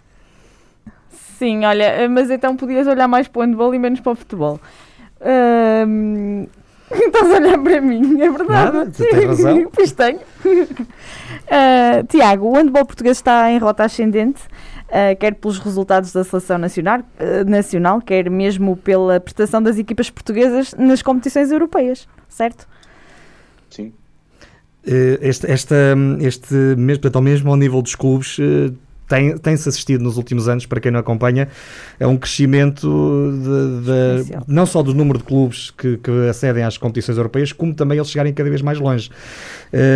Sim, 1.40 1.66
olha, 1.66 2.08
mas 2.10 2.30
então 2.30 2.56
podias 2.56 2.86
olhar 2.86 3.08
mais 3.08 3.28
para 3.28 3.40
o 3.40 3.42
handball 3.44 3.74
e 3.74 3.80
menos 3.80 4.02
para 4.02 4.12
o 4.12 4.16
futebol. 4.16 4.60
Um, 5.88 6.46
Estás 6.92 7.32
a 7.32 7.36
olhar 7.36 7.58
para 7.60 7.82
mim, 7.82 8.22
é 8.22 8.30
verdade. 8.30 8.78
Nada, 8.78 8.92
tens 8.92 9.26
razão. 9.26 9.70
pois 9.74 9.92
tenho. 9.92 10.20
Uh, 10.20 12.06
Tiago, 12.10 12.48
o 12.48 12.54
handball 12.56 12.86
português 12.86 13.18
está 13.18 13.52
em 13.52 13.58
rota 13.58 13.84
ascendente, 13.84 14.42
uh, 14.88 15.18
quer 15.20 15.36
pelos 15.36 15.60
resultados 15.60 16.12
da 16.12 16.24
seleção 16.24 16.58
nacional, 16.58 17.00
uh, 17.00 17.50
nacional, 17.50 18.02
quer 18.02 18.30
mesmo 18.30 18.76
pela 18.78 19.20
prestação 19.20 19.62
das 19.62 19.78
equipas 19.78 20.10
portuguesas 20.10 20.74
nas 20.78 21.02
competições 21.02 21.52
europeias, 21.52 22.08
certo? 22.28 22.68
Sim. 23.70 23.94
Este, 24.86 25.50
esta, 25.50 25.76
este 26.20 26.54
mesmo, 26.54 27.02
portanto, 27.02 27.16
ao 27.16 27.22
mesmo 27.22 27.50
ao 27.50 27.56
nível 27.56 27.82
dos 27.82 27.96
clubes, 27.96 28.38
tem, 29.14 29.38
tem-se 29.38 29.70
assistido 29.70 30.04
nos 30.04 30.18
últimos 30.18 30.50
anos, 30.50 30.66
para 30.66 30.82
quem 30.82 30.92
não 30.92 31.00
acompanha, 31.00 31.48
é 32.00 32.08
um 32.08 32.18
crescimento 32.18 32.88
de, 33.32 34.24
de, 34.24 34.38
não 34.48 34.66
só 34.66 34.82
do 34.82 34.92
número 34.92 35.20
de 35.20 35.24
clubes 35.24 35.70
que, 35.70 35.98
que, 35.98 36.12
acedem 36.28 36.64
às 36.64 36.80
competições 36.80 37.16
europeias, 37.16 37.52
como 37.52 37.76
também 37.76 38.00
eles 38.00 38.10
chegarem 38.10 38.34
cada 38.34 38.50
vez 38.50 38.64
mais 38.64 38.80
longe. 38.80 39.12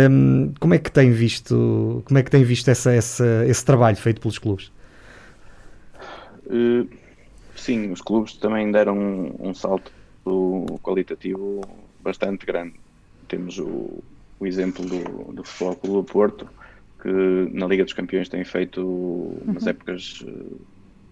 Um, 0.08 0.52
como 0.60 0.74
é 0.74 0.78
que 0.78 0.92
tem 0.92 1.10
visto, 1.10 2.00
como 2.04 2.16
é 2.16 2.22
que 2.22 2.30
tem 2.30 2.44
visto 2.44 2.68
essa, 2.68 2.92
essa, 2.92 3.44
esse 3.48 3.64
trabalho 3.64 3.96
feito 3.96 4.20
pelos 4.20 4.38
clubes? 4.38 4.70
Uh, 6.46 6.88
sim, 7.56 7.90
os 7.90 8.00
clubes 8.00 8.34
também 8.34 8.70
deram 8.70 8.96
um, 8.96 9.48
um 9.48 9.54
salto 9.54 9.90
qualitativo 10.80 11.62
bastante 12.00 12.46
grande. 12.46 12.74
Temos 13.26 13.58
o, 13.58 14.00
o 14.38 14.46
exemplo 14.46 14.84
do, 14.84 15.32
do 15.32 15.42
Futebol 15.42 15.76
Clube 15.76 15.96
do 15.96 16.04
Porto, 16.04 16.48
que 17.00 17.08
na 17.52 17.66
Liga 17.66 17.84
dos 17.84 17.92
Campeões 17.92 18.28
tem 18.28 18.44
feito 18.44 18.84
umas 19.46 19.62
uhum. 19.62 19.68
épocas 19.68 20.24
eh, 20.26 20.56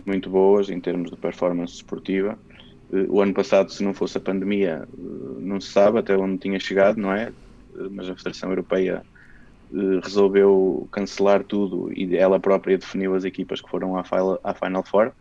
muito 0.05 0.29
boas 0.29 0.69
em 0.69 0.81
termos 0.81 1.11
de 1.11 1.17
performance 1.17 1.75
esportiva. 1.75 2.39
Eh, 2.93 3.07
o 3.09 3.21
ano 3.21 3.33
passado, 3.33 3.71
se 3.73 3.83
não 3.83 3.95
fosse 3.95 4.19
a 4.19 4.21
pandemia, 4.21 4.87
eh, 4.89 5.01
não 5.39 5.61
se 5.61 5.71
sabe 5.71 5.99
até 5.99 6.17
onde 6.17 6.39
tinha 6.39 6.59
chegado, 6.59 6.99
não 6.99 7.13
é? 7.13 7.33
Mas 7.91 8.09
a 8.09 8.17
Federação 8.17 8.51
Europeia 8.51 9.03
resolveu 10.03 10.89
cancelar 10.93 11.43
tudo 11.45 11.93
e 11.93 12.17
ela 12.17 12.41
própria 12.41 12.79
definiu 12.79 13.15
as 13.15 13.25
equipas 13.25 13.61
que 13.61 13.69
foram 13.69 13.97
à 13.99 14.55
Final 14.55 14.83
Four. 14.85 15.13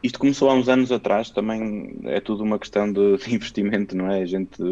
Isto 0.00 0.20
começou 0.20 0.48
há 0.48 0.54
uns 0.54 0.68
anos 0.68 0.92
atrás, 0.92 1.30
também 1.30 1.98
é 2.04 2.20
tudo 2.20 2.44
uma 2.44 2.58
questão 2.58 2.92
de, 2.92 3.16
de, 3.18 3.34
investimento, 3.34 3.96
não 3.96 4.08
é? 4.08 4.22
A 4.22 4.26
gente, 4.26 4.62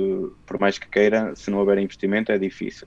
por 0.46 0.60
mais 0.60 0.78
que 0.78 0.88
queira, 0.88 1.34
se 1.34 1.50
não 1.50 1.58
houver 1.58 1.78
investimento 1.78 2.30
é 2.30 2.38
difícil. 2.38 2.86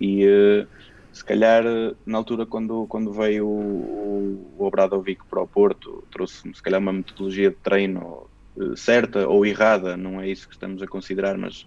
E 0.00 0.26
uh, 0.26 0.66
se 1.12 1.24
calhar, 1.24 1.64
na 2.06 2.18
altura, 2.18 2.46
quando, 2.46 2.86
quando 2.86 3.12
veio 3.12 3.46
o, 3.46 4.54
o 4.58 4.64
Obradovic 4.64 5.22
para 5.28 5.42
o 5.42 5.48
Porto, 5.48 6.06
trouxe-me 6.10 6.54
se 6.54 6.62
calhar 6.62 6.80
uma 6.80 6.92
metodologia 6.92 7.50
de 7.50 7.56
treino 7.56 8.26
uh, 8.56 8.76
certa 8.76 9.28
ou 9.28 9.44
errada, 9.44 9.96
não 9.96 10.20
é 10.20 10.28
isso 10.28 10.48
que 10.48 10.54
estamos 10.54 10.82
a 10.82 10.86
considerar, 10.86 11.36
mas 11.36 11.64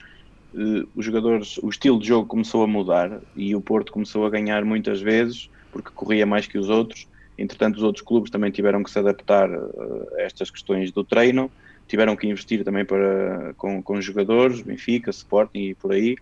uh, 0.53 0.89
os 0.95 1.05
jogadores, 1.05 1.57
o 1.59 1.69
estilo 1.69 1.99
de 1.99 2.07
jogo 2.07 2.27
começou 2.27 2.63
a 2.63 2.67
mudar 2.67 3.21
e 3.35 3.55
o 3.55 3.61
Porto 3.61 3.91
começou 3.91 4.25
a 4.25 4.29
ganhar 4.29 4.65
muitas 4.65 5.01
vezes 5.01 5.49
porque 5.71 5.91
corria 5.93 6.25
mais 6.25 6.47
que 6.47 6.57
os 6.57 6.69
outros 6.69 7.07
Entretanto, 7.37 7.75
os 7.77 7.83
outros 7.83 8.03
clubes 8.03 8.31
também 8.31 8.49
tiveram 8.49 8.81
que 8.81 8.89
se 8.89 8.97
adaptar 8.97 9.49
a 9.51 10.21
estas 10.21 10.49
questões 10.49 10.91
do 10.91 11.03
treino, 11.03 11.51
tiveram 11.87 12.15
que 12.15 12.27
investir 12.27 12.63
também 12.63 12.85
para, 12.85 13.53
com, 13.57 13.83
com 13.83 14.01
jogadores, 14.01 14.61
Benfica, 14.61 15.09
Sporting 15.09 15.69
e 15.69 15.75
por 15.75 15.91
aí. 15.91 16.15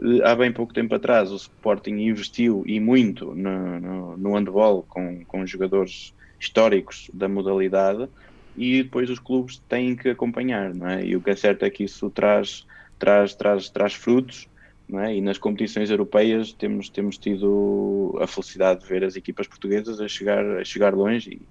Uh, 0.00 0.24
há 0.24 0.34
bem 0.34 0.52
pouco 0.52 0.72
tempo 0.72 0.94
atrás, 0.94 1.30
o 1.30 1.36
Sporting 1.36 1.96
investiu 1.96 2.64
e 2.66 2.80
muito 2.80 3.34
no, 3.34 3.80
no, 3.80 4.16
no 4.16 4.34
handball 4.34 4.84
com, 4.88 5.24
com 5.24 5.46
jogadores 5.46 6.14
históricos 6.38 7.10
da 7.12 7.28
modalidade 7.28 8.08
e 8.56 8.82
depois 8.82 9.10
os 9.10 9.18
clubes 9.18 9.62
têm 9.68 9.94
que 9.94 10.08
acompanhar, 10.08 10.74
não 10.74 10.88
é? 10.88 11.04
E 11.04 11.14
o 11.14 11.20
que 11.20 11.30
é 11.30 11.36
certo 11.36 11.64
é 11.64 11.70
que 11.70 11.84
isso 11.84 12.08
traz, 12.10 12.66
traz, 12.98 13.34
traz, 13.34 13.68
traz 13.68 13.94
frutos 13.94 14.48
é? 14.98 15.16
E 15.16 15.20
nas 15.20 15.38
competições 15.38 15.90
europeias 15.90 16.52
temos, 16.52 16.88
temos 16.88 17.18
tido 17.18 18.18
a 18.20 18.26
felicidade 18.26 18.80
de 18.80 18.86
ver 18.86 19.04
as 19.04 19.14
equipas 19.14 19.46
portuguesas 19.46 20.00
a 20.00 20.08
chegar, 20.08 20.44
a 20.58 20.64
chegar 20.64 20.94
longe 20.94 21.30
e, 21.30 21.42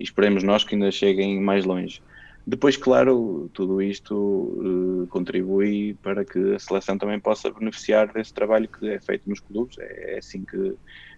e 0.00 0.04
esperemos 0.04 0.42
nós 0.42 0.64
que 0.64 0.74
ainda 0.74 0.90
cheguem 0.90 1.40
mais 1.40 1.64
longe. 1.64 2.00
Depois, 2.46 2.76
claro, 2.76 3.50
tudo 3.52 3.82
isto 3.82 4.14
uh, 4.14 5.06
contribui 5.08 5.94
para 6.00 6.24
que 6.24 6.54
a 6.54 6.58
seleção 6.60 6.96
também 6.96 7.18
possa 7.18 7.50
beneficiar 7.50 8.12
desse 8.12 8.32
trabalho 8.32 8.68
que 8.68 8.88
é 8.88 9.00
feito 9.00 9.28
nos 9.28 9.40
clubes, 9.40 9.76
é, 9.80 10.14
é 10.14 10.18
assim 10.18 10.44
que, 10.44 10.74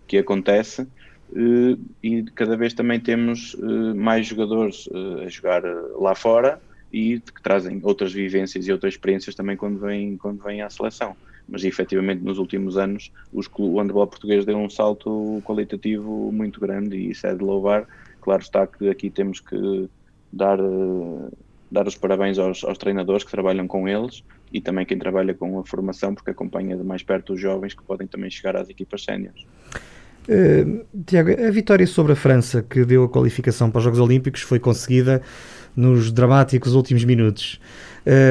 que 0.07 0.17
acontece. 0.17 0.83
Uh, 1.31 1.79
e 2.03 2.23
cada 2.35 2.57
vez 2.57 2.73
também 2.73 2.99
temos 2.99 3.53
uh, 3.55 3.95
mais 3.95 4.27
jogadores 4.27 4.89
a 5.23 5.29
jogar 5.29 5.63
lá 6.01 6.15
fora 6.15 6.63
e 6.91 7.21
que 7.21 7.43
trazem 7.43 7.81
outras 7.83 8.11
vivências 8.11 8.67
e 8.67 8.73
outras 8.73 8.95
experiências 8.95 9.35
também 9.35 9.55
quando 9.55 9.79
vêm, 9.79 10.17
quando 10.17 10.43
vêm 10.43 10.63
à 10.63 10.71
seleção 10.71 11.15
mas 11.49 11.65
efetivamente 11.65 12.23
nos 12.23 12.39
últimos 12.39 12.77
anos 12.77 13.11
os, 13.33 13.49
o 13.59 13.79
handball 13.81 14.07
português 14.07 14.45
deu 14.45 14.59
um 14.59 14.69
salto 14.69 15.43
qualitativo 15.45 16.31
muito 16.31 16.61
grande 16.61 16.97
e 16.97 17.11
isso 17.11 17.27
é 17.27 17.35
de 17.35 17.43
louvar. 17.43 17.87
Claro 18.21 18.43
está 18.43 18.67
que 18.67 18.89
aqui 18.91 19.09
temos 19.09 19.41
que 19.41 19.89
dar, 20.33 20.59
eh, 20.59 21.31
dar 21.71 21.87
os 21.87 21.95
parabéns 21.95 22.39
aos, 22.39 22.65
aos 22.65 22.79
treinadores 22.79 23.25
que 23.25 23.31
trabalham 23.31 23.67
com 23.67 23.89
eles 23.89 24.23
e 24.53 24.61
também 24.61 24.87
quem 24.87 24.99
trabalha 24.99 25.35
com 25.35 25.59
a 25.59 25.65
formação, 25.65 26.15
porque 26.15 26.31
acompanha 26.31 26.77
de 26.77 26.85
mais 26.85 27.03
perto 27.03 27.35
os 27.35 27.41
jovens 27.41 27.75
que 27.75 27.83
podem 27.83 28.07
também 28.07 28.31
chegar 28.31 28.57
às 28.57 28.69
equipas 28.69 29.05
séniores. 29.05 29.45
Uh, 30.29 30.85
Tiago, 31.07 31.31
a 31.31 31.51
vitória 31.51 31.87
sobre 31.87 32.13
a 32.13 32.17
França, 32.17 32.63
que 32.63 32.85
deu 32.85 33.05
a 33.05 33.09
qualificação 33.09 33.71
para 33.71 33.79
os 33.79 33.85
Jogos 33.85 33.99
Olímpicos, 33.99 34.43
foi 34.43 34.59
conseguida 34.59 35.23
nos 35.75 36.13
dramáticos 36.13 36.75
últimos 36.75 37.05
minutos. 37.05 37.61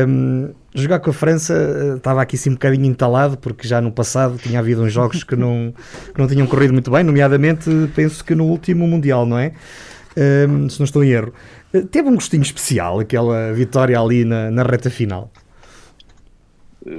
Um, 0.07 0.53
jogar 0.73 0.99
com 0.99 1.09
a 1.09 1.13
França 1.13 1.53
eh, 1.53 1.97
estava 1.97 2.21
aqui 2.21 2.37
sim 2.37 2.49
um 2.49 2.53
bocadinho 2.53 2.85
entalado, 2.85 3.37
porque 3.37 3.67
já 3.67 3.79
no 3.79 3.91
passado 3.91 4.37
tinha 4.37 4.59
havido 4.59 4.83
uns 4.83 4.91
jogos 4.91 5.23
que 5.23 5.35
não, 5.35 5.73
que 6.13 6.19
não 6.19 6.27
tinham 6.27 6.45
corrido 6.45 6.73
muito 6.73 6.91
bem, 6.91 7.03
nomeadamente 7.03 7.69
penso 7.95 8.23
que 8.23 8.35
no 8.35 8.45
último 8.45 8.87
Mundial, 8.87 9.25
não 9.25 9.37
é? 9.37 9.53
Um, 10.49 10.67
se 10.67 10.79
não 10.79 10.85
estou 10.85 11.03
em 11.03 11.09
erro. 11.11 11.33
Eh, 11.77 11.81
teve 11.89 12.09
um 12.09 12.15
gostinho 12.15 12.43
especial 12.43 12.99
aquela 12.99 13.51
vitória 13.53 13.99
ali 13.99 14.25
na, 14.25 14.49
na 14.51 14.63
reta 14.63 14.89
final. 14.89 15.31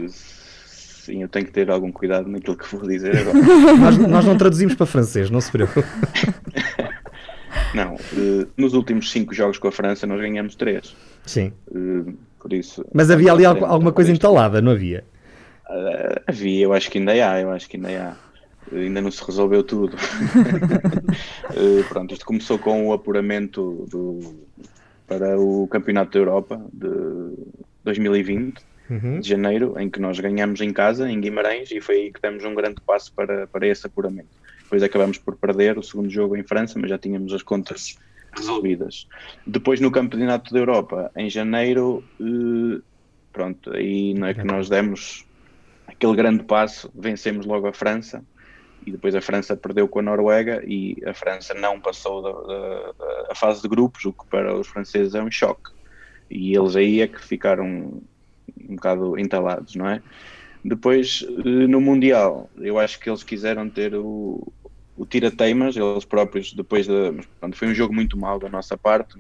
Sim, 0.09 1.23
eu 1.23 1.29
tenho 1.29 1.47
que 1.47 1.53
ter 1.53 1.71
algum 1.71 1.91
cuidado 1.91 2.29
naquilo 2.29 2.57
que 2.57 2.77
vou 2.77 2.87
dizer 2.87 3.17
agora. 3.17 3.39
nós, 3.79 3.99
nós 3.99 4.25
não 4.27 4.37
traduzimos 4.37 4.75
para 4.75 4.87
francês, 4.87 5.31
não 5.31 5.41
se 5.41 5.51
preocupe. 5.51 5.89
Não, 7.75 7.95
uh, 7.95 8.49
nos 8.57 8.73
últimos 8.73 9.11
cinco 9.11 9.35
jogos 9.35 9.59
com 9.59 9.69
a 9.69 9.73
França 9.73 10.07
nós 10.07 10.21
ganhamos 10.21 10.55
três. 10.55 10.97
Sim. 11.27 11.53
Uh, 11.71 12.15
por 12.39 12.53
isso. 12.53 12.85
Mas 12.95 13.11
havia 13.11 13.33
ali 13.33 13.45
alguma 13.45 13.93
coisa 13.93 14.11
entalada, 14.11 14.63
não 14.63 14.73
havia? 14.73 15.05
Uh, 15.69 16.21
havia, 16.27 16.65
eu 16.65 16.73
acho 16.73 16.91
que 16.91 16.99
ainda 16.99 17.13
há, 17.13 17.41
eu 17.41 17.51
acho 17.51 17.69
que 17.69 17.77
ainda 17.77 18.17
há. 18.71 18.75
ainda 18.75 19.03
não 19.03 19.11
se 19.11 19.23
resolveu 19.25 19.63
tudo. 19.63 19.97
pronto, 21.91 22.15
isto 22.15 22.25
começou 22.25 22.59
com 22.59 22.87
o 22.87 22.93
apuramento 22.93 23.87
do, 23.91 24.48
para 25.09 25.41
o 25.41 25.67
Campeonato 25.67 26.13
da 26.13 26.19
Europa 26.19 26.63
de 26.73 26.89
2020, 27.83 28.63
uhum. 28.91 29.21
de 29.21 29.29
janeiro, 29.29 29.75
em 29.79 29.89
que 29.89 29.99
nós 29.99 30.21
ganhamos 30.21 30.61
em 30.61 30.73
casa, 30.73 31.11
em 31.11 31.19
Guimarães, 31.19 31.71
e 31.73 31.81
foi 31.81 31.97
aí 31.97 32.13
que 32.13 32.21
demos 32.21 32.45
um 32.45 32.55
grande 32.55 32.81
passo 32.83 33.13
para, 33.15 33.47
para 33.47 33.67
esse 33.67 33.87
apuramento. 33.87 34.29
Depois 34.63 34.83
acabamos 34.83 35.17
por 35.17 35.35
perder 35.35 35.79
o 35.79 35.83
segundo 35.83 36.11
jogo 36.11 36.37
em 36.37 36.43
França, 36.43 36.79
mas 36.79 36.91
já 36.91 36.99
tínhamos 36.99 37.33
as 37.33 37.43
contas 37.43 37.99
resolvidas. 38.37 39.09
Depois 39.47 39.81
no 39.81 39.91
Campeonato 39.91 40.53
da 40.53 40.61
Europa, 40.61 41.11
em 41.17 41.31
janeiro, 41.31 42.05
eh, 42.21 42.81
pronto, 43.33 43.75
aí 43.75 44.13
não 44.13 44.27
é 44.27 44.35
que 44.35 44.45
nós 44.45 44.69
demos 44.69 45.25
aquele 45.87 46.15
grande 46.15 46.45
passo, 46.45 46.93
vencemos 46.95 47.47
logo 47.47 47.67
a 47.67 47.73
França 47.73 48.23
e 48.89 48.93
depois 48.93 49.15
a 49.15 49.21
França 49.21 49.55
perdeu 49.55 49.87
com 49.87 49.99
a 49.99 50.03
Noruega 50.03 50.63
e 50.67 50.97
a 51.07 51.13
França 51.13 51.53
não 51.53 51.79
passou 51.79 52.23
da, 52.23 52.33
da, 52.33 53.23
da 53.29 53.35
fase 53.35 53.61
de 53.61 53.69
grupos, 53.69 54.05
o 54.07 54.13
que 54.13 54.27
para 54.27 54.57
os 54.57 54.67
franceses 54.67 55.15
é 55.15 55.23
um 55.23 55.31
choque. 55.31 55.71
E 56.31 56.57
eles 56.57 56.75
aí 56.75 57.03
é 57.03 57.07
que 57.07 57.23
ficaram 57.23 57.67
um 57.67 58.75
bocado 58.75 59.19
entalados, 59.19 59.75
não 59.75 59.89
é? 59.89 60.03
Depois, 60.65 61.23
eh, 61.23 61.67
no 61.67 61.81
Mundial, 61.81 62.51
eu 62.57 62.79
acho 62.79 62.99
que 62.99 63.11
eles 63.11 63.23
quiseram 63.23 63.69
ter 63.69 63.95
o, 63.95 64.53
o 64.97 65.07
tira-teimas, 65.07 65.77
eles 65.77 66.05
próprios, 66.05 66.53
depois 66.55 66.87
de. 66.87 67.13
Pronto, 67.39 67.57
foi 67.57 67.69
um 67.69 67.75
jogo 67.75 67.95
muito 67.95 68.19
mau 68.19 68.39
da 68.39 68.49
nossa 68.49 68.77
parte, 68.77 69.19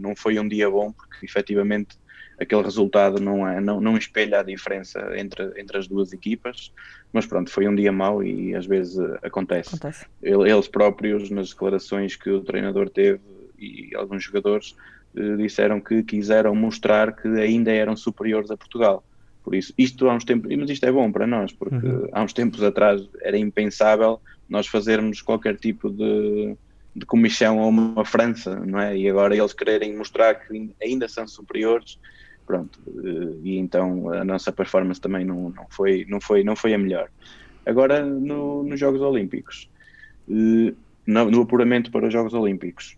não 0.00 0.14
foi 0.14 0.38
um 0.38 0.46
dia 0.46 0.70
bom, 0.70 0.92
porque 0.92 1.24
efetivamente 1.24 1.96
aquele 2.40 2.62
resultado 2.62 3.20
não, 3.20 3.46
é, 3.46 3.60
não, 3.60 3.80
não 3.80 3.96
espelha 3.96 4.40
a 4.40 4.42
diferença 4.42 5.12
entre, 5.16 5.52
entre 5.60 5.78
as 5.78 5.88
duas 5.88 6.12
equipas, 6.12 6.72
mas 7.12 7.26
pronto, 7.26 7.50
foi 7.50 7.66
um 7.66 7.74
dia 7.74 7.90
mau 7.90 8.22
e 8.22 8.54
às 8.54 8.66
vezes 8.66 8.98
eh, 8.98 9.18
acontece. 9.22 9.70
acontece. 9.74 10.06
Eles 10.22 10.68
próprios, 10.68 11.30
nas 11.30 11.50
declarações 11.50 12.16
que 12.16 12.30
o 12.30 12.40
treinador 12.40 12.88
teve 12.90 13.20
e 13.58 13.90
alguns 13.96 14.22
jogadores, 14.22 14.76
eh, 15.16 15.36
disseram 15.36 15.80
que 15.80 16.02
quiseram 16.02 16.54
mostrar 16.54 17.12
que 17.16 17.28
ainda 17.28 17.72
eram 17.72 17.96
superiores 17.96 18.50
a 18.50 18.56
Portugal. 18.56 19.02
Por 19.42 19.54
isso, 19.54 19.72
isto 19.78 20.08
há 20.08 20.14
uns 20.14 20.24
tempos, 20.24 20.54
mas 20.54 20.68
isto 20.68 20.84
é 20.84 20.92
bom 20.92 21.10
para 21.10 21.26
nós, 21.26 21.52
porque 21.52 21.86
uhum. 21.86 22.08
há 22.12 22.22
uns 22.22 22.34
tempos 22.34 22.62
atrás 22.62 23.08
era 23.22 23.38
impensável 23.38 24.20
nós 24.48 24.66
fazermos 24.66 25.22
qualquer 25.22 25.56
tipo 25.56 25.90
de, 25.90 26.54
de 26.94 27.06
comissão 27.06 27.60
a 27.60 27.66
uma 27.66 28.04
França, 28.04 28.56
não 28.56 28.78
é? 28.78 28.96
E 28.96 29.08
agora 29.08 29.34
eles 29.34 29.52
quererem 29.54 29.96
mostrar 29.96 30.34
que 30.34 30.70
ainda 30.82 31.08
são 31.08 31.26
superiores, 31.26 31.98
pronto. 32.48 32.80
Eh, 32.86 33.36
e 33.44 33.58
então 33.58 34.10
a 34.10 34.24
nossa 34.24 34.50
performance 34.50 34.98
também 34.98 35.24
não, 35.24 35.50
não, 35.50 35.66
foi, 35.68 36.06
não, 36.08 36.18
foi, 36.20 36.42
não 36.42 36.56
foi 36.56 36.72
a 36.72 36.78
melhor. 36.78 37.10
Agora, 37.66 38.04
no, 38.04 38.62
nos 38.62 38.80
Jogos 38.80 39.02
Olímpicos, 39.02 39.70
eh, 40.28 40.72
no, 41.06 41.30
no 41.30 41.42
apuramento 41.42 41.92
para 41.92 42.06
os 42.06 42.12
Jogos 42.12 42.32
Olímpicos, 42.32 42.96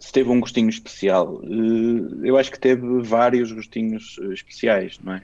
se 0.00 0.12
teve 0.12 0.30
um 0.30 0.40
gostinho 0.40 0.70
especial, 0.70 1.42
eh, 1.44 2.26
eu 2.26 2.38
acho 2.38 2.50
que 2.50 2.58
teve 2.58 3.02
vários 3.02 3.52
gostinhos 3.52 4.18
especiais, 4.32 4.98
não 5.04 5.12
é? 5.12 5.22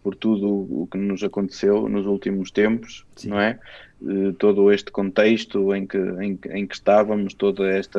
por 0.00 0.14
tudo 0.14 0.46
o 0.48 0.86
que 0.86 0.96
nos 0.96 1.24
aconteceu 1.24 1.88
nos 1.88 2.06
últimos 2.06 2.52
tempos, 2.52 3.04
Sim. 3.16 3.30
não 3.30 3.40
é? 3.40 3.58
Eh, 4.04 4.32
todo 4.38 4.70
este 4.70 4.90
contexto 4.90 5.74
em 5.74 5.86
que, 5.86 5.96
em, 5.96 6.38
em, 6.50 6.66
que 6.66 6.74
estávamos, 6.74 7.32
toda 7.34 7.66
esta. 7.68 7.98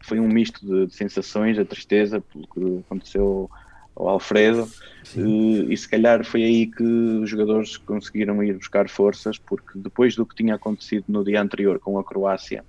Foi 0.00 0.18
um 0.18 0.28
misto 0.28 0.66
de, 0.66 0.86
de 0.86 0.94
sensações, 0.94 1.58
a 1.58 1.64
tristeza 1.64 2.20
pelo 2.20 2.46
que 2.48 2.84
aconteceu 2.84 3.48
ao 3.94 4.08
Alfredo, 4.08 4.68
Sim. 5.04 5.70
e 5.70 5.76
se 5.76 5.88
calhar 5.88 6.24
foi 6.24 6.42
aí 6.42 6.66
que 6.66 6.82
os 6.82 7.30
jogadores 7.30 7.76
conseguiram 7.76 8.42
ir 8.42 8.54
buscar 8.54 8.88
forças, 8.88 9.38
porque 9.38 9.78
depois 9.78 10.16
do 10.16 10.26
que 10.26 10.34
tinha 10.34 10.56
acontecido 10.56 11.04
no 11.06 11.24
dia 11.24 11.40
anterior 11.40 11.78
com 11.78 11.96
a 11.96 12.02
Croácia, 12.02 12.64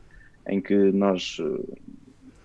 em 0.48 0.62
que 0.62 0.76
nós 0.76 1.42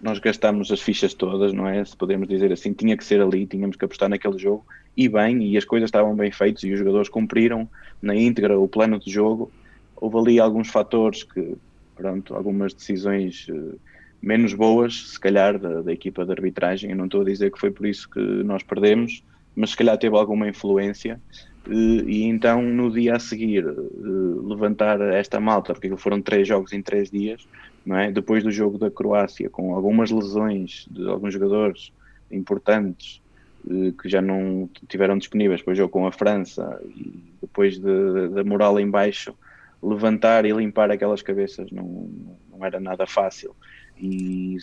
nós 0.02 0.18
gastámos 0.18 0.72
as 0.72 0.80
fichas 0.80 1.12
todas, 1.12 1.52
não 1.52 1.68
é? 1.68 1.84
Se 1.84 1.94
podemos 1.94 2.26
dizer 2.26 2.50
assim, 2.52 2.72
tinha 2.72 2.96
que 2.96 3.04
ser 3.04 3.20
ali, 3.20 3.46
tínhamos 3.46 3.76
que 3.76 3.84
apostar 3.84 4.08
naquele 4.08 4.38
jogo 4.38 4.64
e 4.96 5.08
bem, 5.08 5.42
e 5.42 5.58
as 5.58 5.64
coisas 5.64 5.88
estavam 5.88 6.14
bem 6.16 6.32
feitas 6.32 6.62
e 6.62 6.72
os 6.72 6.78
jogadores 6.78 7.08
cumpriram 7.08 7.68
na 8.00 8.14
íntegra 8.14 8.58
o 8.58 8.66
plano 8.66 8.98
de 8.98 9.10
jogo. 9.10 9.52
Houve 10.00 10.16
ali 10.18 10.40
alguns 10.40 10.68
fatores 10.68 11.22
que, 11.22 11.56
pronto, 11.94 12.34
algumas 12.34 12.72
decisões 12.72 13.46
uh, 13.48 13.78
menos 14.22 14.54
boas, 14.54 15.10
se 15.10 15.20
calhar, 15.20 15.58
da, 15.58 15.82
da, 15.82 15.92
equipa 15.92 16.24
de 16.24 16.32
arbitragem. 16.32 16.90
Eu 16.90 16.96
não 16.96 17.04
estou 17.04 17.22
a 17.22 17.24
dizer 17.24 17.50
que 17.52 17.58
foi 17.58 17.70
por 17.70 17.86
isso 17.86 18.08
que 18.08 18.20
nós 18.20 18.62
perdemos, 18.62 19.22
mas 19.54 19.70
se 19.70 19.76
calhar 19.76 19.98
teve 19.98 20.16
alguma 20.16 20.48
influência. 20.48 21.20
E 21.68 22.24
então, 22.24 22.62
no 22.62 22.90
dia 22.90 23.16
a 23.16 23.18
seguir, 23.18 23.66
uh, 23.66 24.48
levantar 24.48 25.00
esta 25.00 25.38
malta, 25.38 25.74
porque 25.74 25.94
foram 25.96 26.22
três 26.22 26.48
jogos 26.48 26.72
em 26.72 26.80
três 26.80 27.10
dias, 27.10 27.46
não 27.84 27.96
é? 27.96 28.10
Depois 28.10 28.42
do 28.42 28.50
jogo 28.50 28.78
da 28.78 28.90
Croácia, 28.90 29.50
com 29.50 29.74
algumas 29.74 30.10
lesões 30.10 30.86
de 30.90 31.06
alguns 31.08 31.34
jogadores 31.34 31.92
importantes 32.30 33.20
eh, 33.68 33.92
que 34.00 34.08
já 34.08 34.22
não 34.22 34.68
tiveram 34.88 35.18
disponíveis 35.18 35.62
o 35.66 35.74
jogo 35.74 35.90
com 35.90 36.06
a 36.06 36.12
França 36.12 36.80
e 36.84 37.22
depois 37.40 37.78
da 37.78 38.44
moral 38.44 38.78
em 38.78 38.88
baixo, 38.88 39.34
levantar 39.82 40.44
e 40.44 40.52
limpar 40.52 40.90
aquelas 40.90 41.22
cabeças 41.22 41.70
não, 41.70 42.10
não 42.50 42.64
era 42.64 42.78
nada 42.78 43.06
fácil. 43.06 43.54
E 43.96 44.56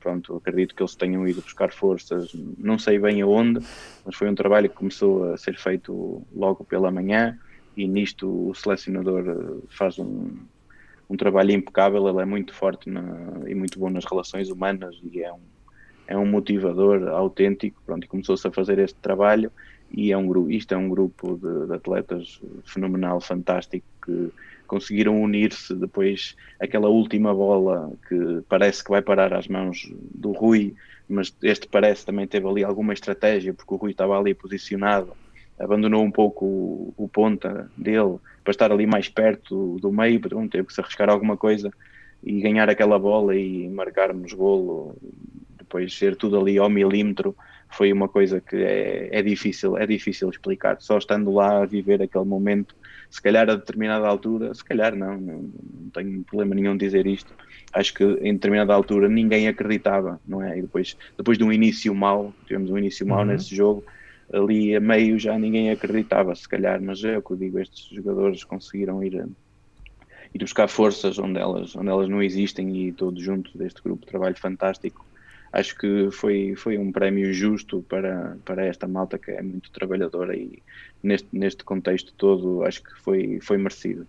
pronto, 0.00 0.36
acredito 0.36 0.74
que 0.74 0.82
eles 0.82 0.94
tenham 0.94 1.26
ido 1.26 1.40
buscar 1.40 1.72
forças, 1.72 2.30
não 2.58 2.78
sei 2.78 2.98
bem 2.98 3.22
aonde, 3.22 3.64
mas 4.04 4.14
foi 4.14 4.28
um 4.28 4.34
trabalho 4.34 4.68
que 4.68 4.76
começou 4.76 5.32
a 5.32 5.38
ser 5.38 5.56
feito 5.56 6.22
logo 6.34 6.62
pela 6.64 6.90
manhã 6.90 7.38
e 7.74 7.88
nisto 7.88 8.50
o 8.50 8.54
selecionador 8.54 9.24
eh, 9.26 9.66
faz 9.70 9.98
um, 9.98 10.30
um 11.08 11.16
trabalho 11.16 11.52
impecável, 11.52 12.06
ele 12.06 12.20
é 12.20 12.24
muito 12.24 12.54
forte 12.54 12.90
na, 12.90 13.02
e 13.46 13.54
muito 13.54 13.78
bom 13.78 13.88
nas 13.88 14.04
relações 14.04 14.50
humanas 14.50 14.94
e 15.02 15.22
é 15.22 15.32
um, 15.32 15.40
é 16.06 16.16
um 16.18 16.26
motivador 16.26 17.08
autêntico, 17.08 17.80
pronto, 17.86 18.04
e 18.04 18.08
começou-se 18.08 18.46
a 18.46 18.50
fazer 18.50 18.78
este 18.78 18.98
trabalho 19.00 19.50
e 19.90 20.12
é 20.12 20.16
um 20.16 20.26
grupo, 20.26 20.50
isto 20.50 20.74
é 20.74 20.76
um 20.76 20.88
grupo 20.88 21.36
de, 21.36 21.66
de 21.66 21.74
atletas 21.74 22.40
fenomenal, 22.64 23.20
fantástico, 23.20 23.86
que 24.04 24.30
conseguiram 24.66 25.20
unir-se 25.20 25.74
depois 25.74 26.36
aquela 26.60 26.88
última 26.88 27.34
bola 27.34 27.92
que 28.08 28.42
parece 28.48 28.82
que 28.82 28.90
vai 28.90 29.02
parar 29.02 29.32
às 29.32 29.48
mãos 29.48 29.90
do 30.14 30.32
Rui, 30.32 30.74
mas 31.08 31.34
este 31.42 31.68
parece 31.68 32.06
também 32.06 32.26
teve 32.26 32.46
ali 32.46 32.64
alguma 32.64 32.92
estratégia, 32.92 33.52
porque 33.52 33.74
o 33.74 33.76
Rui 33.76 33.90
estava 33.90 34.18
ali 34.18 34.34
posicionado, 34.34 35.12
abandonou 35.58 36.02
um 36.02 36.10
pouco 36.10 36.44
o, 36.44 36.94
o 36.96 37.08
ponta 37.08 37.70
dele, 37.76 38.18
para 38.42 38.50
estar 38.50 38.72
ali 38.72 38.86
mais 38.86 39.08
perto 39.08 39.78
do 39.80 39.92
meio, 39.92 40.20
pronto, 40.20 40.50
teve 40.50 40.66
que 40.66 40.74
se 40.74 40.80
arriscar 40.80 41.08
alguma 41.08 41.36
coisa 41.36 41.70
e 42.22 42.40
ganhar 42.40 42.68
aquela 42.68 42.98
bola 42.98 43.36
e 43.36 43.68
marcarmos 43.68 44.32
golo, 44.32 44.96
depois 45.58 45.96
ser 45.96 46.16
tudo 46.16 46.38
ali 46.38 46.58
ao 46.58 46.70
milímetro, 46.70 47.36
foi 47.70 47.92
uma 47.92 48.08
coisa 48.08 48.40
que 48.40 48.56
é, 48.56 49.08
é 49.12 49.22
difícil, 49.22 49.76
é 49.76 49.86
difícil 49.86 50.30
explicar. 50.30 50.80
Só 50.80 50.98
estando 50.98 51.32
lá 51.32 51.62
a 51.62 51.66
viver 51.66 52.00
aquele 52.00 52.24
momento, 52.24 52.74
se 53.14 53.22
calhar 53.22 53.48
a 53.48 53.54
determinada 53.54 54.08
altura, 54.08 54.52
se 54.52 54.64
calhar 54.64 54.92
não, 54.96 55.16
não, 55.16 55.42
não 55.42 55.90
tenho 55.92 56.24
problema 56.24 56.52
nenhum 56.52 56.76
dizer 56.76 57.06
isto. 57.06 57.32
Acho 57.72 57.94
que 57.94 58.02
em 58.02 58.32
determinada 58.32 58.74
altura 58.74 59.08
ninguém 59.08 59.46
acreditava, 59.46 60.20
não 60.26 60.42
é? 60.42 60.58
E 60.58 60.62
depois, 60.62 60.96
depois 61.16 61.38
de 61.38 61.44
um 61.44 61.52
início 61.52 61.94
mau, 61.94 62.34
tivemos 62.44 62.72
um 62.72 62.76
início 62.76 63.06
mau 63.06 63.20
uhum. 63.20 63.26
nesse 63.26 63.54
jogo, 63.54 63.84
ali 64.32 64.74
a 64.74 64.80
meio 64.80 65.16
já 65.16 65.38
ninguém 65.38 65.70
acreditava, 65.70 66.34
se 66.34 66.48
calhar, 66.48 66.82
mas 66.82 67.04
é 67.04 67.16
o 67.16 67.22
que 67.22 67.30
eu 67.30 67.36
digo, 67.36 67.60
estes 67.60 67.86
jogadores 67.86 68.42
conseguiram 68.42 69.00
ir, 69.00 69.24
ir 70.34 70.38
buscar 70.40 70.66
forças 70.66 71.16
onde 71.16 71.38
elas, 71.38 71.76
onde 71.76 71.90
elas 71.90 72.08
não 72.08 72.20
existem 72.20 72.88
e 72.88 72.90
todos 72.90 73.22
juntos 73.22 73.54
deste 73.54 73.80
grupo 73.80 74.04
de 74.04 74.10
trabalho 74.10 74.36
fantástico. 74.36 75.06
Acho 75.54 75.78
que 75.78 76.10
foi, 76.10 76.56
foi 76.56 76.76
um 76.76 76.90
prémio 76.90 77.32
justo 77.32 77.80
para, 77.88 78.36
para 78.44 78.64
esta 78.64 78.88
malta 78.88 79.16
que 79.16 79.30
é 79.30 79.40
muito 79.40 79.70
trabalhadora 79.70 80.34
e 80.34 80.60
neste, 81.00 81.28
neste 81.32 81.62
contexto 81.62 82.12
todo 82.16 82.64
acho 82.64 82.82
que 82.82 82.90
foi, 83.00 83.38
foi 83.40 83.56
merecido. 83.56 84.04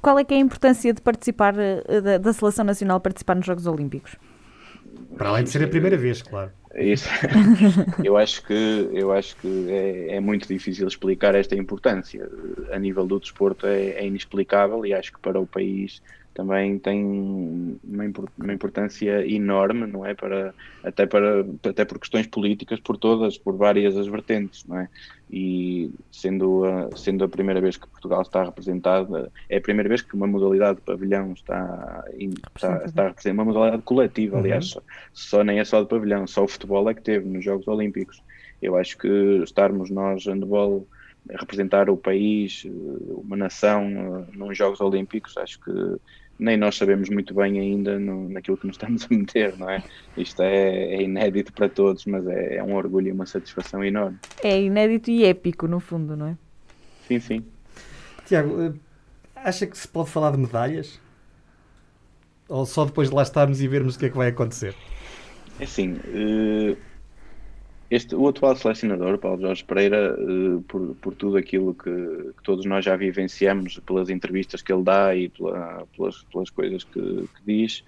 Qual 0.00 0.16
é 0.16 0.22
que 0.22 0.32
é 0.32 0.36
a 0.36 0.40
importância 0.40 0.94
de 0.94 1.02
participar, 1.02 1.56
eh, 1.58 2.00
da, 2.00 2.18
da 2.18 2.32
Seleção 2.32 2.64
Nacional 2.64 3.00
participar 3.00 3.34
nos 3.34 3.46
Jogos 3.46 3.66
Olímpicos? 3.66 4.14
Para 5.18 5.30
além 5.30 5.42
de 5.42 5.50
ser 5.50 5.64
a 5.64 5.66
primeira 5.66 5.96
vez, 5.96 6.22
claro. 6.22 6.52
Isso. 6.76 7.08
eu 8.04 8.16
acho 8.16 8.46
que, 8.46 8.88
eu 8.92 9.10
acho 9.10 9.34
que 9.38 9.66
é, 9.68 10.14
é, 10.14 10.20
muito 10.20 10.46
difícil 10.46 10.86
explicar 10.86 11.34
esta 11.34 11.56
importância. 11.56 12.28
A 12.70 12.78
nível 12.78 13.04
do 13.06 13.18
desporto 13.18 13.66
é, 13.66 13.90
é 13.90 14.06
inexplicável 14.06 14.86
e 14.86 14.94
acho 14.94 15.12
que 15.12 15.18
para 15.18 15.40
o 15.40 15.46
país 15.48 16.00
também 16.34 16.78
tem 16.80 17.78
uma, 17.84 18.52
importância 18.52 19.24
enorme, 19.26 19.86
não 19.86 20.04
é? 20.04 20.14
Para, 20.14 20.52
até, 20.82 21.06
para, 21.06 21.46
até 21.66 21.84
por 21.84 21.98
questões 22.00 22.26
políticas, 22.26 22.80
por 22.80 22.96
todas, 22.96 23.38
por 23.38 23.56
várias 23.56 23.96
as 23.96 24.08
vertentes, 24.08 24.64
não 24.66 24.80
é? 24.80 24.88
E 25.30 25.90
sendo 26.10 26.64
a, 26.64 26.96
sendo 26.96 27.24
a 27.24 27.28
primeira 27.28 27.60
vez 27.60 27.76
que 27.76 27.86
Portugal 27.86 28.22
está 28.22 28.42
representada, 28.42 29.30
é 29.48 29.58
a 29.58 29.60
primeira 29.60 29.88
vez 29.88 30.02
que 30.02 30.14
uma 30.14 30.26
modalidade 30.26 30.80
de 30.80 30.84
pavilhão 30.84 31.32
está, 31.32 32.04
está, 32.18 32.84
está 32.84 33.08
representada, 33.08 33.42
uma 33.42 33.52
modalidade 33.52 33.82
coletiva, 33.84 34.38
aliás, 34.38 34.74
uhum. 34.74 34.82
só, 35.12 35.38
só 35.38 35.44
nem 35.44 35.60
é 35.60 35.64
só 35.64 35.80
de 35.82 35.88
pavilhão, 35.88 36.26
só 36.26 36.42
o 36.42 36.48
futebol 36.48 36.90
é 36.90 36.94
que 36.94 37.02
teve 37.02 37.28
nos 37.28 37.44
Jogos 37.44 37.68
Olímpicos. 37.68 38.20
Eu 38.60 38.76
acho 38.76 38.98
que 38.98 39.08
estarmos 39.44 39.88
nós, 39.88 40.26
handball, 40.26 40.86
a 41.32 41.38
representar 41.38 41.88
o 41.88 41.96
país, 41.96 42.66
uma 43.08 43.36
nação, 43.36 44.26
nos 44.34 44.56
Jogos 44.58 44.80
Olímpicos, 44.80 45.36
acho 45.38 45.58
que 45.60 45.70
nem 46.38 46.56
nós 46.56 46.76
sabemos 46.76 47.08
muito 47.08 47.34
bem 47.34 47.58
ainda 47.58 47.98
no, 47.98 48.28
naquilo 48.28 48.56
que 48.56 48.66
nos 48.66 48.76
estamos 48.76 49.06
a 49.10 49.14
meter, 49.14 49.56
não 49.58 49.68
é? 49.68 49.82
Isto 50.16 50.42
é, 50.42 50.94
é 50.94 51.02
inédito 51.02 51.52
para 51.52 51.68
todos, 51.68 52.04
mas 52.06 52.26
é, 52.26 52.56
é, 52.56 52.62
um 52.62 52.74
orgulho 52.74 53.08
e 53.08 53.12
uma 53.12 53.26
satisfação 53.26 53.84
enorme. 53.84 54.18
É 54.42 54.60
inédito 54.60 55.10
e 55.10 55.24
épico, 55.24 55.66
no 55.66 55.80
fundo, 55.80 56.16
não 56.16 56.28
é? 56.28 56.36
Sim, 57.06 57.20
sim. 57.20 57.44
Tiago, 58.26 58.60
eh, 58.62 58.72
acha 59.36 59.66
que 59.66 59.76
se 59.76 59.86
pode 59.86 60.10
falar 60.10 60.32
de 60.32 60.38
medalhas? 60.38 61.00
Ou 62.48 62.66
só 62.66 62.84
depois 62.84 63.08
de 63.08 63.14
lá 63.14 63.22
estarmos 63.22 63.60
e 63.60 63.68
vermos 63.68 63.96
o 63.96 63.98
que 63.98 64.06
é 64.06 64.10
que 64.10 64.16
vai 64.16 64.28
acontecer? 64.28 64.74
É 65.58 65.64
assim, 65.64 65.92
uh 65.92 66.93
este, 67.94 68.16
o 68.16 68.26
atual 68.26 68.56
selecionador, 68.56 69.18
Paulo 69.18 69.40
Jorge 69.40 69.62
Pereira, 69.62 70.16
uh, 70.18 70.60
por, 70.62 70.96
por 70.96 71.14
tudo 71.14 71.36
aquilo 71.36 71.72
que, 71.74 71.90
que, 71.90 72.42
todos 72.42 72.64
nós 72.64 72.84
já 72.84 72.96
vivenciamos, 72.96 73.78
pelas 73.86 74.10
entrevistas 74.10 74.62
que 74.62 74.72
ele 74.72 74.82
dá 74.82 75.14
e 75.14 75.28
pela, 75.28 75.86
pelas, 75.96 76.24
pelas 76.24 76.50
coisas 76.50 76.82
que, 76.82 77.00
que, 77.00 77.42
diz, 77.46 77.84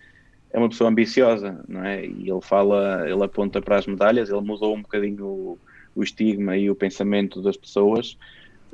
é 0.53 0.59
uma 0.59 0.69
pessoa 0.69 0.91
ambiciosa, 0.91 1.61
não 1.67 1.85
é? 1.85 2.07
E 2.07 2.31
ele 2.31 2.41
fala, 2.41 3.05
ele 3.09 3.25
aponta 3.25 3.61
para 3.61 3.79
as 3.79 3.87
medalhas, 3.87 4.31
ele 4.31 4.41
mudou 4.43 4.77
um 4.77 4.83
bocadinho 4.83 5.25
o, 5.25 5.59
o 5.97 6.05
estigma 6.05 6.57
e 6.57 6.71
o 6.71 6.77
pensamento 6.77 7.43
das 7.43 7.57
pessoas. 7.57 8.17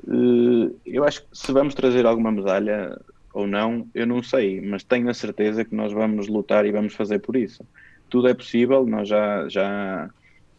Uh, 0.07 0.78
eu 0.85 1.03
acho 1.03 1.22
que 1.22 1.28
se 1.33 1.51
vamos 1.51 1.74
trazer 1.74 2.05
alguma 2.05 2.30
medalha 2.30 3.01
ou 3.33 3.47
não, 3.47 3.89
eu 3.95 4.07
não 4.07 4.22
sei, 4.22 4.61
mas 4.61 4.85
tenho 4.85 5.09
a 5.09 5.14
certeza 5.14 5.64
que 5.64 5.74
nós 5.74 5.93
vamos 5.93 6.28
lutar 6.28 6.66
e 6.66 6.72
vamos 6.72 6.93
fazer 6.95 7.20
por 7.20 7.37
isso. 7.37 7.64
Tudo 8.11 8.28
é 8.28 8.35
possível, 8.35 8.85
nós 8.85 9.09
já, 9.09 9.49
já 9.49 10.11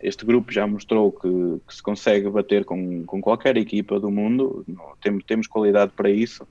este 0.04 0.26
grupo 0.26 0.52
já 0.52 0.68
mostrou 0.68 1.12
que, 1.12 1.30
que, 1.66 1.76
se 1.76 1.82
consegue 1.82 2.30
bater 2.30 2.66
com, 2.66 3.04
com 3.06 3.22
qualquer 3.22 3.56
equipa 3.58 4.00
do 4.00 4.12
mundo, 4.12 4.66
temos, 5.02 5.24
temos 5.24 5.48
qualidade 5.48 5.94
para 5.96 6.10
isso. 6.10 6.46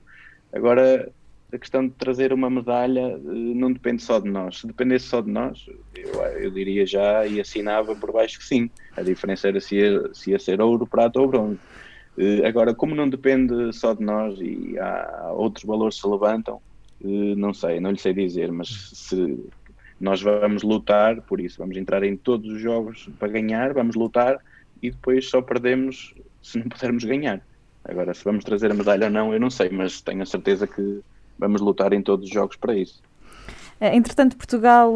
Agora, 0.51 1.09
a 1.53 1.57
questão 1.57 1.87
de 1.87 1.93
trazer 1.93 2.33
uma 2.33 2.49
medalha 2.49 3.11
eh, 3.11 3.19
não 3.23 3.71
depende 3.71 4.01
só 4.01 4.19
de 4.19 4.27
nós. 4.27 4.59
Se 4.59 4.67
dependesse 4.67 5.05
só 5.05 5.21
de 5.21 5.29
nós, 5.29 5.69
eu, 5.95 6.21
eu 6.21 6.51
diria 6.51 6.85
já 6.85 7.25
e 7.27 7.39
assinava 7.39 7.95
por 7.95 8.11
baixo 8.11 8.39
que 8.39 8.45
sim. 8.45 8.69
A 8.97 9.03
diferença 9.03 9.47
era 9.47 9.61
se 9.61 9.75
ia, 9.75 10.13
se 10.13 10.31
ia 10.31 10.39
ser 10.39 10.59
ouro, 10.59 10.87
prata 10.87 11.21
ou 11.21 11.27
bronze. 11.27 11.59
Eh, 12.17 12.45
agora, 12.45 12.73
como 12.73 12.95
não 12.95 13.07
depende 13.07 13.71
só 13.71 13.93
de 13.93 14.03
nós 14.03 14.39
e 14.41 14.77
há 14.79 15.31
outros 15.31 15.63
valores 15.63 15.99
se 15.99 16.07
levantam, 16.07 16.59
eh, 17.03 17.35
não 17.35 17.53
sei, 17.53 17.79
não 17.79 17.91
lhe 17.91 17.99
sei 17.99 18.13
dizer, 18.13 18.51
mas 18.51 18.69
se 18.93 19.37
nós 20.03 20.21
vamos 20.21 20.63
lutar 20.63 21.21
por 21.21 21.39
isso, 21.39 21.57
vamos 21.59 21.77
entrar 21.77 22.03
em 22.03 22.17
todos 22.17 22.51
os 22.51 22.61
jogos 22.61 23.09
para 23.17 23.29
ganhar, 23.29 23.73
vamos 23.73 23.95
lutar 23.95 24.37
e 24.81 24.91
depois 24.91 25.29
só 25.29 25.41
perdemos 25.41 26.13
se 26.41 26.59
não 26.59 26.67
pudermos 26.67 27.05
ganhar. 27.05 27.41
Agora, 27.85 28.13
se 28.13 28.23
vamos 28.23 28.43
trazer 28.43 28.69
a 28.69 28.73
medalha 28.73 29.05
ou 29.05 29.11
não, 29.11 29.33
eu 29.33 29.39
não 29.39 29.49
sei, 29.49 29.69
mas 29.69 30.01
tenho 30.01 30.21
a 30.21 30.25
certeza 30.25 30.67
que 30.67 30.99
vamos 31.39 31.61
lutar 31.61 31.93
em 31.93 32.01
todos 32.01 32.27
os 32.27 32.33
jogos 32.33 32.57
para 32.57 32.75
isso. 32.75 33.01
Entretanto, 33.79 34.37
Portugal 34.37 34.93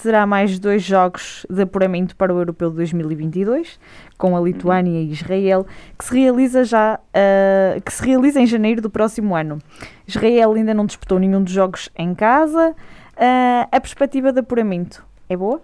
terá 0.00 0.24
mais 0.26 0.58
dois 0.58 0.82
jogos 0.82 1.44
de 1.50 1.62
apuramento 1.62 2.14
para 2.14 2.32
o 2.32 2.38
Europeu 2.38 2.70
de 2.70 2.76
2022, 2.76 3.80
com 4.16 4.36
a 4.36 4.40
Lituânia 4.40 5.00
e 5.00 5.10
Israel, 5.10 5.66
que 5.98 6.04
se 6.04 6.14
realiza 6.14 6.62
já 6.64 7.00
uh, 7.00 7.80
que 7.80 7.92
se 7.92 8.04
realiza 8.04 8.40
em 8.40 8.46
janeiro 8.46 8.80
do 8.80 8.90
próximo 8.90 9.34
ano. 9.34 9.58
Israel 10.06 10.52
ainda 10.52 10.72
não 10.72 10.86
disputou 10.86 11.18
nenhum 11.18 11.42
dos 11.42 11.52
jogos 11.52 11.88
em 11.96 12.14
casa. 12.14 12.76
Uh, 13.18 13.66
a 13.72 13.80
perspectiva 13.80 14.32
de 14.32 14.38
apuramento 14.38 15.04
é 15.28 15.36
boa? 15.36 15.60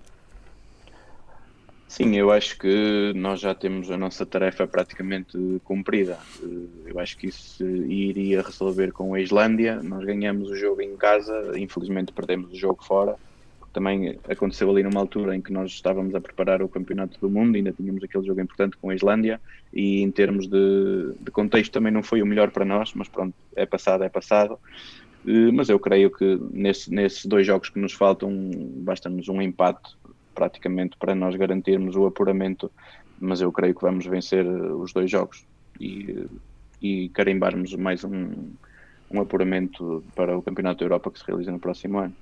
Sim, 1.87 2.17
eu 2.17 2.33
acho 2.33 2.59
que 2.59 3.13
nós 3.15 3.39
já 3.39 3.55
temos 3.55 3.89
a 3.89 3.97
nossa 3.97 4.27
tarefa 4.27 4.67
praticamente 4.67 5.39
cumprida. 5.63 6.19
Eu 6.85 6.99
acho 6.99 7.17
que 7.17 7.29
isso 7.29 7.65
iria 7.65 8.43
resolver 8.43 8.91
com 8.91 9.15
a 9.15 9.21
Islândia. 9.21 9.81
Nós 9.81 10.05
ganhamos 10.05 10.51
o 10.51 10.57
jogo 10.57 10.83
em 10.83 10.97
casa, 10.97 11.53
infelizmente 11.57 12.11
perdemos 12.11 12.51
o 12.51 12.57
jogo 12.57 12.85
fora. 12.85 13.15
Também 13.73 14.19
aconteceu 14.29 14.69
ali 14.69 14.83
numa 14.83 14.99
altura 14.99 15.37
em 15.37 15.41
que 15.41 15.53
nós 15.53 15.71
estávamos 15.71 16.17
a 16.17 16.21
preparar 16.21 16.63
o 16.63 16.69
Campeonato 16.69 17.21
do 17.21 17.31
Mundo, 17.31 17.55
ainda 17.55 17.71
tínhamos 17.71 18.03
aquele 18.03 18.27
jogo 18.27 18.41
importante 18.41 18.77
com 18.77 18.91
a 18.91 18.95
Islândia, 18.97 19.41
e 19.73 20.03
em 20.03 20.11
termos 20.11 20.49
de, 20.49 21.13
de 21.21 21.31
contexto 21.31 21.71
também 21.71 21.93
não 21.93 22.03
foi 22.03 22.23
o 22.23 22.27
melhor 22.27 22.51
para 22.51 22.65
nós, 22.65 22.93
mas 22.95 23.07
pronto, 23.07 23.35
é 23.55 23.67
passado, 23.67 24.03
é 24.03 24.09
passado. 24.09 24.59
Mas 25.53 25.68
eu 25.68 25.79
creio 25.79 26.11
que 26.11 26.39
nesse, 26.53 26.93
nesses 26.93 27.25
dois 27.25 27.47
jogos 27.47 27.70
que 27.70 27.79
nos 27.79 27.93
faltam, 27.93 28.31
basta-nos 28.77 29.29
um 29.29 29.41
empate 29.41 29.97
praticamente 30.35 30.97
para 30.99 31.14
nós 31.14 31.35
garantirmos 31.37 31.97
o 31.97 32.07
apuramento, 32.07 32.70
mas 33.20 33.41
eu 33.41 33.51
creio 33.53 33.75
que 33.75 33.83
vamos 33.83 34.05
vencer 34.05 34.45
os 34.47 34.93
dois 34.93 35.11
jogos 35.11 35.47
e, 35.81 36.27
e 36.83 37.09
carimbarmos 37.11 37.75
mais 37.75 38.05
um, 38.05 38.51
um 39.11 39.20
apuramento 39.20 40.05
para 40.14 40.37
o 40.37 40.43
Campeonato 40.43 40.81
da 40.81 40.85
Europa 40.85 41.11
que 41.11 41.18
se 41.18 41.27
realiza 41.27 41.51
no 41.51 41.59
próximo 41.59 41.99
ano. 41.99 42.14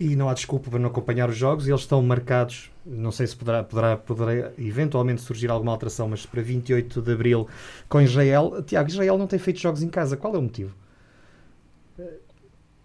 E 0.00 0.14
não 0.14 0.28
há 0.28 0.34
desculpa 0.34 0.70
para 0.70 0.78
não 0.78 0.90
acompanhar 0.90 1.28
os 1.28 1.36
jogos, 1.36 1.66
eles 1.66 1.80
estão 1.80 2.00
marcados, 2.02 2.70
não 2.86 3.10
sei 3.10 3.26
se 3.26 3.34
poderá, 3.34 3.64
poderá, 3.64 3.96
poderá 3.96 4.52
eventualmente 4.56 5.20
surgir 5.22 5.50
alguma 5.50 5.72
alteração, 5.72 6.08
mas 6.08 6.24
para 6.24 6.40
28 6.40 7.02
de 7.02 7.12
Abril 7.12 7.48
com 7.88 8.00
Israel. 8.00 8.62
Tiago, 8.64 8.88
Israel 8.88 9.18
não 9.18 9.26
tem 9.26 9.40
feito 9.40 9.58
jogos 9.58 9.82
em 9.82 9.88
casa, 9.88 10.16
qual 10.16 10.34
é 10.34 10.38
o 10.38 10.42
motivo? 10.42 10.72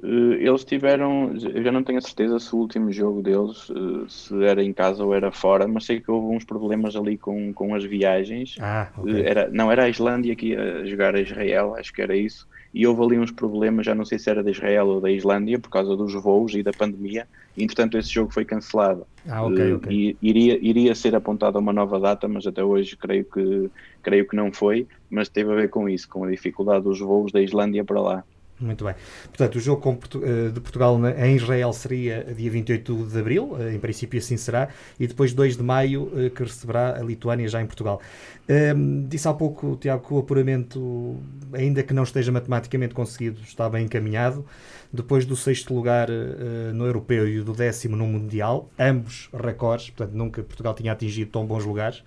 Eh, 0.03 0.45
eles 0.45 0.65
tiveram, 0.65 1.33
eu 1.33 1.63
já 1.63 1.71
não 1.71 1.81
tenho 1.81 1.97
a 1.97 2.01
certeza 2.01 2.37
se 2.37 2.53
o 2.53 2.57
último 2.59 2.91
jogo 2.91 3.21
deles 3.21 3.71
eh, 3.71 4.05
se 4.09 4.43
era 4.43 4.61
em 4.61 4.73
casa 4.73 5.03
ou 5.03 5.15
era 5.15 5.31
fora, 5.31 5.65
mas 5.65 5.85
sei 5.85 6.01
que 6.01 6.11
houve 6.11 6.35
uns 6.35 6.43
problemas 6.43 6.95
ali 6.95 7.17
com, 7.17 7.53
com 7.53 7.73
as 7.73 7.85
viagens. 7.85 8.55
Ah, 8.59 8.91
okay. 8.97 9.21
Eh, 9.21 9.29
era, 9.29 9.49
não 9.49 9.71
era 9.71 9.85
a 9.85 9.89
Islândia 9.89 10.35
que 10.35 10.47
ia 10.47 10.85
jogar 10.85 11.15
a 11.15 11.21
Israel, 11.21 11.75
acho 11.75 11.93
que 11.93 12.01
era 12.01 12.15
isso. 12.15 12.45
E 12.73 12.85
houve 12.85 13.03
ali 13.03 13.19
uns 13.19 13.31
problemas, 13.31 13.85
já 13.85 13.93
não 13.95 14.03
sei 14.03 14.17
se 14.19 14.29
era 14.29 14.43
da 14.43 14.49
Israel 14.49 14.87
ou 14.87 14.99
da 14.99 15.11
Islândia, 15.11 15.59
por 15.59 15.69
causa 15.69 15.95
dos 15.95 16.13
voos 16.15 16.53
e 16.55 16.63
da 16.63 16.71
pandemia. 16.71 17.27
E, 17.55 17.63
entretanto, 17.63 17.97
esse 17.99 18.11
jogo 18.11 18.33
foi 18.33 18.43
cancelado. 18.43 19.05
Ah, 19.29 19.45
ok, 19.45 19.73
ok. 19.73 19.93
E 19.93 20.17
iria, 20.19 20.57
iria 20.59 20.95
ser 20.95 21.15
apontada 21.15 21.59
uma 21.59 21.71
nova 21.71 21.99
data, 21.99 22.27
mas 22.27 22.47
até 22.47 22.63
hoje 22.63 22.97
creio 22.97 23.25
que, 23.25 23.69
creio 24.01 24.27
que 24.27 24.35
não 24.35 24.51
foi. 24.51 24.87
Mas 25.07 25.29
teve 25.29 25.51
a 25.53 25.55
ver 25.55 25.69
com 25.69 25.87
isso, 25.87 26.09
com 26.09 26.23
a 26.23 26.31
dificuldade 26.31 26.83
dos 26.83 26.99
voos 26.99 27.31
da 27.31 27.39
Islândia 27.39 27.85
para 27.85 28.01
lá. 28.01 28.23
Muito 28.64 28.86
bem. 28.86 28.95
Portanto, 29.26 29.55
o 29.57 29.59
jogo 29.59 29.99
eh, 30.16 30.49
de 30.49 30.61
Portugal 30.61 30.97
em 31.18 31.36
Israel 31.36 31.74
seria 31.74 32.24
dia 32.24 32.49
28 32.49 33.07
de 33.07 33.20
abril, 33.20 33.57
eh, 33.59 33.76
em 33.76 33.80
princípio 33.80 34.18
assim 34.18 34.38
será, 34.38 34.70
e 34.97 35.05
depois 35.05 35.34
2 35.34 35.57
de 35.57 35.64
maio, 35.64 36.09
eh, 36.16 36.30
que 36.30 36.43
receberá 36.43 36.97
a 36.97 37.03
Lituânia 37.03 37.47
já 37.47 37.61
em 37.61 37.66
Portugal. 37.66 37.99
Um, 38.47 38.53
ehm, 38.53 39.07
disse 39.07 39.28
há 39.28 39.34
pouco, 39.34 39.76
Tiago, 39.76 40.07
que 40.07 40.14
o 40.14 40.20
apuramento, 40.20 41.18
ainda 41.51 41.84
que 41.84 41.93
não 41.93 42.03
esteja 42.03 42.32
matematicamente 42.32 42.93
conseguido, 42.93 43.41
está 43.41 43.70
bem 43.70 43.86
encaminhado. 43.86 44.45
Depois 44.91 45.26
do 45.26 45.36
sexto 45.36 45.74
lugar 45.74 46.07
uh, 46.09 46.74
no 46.74 46.86
europeu 46.86 47.28
e 47.28 47.41
do 47.41 47.51
décimo 47.53 47.95
no 47.95 48.05
mundial, 48.05 48.70
ambos 48.78 49.28
recordes, 49.34 49.89
portanto, 49.89 50.16
nunca 50.16 50.43
Portugal 50.43 50.74
tinha 50.76 50.91
atingido 50.91 51.32
tão 51.32 51.45
bons 51.45 51.66
lugares. 51.66 52.03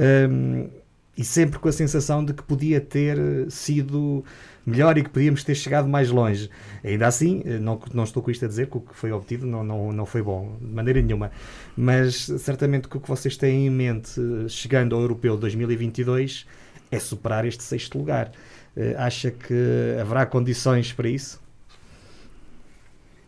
Um, 0.00 0.04
ehm, 0.04 0.70
e 1.16 1.24
sempre 1.24 1.58
com 1.58 1.68
a 1.68 1.72
sensação 1.72 2.24
de 2.24 2.32
que 2.32 2.42
podia 2.42 2.80
ter 2.80 3.16
sido 3.48 4.24
melhor 4.66 4.96
e 4.96 5.02
que 5.02 5.10
podíamos 5.10 5.44
ter 5.44 5.54
chegado 5.54 5.88
mais 5.88 6.10
longe. 6.10 6.50
Ainda 6.82 7.06
assim, 7.06 7.42
eh, 7.44 7.58
não, 7.58 7.80
não 7.92 8.04
estou 8.04 8.22
com 8.22 8.30
isto 8.30 8.44
a 8.44 8.48
dizer 8.48 8.68
que 8.68 8.76
o 8.76 8.80
que 8.80 8.94
foi 8.94 9.12
obtido 9.12 9.46
não, 9.46 9.62
não, 9.62 9.92
não 9.92 10.06
foi 10.06 10.22
bom, 10.22 10.56
de 10.60 10.66
maneira 10.66 11.00
nenhuma. 11.02 11.30
Mas 11.76 12.26
certamente 12.38 12.88
que 12.88 12.96
o 12.96 13.00
que 13.00 13.08
vocês 13.08 13.36
têm 13.36 13.66
em 13.66 13.70
mente 13.70 14.20
eh, 14.20 14.48
chegando 14.48 14.94
ao 14.94 15.02
Europeu 15.02 15.36
2022 15.36 16.46
é 16.90 16.98
superar 16.98 17.44
este 17.44 17.62
sexto 17.62 17.98
lugar. 17.98 18.32
Eh, 18.76 18.94
acha 18.98 19.30
que 19.30 19.54
haverá 20.00 20.26
condições 20.26 20.92
para 20.92 21.08
isso? 21.08 21.43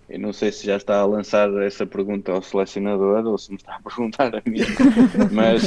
Eu 0.09 0.20
não 0.20 0.32
sei 0.32 0.52
se 0.52 0.64
já 0.64 0.76
está 0.76 1.00
a 1.00 1.04
lançar 1.04 1.52
essa 1.62 1.84
pergunta 1.84 2.30
ao 2.30 2.40
selecionador 2.40 3.26
ou 3.26 3.36
se 3.36 3.50
me 3.50 3.57
está 3.57 3.74
a 3.74 3.80
perguntar 3.80 4.36
a 4.36 4.42
mim, 4.48 4.61
mas 5.32 5.62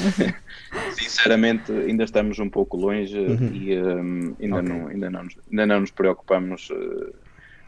sinceramente 0.95 1.71
ainda 1.71 2.05
estamos 2.05 2.39
um 2.39 2.49
pouco 2.49 2.77
longe 2.77 3.17
uhum. 3.17 3.53
e 3.53 3.77
um, 3.77 4.35
ainda, 4.39 4.59
okay. 4.59 4.69
não, 4.69 4.87
ainda, 4.87 5.09
não 5.09 5.23
nos, 5.23 5.37
ainda 5.49 5.65
não 5.65 5.81
nos 5.81 5.91
preocupamos 5.91 6.69
uh, 6.69 7.13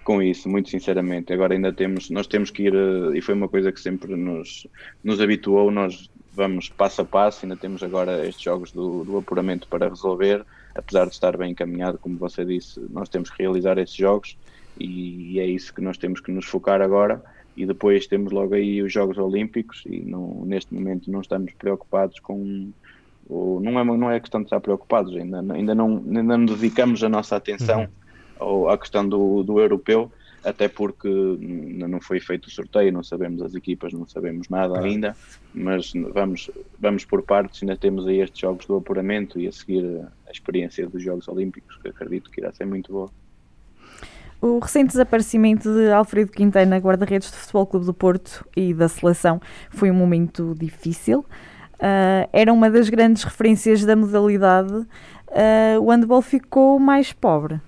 com 0.05 0.21
isso, 0.21 0.47
muito 0.47 0.69
sinceramente. 0.69 1.33
Agora 1.33 1.53
ainda 1.53 1.73
temos, 1.73 2.09
nós 2.09 2.25
temos 2.25 2.49
que 2.49 2.63
ir, 2.63 2.73
uh, 2.73 3.13
e 3.13 3.21
foi 3.21 3.35
uma 3.35 3.49
coisa 3.49 3.69
que 3.73 3.79
sempre 3.81 4.15
nos, 4.15 4.65
nos 5.03 5.19
habituou, 5.19 5.71
nós 5.71 6.09
vamos 6.33 6.69
passo 6.69 7.01
a 7.01 7.05
passo, 7.05 7.45
ainda 7.45 7.57
temos 7.57 7.83
agora 7.83 8.25
estes 8.25 8.43
jogos 8.43 8.71
do, 8.71 9.03
do 9.03 9.17
apuramento 9.17 9.67
para 9.67 9.89
resolver, 9.89 10.45
apesar 10.73 11.05
de 11.05 11.11
estar 11.11 11.35
bem 11.35 11.51
encaminhado, 11.51 11.97
como 11.97 12.17
você 12.17 12.45
disse, 12.45 12.79
nós 12.89 13.09
temos 13.09 13.29
que 13.29 13.43
realizar 13.43 13.77
esses 13.77 13.95
jogos 13.95 14.37
e 14.79 15.39
é 15.39 15.45
isso 15.45 15.73
que 15.73 15.81
nós 15.81 15.97
temos 15.97 16.19
que 16.19 16.31
nos 16.31 16.45
focar 16.45 16.81
agora 16.81 17.21
e 17.55 17.65
depois 17.65 18.07
temos 18.07 18.31
logo 18.31 18.55
aí 18.55 18.81
os 18.81 18.91
Jogos 18.91 19.17
Olímpicos 19.17 19.83
e 19.85 19.99
não, 20.01 20.45
neste 20.45 20.73
momento 20.73 21.11
não 21.11 21.21
estamos 21.21 21.53
preocupados 21.53 22.19
com 22.19 22.71
ou, 23.29 23.59
não 23.59 23.79
é 23.79 23.83
não 23.83 24.11
é 24.11 24.19
questão 24.19 24.41
de 24.41 24.47
estar 24.47 24.59
preocupados 24.59 25.15
ainda 25.15 25.39
ainda 25.53 25.75
não 25.75 25.97
ainda 26.07 26.37
não 26.37 26.45
dedicamos 26.45 27.03
a 27.03 27.09
nossa 27.09 27.35
atenção 27.35 27.87
uhum. 28.39 28.69
à 28.69 28.77
questão 28.77 29.07
do, 29.07 29.43
do 29.43 29.59
europeu 29.59 30.11
até 30.43 30.67
porque 30.67 31.07
não 31.07 32.01
foi 32.01 32.19
feito 32.19 32.47
o 32.47 32.51
sorteio, 32.51 32.91
não 32.91 33.03
sabemos 33.03 33.41
as 33.41 33.53
equipas, 33.53 33.93
não 33.93 34.07
sabemos 34.07 34.49
nada 34.49 34.79
ainda, 34.79 35.15
mas 35.53 35.93
vamos, 35.93 36.49
vamos 36.79 37.05
por 37.05 37.21
partes, 37.21 37.61
ainda 37.61 37.77
temos 37.77 38.07
aí 38.07 38.21
estes 38.21 38.39
jogos 38.39 38.65
do 38.65 38.75
apuramento 38.75 39.39
e 39.39 39.47
a 39.47 39.51
seguir 39.51 39.85
a 40.27 40.31
experiência 40.31 40.87
dos 40.87 41.03
Jogos 41.03 41.27
Olímpicos, 41.27 41.77
que 41.77 41.89
acredito 41.89 42.31
que 42.31 42.41
irá 42.41 42.51
ser 42.51 42.65
muito 42.65 42.91
boa. 42.91 43.11
O 44.41 44.57
recente 44.57 44.87
desaparecimento 44.87 45.71
de 45.71 45.91
Alfredo 45.91 46.31
Quintana, 46.31 46.79
guarda-redes 46.79 47.29
do 47.29 47.37
Futebol 47.37 47.67
Clube 47.67 47.85
do 47.85 47.93
Porto 47.93 48.43
e 48.57 48.73
da 48.73 48.87
seleção, 48.87 49.39
foi 49.69 49.91
um 49.91 49.93
momento 49.93 50.55
difícil. 50.59 51.19
Uh, 51.73 52.27
era 52.33 52.51
uma 52.51 52.67
das 52.67 52.89
grandes 52.89 53.23
referências 53.23 53.85
da 53.85 53.95
modalidade. 53.95 54.73
Uh, 54.73 55.79
o 55.79 55.91
handball 55.91 56.23
ficou 56.23 56.79
mais 56.79 57.13
pobre. 57.13 57.61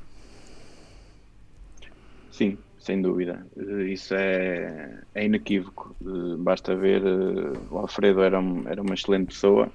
Sim, 2.32 2.57
sem 2.80 3.03
dúvida. 3.03 3.45
Isso 3.88 4.15
é, 4.15 4.97
é 5.13 5.26
inequívoco. 5.26 5.95
Basta 6.39 6.76
ver, 6.76 7.03
o 7.69 7.78
Alfredo 7.78 8.24
era, 8.24 8.39
um, 8.39 8.67
era 8.67 8.82
uma 8.82 8.95
excelente 8.95 9.28
pessoa, 9.28 9.69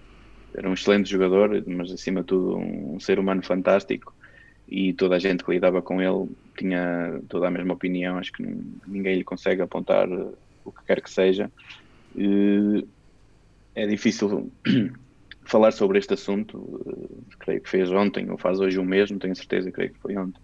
era 0.53 0.69
um 0.69 0.73
excelente 0.73 1.09
jogador, 1.09 1.63
mas 1.65 1.93
acima 1.93 2.23
de 2.23 2.27
tudo 2.27 2.57
um 2.57 2.99
ser 2.99 3.21
humano 3.21 3.41
fantástico 3.45 4.18
e 4.69 4.93
toda 4.93 5.17
a 5.17 5.19
gente 5.19 5.43
que 5.43 5.51
lidava 5.51 5.81
com 5.81 6.01
ele 6.01 6.29
tinha 6.57 7.21
toda 7.29 7.49
a 7.49 7.51
mesma 7.51 7.75
opinião, 7.75 8.19
acho 8.19 8.33
que 8.33 8.45
ninguém 8.87 9.17
lhe 9.17 9.25
consegue 9.25 9.63
apontar 9.63 10.09
o 10.65 10.73
que 10.73 10.85
quer 10.87 11.01
que 11.01 11.11
seja. 11.11 11.51
É 13.75 13.87
difícil 13.87 14.51
falar 15.45 15.73
sobre 15.73 15.99
este 15.99 16.13
assunto, 16.15 17.25
creio 17.39 17.61
que 17.61 17.71
fez 17.71 17.91
ontem 17.91 18.31
ou 18.31 18.37
faz 18.37 18.61
hoje 18.61 18.79
o 18.79 18.85
mesmo, 18.85 19.19
tenho 19.19 19.35
certeza, 19.35 19.71
creio 19.71 19.93
que 19.93 20.01
foi 20.01 20.17
ontem. 20.17 20.41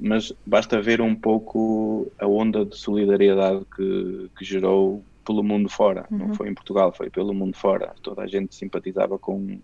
Mas 0.00 0.32
basta 0.44 0.80
ver 0.80 1.00
um 1.00 1.14
pouco 1.14 2.10
a 2.18 2.26
onda 2.26 2.64
de 2.64 2.76
solidariedade 2.76 3.64
que, 3.74 4.30
que 4.36 4.44
gerou 4.44 5.02
pelo 5.24 5.42
mundo 5.42 5.68
fora, 5.68 6.06
uhum. 6.10 6.18
não 6.18 6.34
foi 6.34 6.48
em 6.48 6.54
Portugal, 6.54 6.92
foi 6.92 7.08
pelo 7.08 7.32
mundo 7.32 7.56
fora. 7.56 7.94
Toda 8.02 8.22
a 8.22 8.26
gente 8.26 8.54
simpatizava 8.54 9.18
com, 9.18 9.58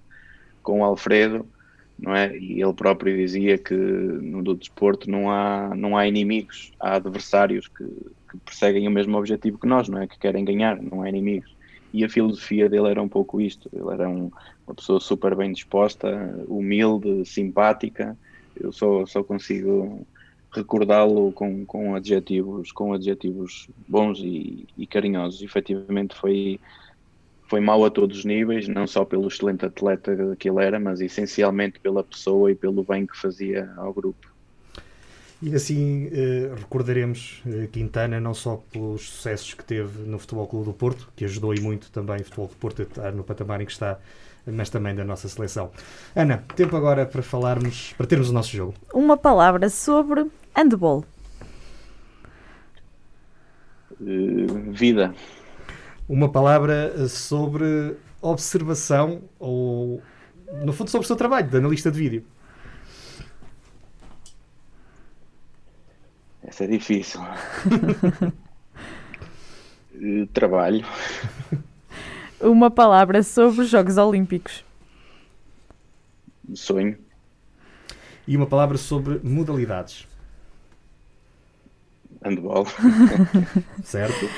com 0.62 0.80
o 0.80 0.84
Alfredo 0.84 1.46
não 1.98 2.14
é? 2.14 2.36
E 2.36 2.62
ele 2.62 2.72
próprio 2.72 3.16
dizia 3.16 3.56
que 3.56 3.74
no 3.74 4.54
desporto 4.54 5.10
não 5.10 5.30
há, 5.30 5.74
não 5.74 5.96
há 5.96 6.06
inimigos, 6.06 6.72
há 6.80 6.96
adversários 6.96 7.68
que, 7.68 7.84
que 7.84 8.36
perseguem 8.44 8.86
o 8.88 8.90
mesmo 8.90 9.16
objetivo 9.16 9.58
que 9.58 9.66
nós, 9.66 9.88
não 9.88 10.00
é? 10.00 10.06
Que 10.06 10.18
querem 10.18 10.44
ganhar, 10.44 10.80
não 10.82 11.02
há 11.02 11.08
inimigos. 11.08 11.54
E 11.92 12.04
a 12.04 12.08
filosofia 12.08 12.68
dele 12.68 12.88
era 12.88 13.00
um 13.00 13.08
pouco 13.08 13.40
isto, 13.40 13.70
ele 13.72 13.92
era 13.92 14.08
um, 14.08 14.30
uma 14.66 14.74
pessoa 14.74 14.98
super 14.98 15.36
bem 15.36 15.52
disposta, 15.52 16.34
humilde, 16.48 17.24
simpática, 17.24 18.16
eu 18.60 18.72
só, 18.72 19.06
só 19.06 19.22
consigo 19.22 20.06
recordá-lo 20.54 21.32
com, 21.32 21.66
com 21.66 21.94
adjetivos 21.96 22.70
com 22.70 22.92
adjetivos 22.92 23.68
bons 23.88 24.20
e, 24.20 24.66
e 24.78 24.86
carinhosos. 24.86 25.42
Efetivamente 25.42 26.14
foi 26.14 26.60
foi 27.46 27.60
mau 27.60 27.84
a 27.84 27.90
todos 27.90 28.18
os 28.18 28.24
níveis, 28.24 28.68
não 28.68 28.86
só 28.86 29.04
pelo 29.04 29.28
excelente 29.28 29.64
atleta 29.64 30.34
que 30.38 30.48
ele 30.48 30.64
era, 30.64 30.80
mas 30.80 31.00
essencialmente 31.00 31.78
pela 31.78 32.02
pessoa 32.02 32.50
e 32.50 32.54
pelo 32.54 32.82
bem 32.82 33.06
que 33.06 33.16
fazia 33.16 33.70
ao 33.76 33.92
grupo. 33.92 34.34
E 35.42 35.54
assim 35.54 36.06
uh, 36.06 36.54
recordaremos 36.54 37.42
uh, 37.44 37.68
Quintana 37.68 38.18
não 38.18 38.32
só 38.32 38.62
pelos 38.72 39.10
sucessos 39.10 39.52
que 39.52 39.62
teve 39.62 40.08
no 40.08 40.18
Futebol 40.18 40.46
Clube 40.46 40.64
do 40.64 40.72
Porto, 40.72 41.12
que 41.14 41.24
ajudou 41.24 41.54
e 41.54 41.60
muito 41.60 41.90
também 41.90 42.16
o 42.16 42.24
Futebol 42.24 42.46
do 42.46 42.56
Porto 42.56 42.80
a 42.80 42.84
estar 42.84 43.12
no 43.12 43.22
patamar 43.22 43.60
em 43.60 43.66
que 43.66 43.72
está, 43.72 43.98
mas 44.46 44.70
também 44.70 44.94
da 44.94 45.04
nossa 45.04 45.28
seleção. 45.28 45.70
Ana, 46.16 46.42
tempo 46.56 46.74
agora 46.76 47.04
para 47.04 47.22
falarmos, 47.22 47.92
para 47.96 48.06
termos 48.06 48.30
o 48.30 48.32
nosso 48.32 48.56
jogo. 48.56 48.74
Uma 48.94 49.18
palavra 49.18 49.68
sobre 49.68 50.30
handball. 50.56 51.04
Uh, 54.00 54.72
vida. 54.72 55.14
Uma 56.08 56.28
palavra 56.28 57.08
sobre 57.08 57.96
observação 58.20 59.22
ou, 59.38 60.02
no 60.64 60.72
fundo, 60.72 60.90
sobre 60.90 61.04
o 61.04 61.08
seu 61.08 61.16
trabalho 61.16 61.48
de 61.48 61.56
analista 61.56 61.90
de 61.90 61.98
vídeo. 61.98 62.24
Essa 66.42 66.64
é 66.64 66.66
difícil. 66.66 67.20
Eh, 69.96 70.26
trabalho. 70.32 70.84
Uma 72.40 72.68
palavra 72.68 73.22
sobre 73.22 73.62
os 73.62 73.68
Jogos 73.68 73.96
Olímpicos. 73.96 74.64
Sonho. 76.52 76.98
E 78.26 78.36
uma 78.36 78.46
palavra 78.46 78.76
sobre 78.76 79.20
modalidades. 79.22 80.06
Handball. 82.22 82.66
certo? 83.84 84.28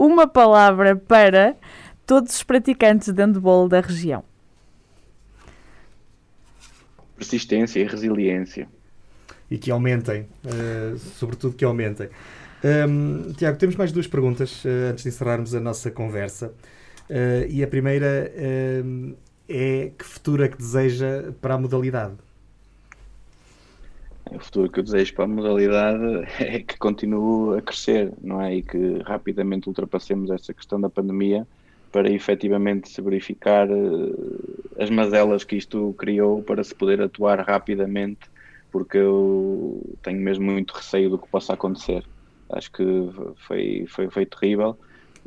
Uma 0.00 0.26
palavra 0.26 0.96
para 0.96 1.54
todos 2.06 2.34
os 2.36 2.42
praticantes 2.42 3.12
de 3.12 3.22
handball 3.22 3.68
da 3.68 3.82
região. 3.82 4.24
Persistência 7.18 7.80
e 7.80 7.84
resiliência 7.84 8.66
e 9.50 9.58
que 9.58 9.70
aumentem, 9.70 10.26
uh, 10.46 10.96
sobretudo 11.18 11.54
que 11.54 11.66
aumentem. 11.66 12.08
Um, 12.88 13.30
Tiago, 13.34 13.58
temos 13.58 13.76
mais 13.76 13.92
duas 13.92 14.06
perguntas 14.06 14.64
uh, 14.64 14.90
antes 14.90 15.02
de 15.02 15.10
encerrarmos 15.10 15.54
a 15.54 15.60
nossa 15.60 15.90
conversa. 15.90 16.54
Uh, 17.10 17.44
e 17.50 17.62
a 17.62 17.66
primeira 17.66 18.32
é 19.46 19.90
que 19.98 20.04
futuro 20.06 20.42
é 20.42 20.48
que 20.48 20.56
deseja 20.56 21.30
para 21.42 21.56
a 21.56 21.58
modalidade? 21.58 22.14
O 24.32 24.38
futuro 24.38 24.70
que 24.70 24.78
eu 24.80 24.84
desejo 24.84 25.14
para 25.14 25.24
a 25.24 25.28
modalidade 25.28 26.04
é 26.38 26.60
que 26.62 26.78
continue 26.78 27.58
a 27.58 27.62
crescer, 27.62 28.12
não 28.20 28.40
é? 28.40 28.56
E 28.56 28.62
que 28.62 28.98
rapidamente 29.04 29.68
ultrapassemos 29.68 30.30
essa 30.30 30.54
questão 30.54 30.80
da 30.80 30.88
pandemia 30.88 31.46
para 31.90 32.10
efetivamente 32.10 32.88
se 32.88 33.02
verificar 33.02 33.68
as 34.78 34.88
mazelas 34.90 35.42
que 35.42 35.56
isto 35.56 35.92
criou 35.94 36.42
para 36.42 36.62
se 36.62 36.74
poder 36.74 37.02
atuar 37.02 37.40
rapidamente 37.40 38.20
porque 38.70 38.98
eu 38.98 39.98
tenho 40.02 40.20
mesmo 40.20 40.44
muito 40.44 40.72
receio 40.72 41.10
do 41.10 41.18
que 41.18 41.28
possa 41.28 41.54
acontecer. 41.54 42.04
Acho 42.50 42.70
que 42.72 42.84
foi, 43.46 43.84
foi, 43.88 44.10
foi 44.10 44.26
terrível 44.26 44.78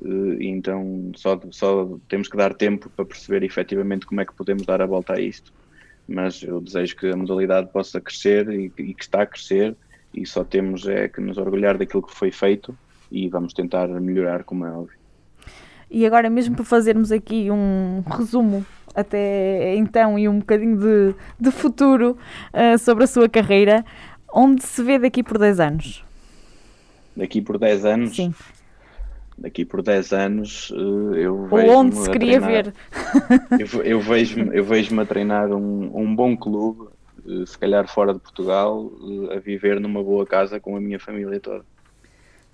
eh, 0.03 0.37
então 0.41 1.11
só, 1.15 1.39
só 1.51 1.99
temos 2.07 2.27
que 2.27 2.37
dar 2.37 2.53
tempo 2.55 2.89
para 2.89 3.05
perceber 3.05 3.43
efetivamente 3.43 4.05
como 4.05 4.21
é 4.21 4.25
que 4.25 4.35
podemos 4.35 4.65
dar 4.65 4.81
a 4.81 4.85
volta 4.85 5.13
a 5.13 5.21
isto. 5.21 5.51
Mas 6.07 6.43
eu 6.43 6.59
desejo 6.59 6.95
que 6.95 7.07
a 7.07 7.15
modalidade 7.15 7.71
possa 7.71 7.99
crescer 8.01 8.49
e, 8.49 8.71
e 8.77 8.93
que 8.93 9.03
está 9.03 9.21
a 9.21 9.25
crescer 9.25 9.75
e 10.13 10.25
só 10.25 10.43
temos 10.43 10.87
é 10.87 11.07
que 11.07 11.19
nos 11.19 11.37
orgulhar 11.37 11.77
daquilo 11.77 12.03
que 12.03 12.13
foi 12.13 12.31
feito 12.31 12.77
e 13.11 13.27
vamos 13.29 13.53
tentar 13.53 13.87
melhorar, 13.87 14.43
como 14.43 14.65
é 14.65 14.71
óbvio. 14.71 14.97
E 15.89 16.05
agora, 16.05 16.29
mesmo 16.29 16.55
para 16.55 16.65
fazermos 16.65 17.11
aqui 17.11 17.49
um 17.51 18.03
resumo 18.07 18.65
até 18.95 19.75
então 19.75 20.17
e 20.17 20.27
um 20.27 20.39
bocadinho 20.39 20.77
de, 20.77 21.15
de 21.39 21.51
futuro 21.51 22.17
uh, 22.53 22.77
sobre 22.77 23.03
a 23.03 23.07
sua 23.07 23.29
carreira, 23.29 23.85
onde 24.33 24.63
se 24.63 24.81
vê 24.83 24.97
daqui 24.97 25.23
por 25.23 25.37
10 25.37 25.59
anos? 25.59 26.03
Daqui 27.15 27.41
por 27.41 27.59
10 27.59 27.85
anos? 27.85 28.15
Sim. 28.15 28.33
Daqui 29.37 29.65
por 29.65 29.81
10 29.81 30.13
anos 30.13 30.69
uh, 30.71 31.15
eu 31.15 31.47
vejo. 31.47 31.71
Ou 31.71 31.77
onde 31.79 31.95
se 31.95 32.09
queria 32.11 32.39
treinar, 32.39 32.63
ver? 32.63 32.73
eu, 33.59 33.83
eu 33.83 33.99
vejo-me 33.99 34.55
eu 34.55 34.63
vejo 34.63 34.99
a 34.99 35.05
treinar 35.05 35.51
um, 35.51 35.91
um 35.95 36.15
bom 36.15 36.37
clube, 36.37 36.89
uh, 37.25 37.45
se 37.45 37.57
calhar 37.57 37.87
fora 37.87 38.13
de 38.13 38.19
Portugal, 38.19 38.91
a 39.35 39.39
viver 39.39 39.79
numa 39.79 40.03
boa 40.03 40.25
casa 40.25 40.59
com 40.59 40.77
a 40.77 40.81
minha 40.81 40.99
família 40.99 41.39
toda. 41.39 41.65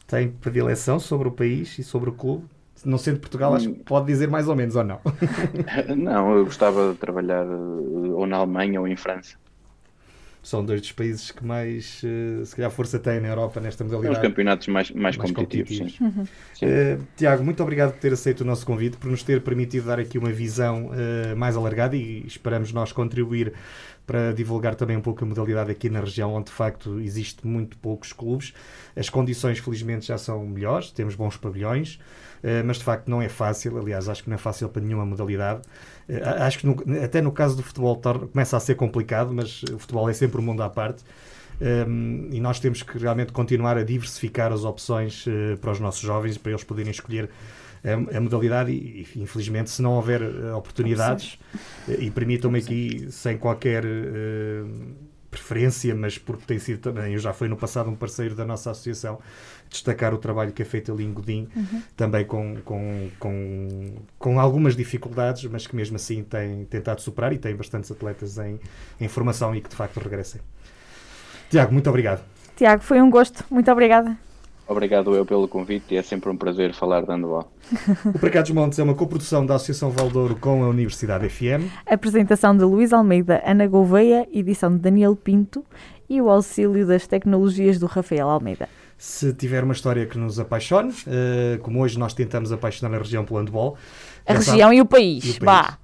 Tem 0.07 0.29
predileção 0.29 0.99
sobre 0.99 1.27
o 1.27 1.31
país 1.31 1.77
e 1.77 1.83
sobre 1.83 2.09
o 2.09 2.13
clube? 2.13 2.45
não 2.85 2.97
sendo 2.97 3.19
Portugal, 3.19 3.55
acho 3.55 3.71
que 3.71 3.83
pode 3.83 4.05
dizer 4.07 4.27
mais 4.27 4.47
ou 4.47 4.55
menos, 4.55 4.75
ou 4.75 4.83
não? 4.83 4.99
não, 5.97 6.35
eu 6.35 6.45
gostava 6.45 6.91
de 6.91 6.97
trabalhar 6.97 7.45
eh, 7.45 8.11
ou 8.13 8.25
na 8.25 8.37
Alemanha 8.37 8.79
ou 8.79 8.87
em 8.87 8.95
França. 8.95 9.35
São 10.41 10.63
dois 10.63 10.79
dos 10.79 10.91
países 10.93 11.31
que 11.31 11.45
mais, 11.45 12.01
eh, 12.03 12.45
se 12.45 12.55
calhar, 12.55 12.71
força 12.71 12.97
têm 12.97 13.19
na 13.19 13.27
Europa 13.27 13.59
nesta 13.59 13.83
modalidade. 13.83 14.15
São 14.15 14.23
os 14.23 14.29
campeonatos 14.29 14.67
mais, 14.67 14.91
mais, 14.91 15.17
mais 15.17 15.31
competitivos. 15.31 15.97
competitivos. 15.97 16.29
Uhum. 16.61 16.97
Uh, 16.97 17.07
Tiago, 17.17 17.43
muito 17.43 17.61
obrigado 17.61 17.91
por 17.91 17.99
ter 17.99 18.13
aceito 18.13 18.41
o 18.41 18.45
nosso 18.45 18.65
convite, 18.65 18.95
por 18.97 19.11
nos 19.11 19.21
ter 19.21 19.41
permitido 19.41 19.87
dar 19.87 19.99
aqui 19.99 20.17
uma 20.17 20.31
visão 20.31 20.87
uh, 20.87 21.35
mais 21.35 21.57
alargada 21.57 21.95
e 21.95 22.25
esperamos 22.25 22.71
nós 22.71 22.93
contribuir 22.93 23.53
para 24.09 24.33
divulgar 24.33 24.73
também 24.73 24.97
um 24.97 25.01
pouco 25.01 25.23
a 25.23 25.27
modalidade 25.27 25.69
aqui 25.69 25.87
na 25.87 25.99
região, 25.99 26.33
onde 26.33 26.47
de 26.47 26.51
facto 26.51 26.99
existe 26.99 27.45
muito 27.45 27.77
poucos 27.77 28.11
clubes. 28.11 28.55
As 28.95 29.07
condições, 29.07 29.59
felizmente, 29.59 30.07
já 30.07 30.17
são 30.17 30.43
melhores, 30.47 30.89
temos 30.89 31.13
bons 31.13 31.37
pavilhões. 31.37 31.99
Eh, 32.41 32.63
mas 32.63 32.77
de 32.77 32.83
facto 32.83 33.07
não 33.07 33.21
é 33.21 33.29
fácil. 33.29 33.77
Aliás, 33.77 34.09
acho 34.09 34.23
que 34.23 34.29
não 34.29 34.35
é 34.35 34.39
fácil 34.39 34.67
para 34.67 34.81
nenhuma 34.81 35.05
modalidade. 35.05 35.61
Eh, 36.07 36.21
acho 36.23 36.57
que 36.57 36.65
no, 36.65 37.03
até 37.03 37.21
no 37.21 37.31
caso 37.31 37.55
do 37.55 37.61
futebol 37.61 38.01
começa 38.31 38.57
a 38.57 38.59
ser 38.59 38.73
complicado, 38.73 39.31
mas 39.31 39.61
o 39.63 39.77
futebol 39.77 40.09
é 40.09 40.13
sempre 40.13 40.41
um 40.41 40.43
mundo 40.43 40.63
à 40.63 40.69
parte. 40.71 41.03
Um, 41.61 41.65
ehm, 41.65 42.29
e 42.31 42.39
nós 42.39 42.59
temos 42.59 42.81
que 42.81 42.97
realmente 42.97 43.31
continuar 43.31 43.77
a 43.77 43.83
diversificar 43.83 44.51
as 44.51 44.63
opções 44.63 45.27
uh, 45.27 45.57
para 45.59 45.71
os 45.71 45.79
nossos 45.79 46.01
jovens, 46.01 46.37
para 46.37 46.53
eles 46.53 46.63
poderem 46.63 46.91
escolher 46.91 47.29
a, 47.83 48.17
a 48.17 48.21
modalidade 48.21 48.71
e, 48.71 49.07
infelizmente, 49.15 49.69
se 49.69 49.81
não 49.81 49.93
houver 49.93 50.21
oportunidades, 50.55 51.39
uh, 51.87 51.91
e 51.99 52.09
permitam-me 52.11 52.59
aqui, 52.59 53.07
sem 53.11 53.37
qualquer 53.37 53.85
uh, 53.85 54.95
preferência, 55.29 55.93
mas 55.93 56.17
porque 56.17 56.43
tem 56.45 56.59
sido 56.59 56.79
também, 56.79 57.13
eu 57.13 57.19
já 57.19 57.33
fui 57.33 57.47
no 57.47 57.55
passado 57.55 57.89
um 57.89 57.95
parceiro 57.95 58.35
da 58.35 58.45
nossa 58.45 58.71
associação, 58.71 59.19
destacar 59.69 60.13
o 60.13 60.17
trabalho 60.17 60.51
que 60.51 60.61
é 60.61 60.65
feito 60.65 60.91
ali 60.91 61.03
em 61.03 61.13
Godinho, 61.13 61.47
uhum. 61.55 61.81
também 61.95 62.25
com, 62.25 62.57
com, 62.65 63.09
com, 63.19 63.67
com 64.17 64.39
algumas 64.39 64.75
dificuldades, 64.75 65.45
mas 65.45 65.67
que 65.67 65.75
mesmo 65.75 65.95
assim 65.95 66.23
tem 66.23 66.65
tentado 66.65 67.01
superar 67.01 67.31
e 67.31 67.37
tem 67.37 67.55
bastantes 67.55 67.91
atletas 67.91 68.37
em, 68.39 68.59
em 68.99 69.07
formação 69.07 69.55
e 69.55 69.61
que 69.61 69.69
de 69.69 69.75
facto 69.75 69.99
regressem. 69.99 70.41
Tiago, 71.49 71.71
muito 71.73 71.89
obrigado. 71.89 72.23
Tiago, 72.55 72.83
foi 72.83 73.01
um 73.01 73.09
gosto. 73.09 73.43
Muito 73.49 73.71
obrigada. 73.71 74.17
Obrigado 74.69 75.15
eu 75.15 75.25
pelo 75.25 75.47
convite 75.47 75.95
e 75.95 75.97
é 75.97 76.03
sempre 76.03 76.29
um 76.29 76.37
prazer 76.37 76.75
falar 76.75 77.01
de 77.01 77.07
handball. 77.07 77.51
o 78.13 78.19
Para 78.19 78.41
dos 78.43 78.51
Montes 78.51 78.77
é 78.77 78.83
uma 78.83 78.93
coprodução 78.93 79.43
da 79.43 79.55
Associação 79.55 79.89
Valdouro 79.89 80.35
com 80.35 80.63
a 80.63 80.69
Universidade 80.69 81.27
FM. 81.27 81.65
Apresentação 81.87 82.55
de 82.55 82.63
Luís 82.63 82.93
Almeida, 82.93 83.41
Ana 83.43 83.65
Gouveia, 83.65 84.27
edição 84.31 84.71
de 84.71 84.77
Daniel 84.77 85.15
Pinto 85.15 85.65
e 86.07 86.21
o 86.21 86.29
auxílio 86.29 86.85
das 86.85 87.07
tecnologias 87.07 87.79
do 87.79 87.87
Rafael 87.87 88.29
Almeida. 88.29 88.69
Se 88.95 89.33
tiver 89.33 89.63
uma 89.63 89.73
história 89.73 90.05
que 90.05 90.19
nos 90.19 90.39
apaixone, 90.39 90.91
uh, 90.91 91.57
como 91.63 91.81
hoje 91.81 91.97
nós 91.97 92.13
tentamos 92.13 92.51
apaixonar 92.51 92.95
a 92.95 92.99
região 92.99 93.25
pelo 93.25 93.39
handball. 93.39 93.75
A 94.23 94.33
região 94.33 94.67
sabe, 94.67 94.75
e 94.75 94.81
o 94.81 94.85
país. 94.85 95.25
E 95.25 95.31
o, 95.31 95.45
país. 95.45 95.77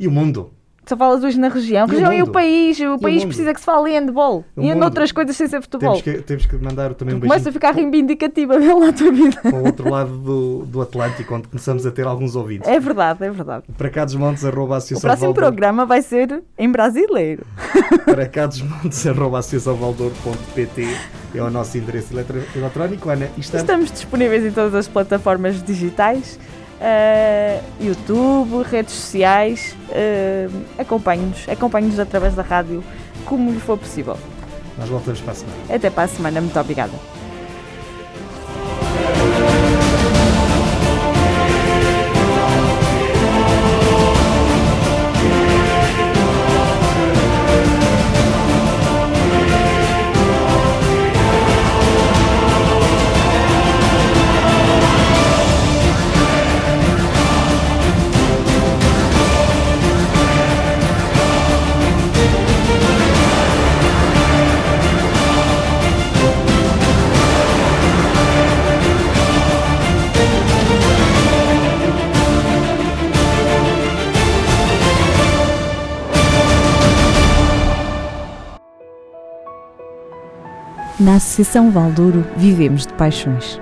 E 0.00 0.08
o 0.08 0.10
mundo. 0.10 0.50
Só 0.84 0.96
falas 0.96 1.22
hoje 1.22 1.38
na 1.38 1.48
região. 1.48 1.86
E 1.86 1.90
região 1.90 2.12
e 2.12 2.22
o 2.22 2.26
país. 2.26 2.78
O 2.80 2.98
país 2.98 3.24
precisa 3.24 3.54
que 3.54 3.60
se 3.60 3.66
fale 3.66 3.90
em 3.90 4.00
handball. 4.00 4.44
O 4.56 4.62
e 4.62 4.68
em 4.68 4.82
outras 4.82 5.12
coisas 5.12 5.36
sem 5.36 5.46
ser 5.46 5.62
futebol. 5.62 6.00
Temos 6.00 6.02
que, 6.02 6.22
temos 6.22 6.46
que 6.46 6.56
mandar 6.56 6.94
também 6.94 7.14
tu 7.14 7.18
um 7.18 7.20
beijinho. 7.20 7.28
Começa 7.28 7.48
a 7.50 7.52
ficar 7.52 7.70
reivindicativa 7.72 8.58
pela 8.58 8.92
tua 8.92 9.12
vida. 9.12 9.40
Para 9.40 9.54
o 9.54 9.66
outro 9.66 9.88
lado 9.88 10.18
do, 10.18 10.66
do 10.66 10.82
Atlântico, 10.82 11.34
onde 11.34 11.46
começamos 11.48 11.86
a 11.86 11.90
ter 11.90 12.06
alguns 12.06 12.34
ouvidos. 12.34 12.66
É 12.66 12.80
verdade, 12.80 13.24
é 13.24 13.30
verdade. 13.30 13.64
Para 13.78 13.90
cá 13.90 14.04
dos 14.04 14.16
montes, 14.16 14.44
arroba 14.44 14.78
O 14.78 15.00
próximo 15.00 15.34
programa 15.34 15.86
vai 15.86 16.02
ser 16.02 16.42
em 16.58 16.70
brasileiro. 16.70 17.46
Para 18.04 18.28
cá 18.28 18.46
dos 18.46 18.60
montes, 18.60 19.06
arroba 19.06 19.38
associaçãovaldor.pt 19.38 20.88
é 21.34 21.42
o 21.42 21.50
nosso 21.50 21.78
endereço 21.78 22.12
eletrónico. 22.54 23.08
Ana, 23.08 23.26
estamos... 23.38 23.62
estamos 23.62 23.92
disponíveis 23.92 24.44
em 24.44 24.50
todas 24.50 24.74
as 24.74 24.88
plataformas 24.88 25.62
digitais 25.62 26.38
uh, 26.82 27.62
YouTube, 27.80 28.62
redes 28.68 28.92
sociais. 28.94 29.74
Uh, 29.88 30.62
Acompanhe-nos, 30.78 31.48
acompanhe-nos 31.48 31.98
através 31.98 32.34
da 32.34 32.42
rádio, 32.42 32.82
como 33.24 33.50
lhe 33.52 33.60
for 33.60 33.78
possível. 33.78 34.18
Nós 34.78 34.88
voltamos 34.88 35.20
para 35.20 35.32
a 35.32 35.34
semana. 35.34 35.58
Até 35.70 35.90
para 35.90 36.04
a 36.04 36.08
semana, 36.08 36.40
muito 36.40 36.58
obrigada. 36.58 37.11
Na 81.12 81.16
Associação 81.16 81.70
Valdouro 81.70 82.24
vivemos 82.38 82.86
de 82.86 82.94
paixões. 82.94 83.60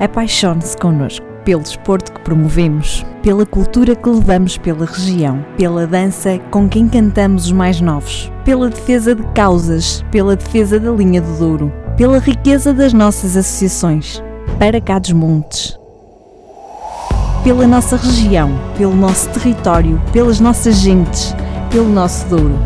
Apaixone-se 0.00 0.76
connosco 0.76 1.24
pelo 1.44 1.62
desporto 1.62 2.12
que 2.12 2.20
promovemos, 2.22 3.06
pela 3.22 3.46
cultura 3.46 3.94
que 3.94 4.08
levamos 4.08 4.58
pela 4.58 4.84
região, 4.84 5.46
pela 5.56 5.86
dança 5.86 6.40
com 6.50 6.68
quem 6.68 6.88
cantamos 6.88 7.44
os 7.44 7.52
mais 7.52 7.80
novos, 7.80 8.32
pela 8.44 8.68
defesa 8.68 9.14
de 9.14 9.22
causas, 9.28 10.04
pela 10.10 10.34
defesa 10.34 10.80
da 10.80 10.90
linha 10.90 11.22
do 11.22 11.38
Douro, 11.38 11.72
pela 11.96 12.18
riqueza 12.18 12.74
das 12.74 12.92
nossas 12.92 13.36
associações, 13.36 14.20
para 14.58 14.80
cá 14.80 14.98
dos 14.98 15.12
montes. 15.12 15.78
Pela 17.44 17.64
nossa 17.64 17.94
região, 17.94 18.50
pelo 18.76 18.96
nosso 18.96 19.28
território, 19.28 20.02
pelas 20.12 20.40
nossas 20.40 20.80
gentes, 20.80 21.32
pelo 21.70 21.88
nosso 21.88 22.26
Douro. 22.26 22.58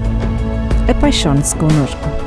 Apaixone-se 0.89 1.55
connosco. 1.57 2.26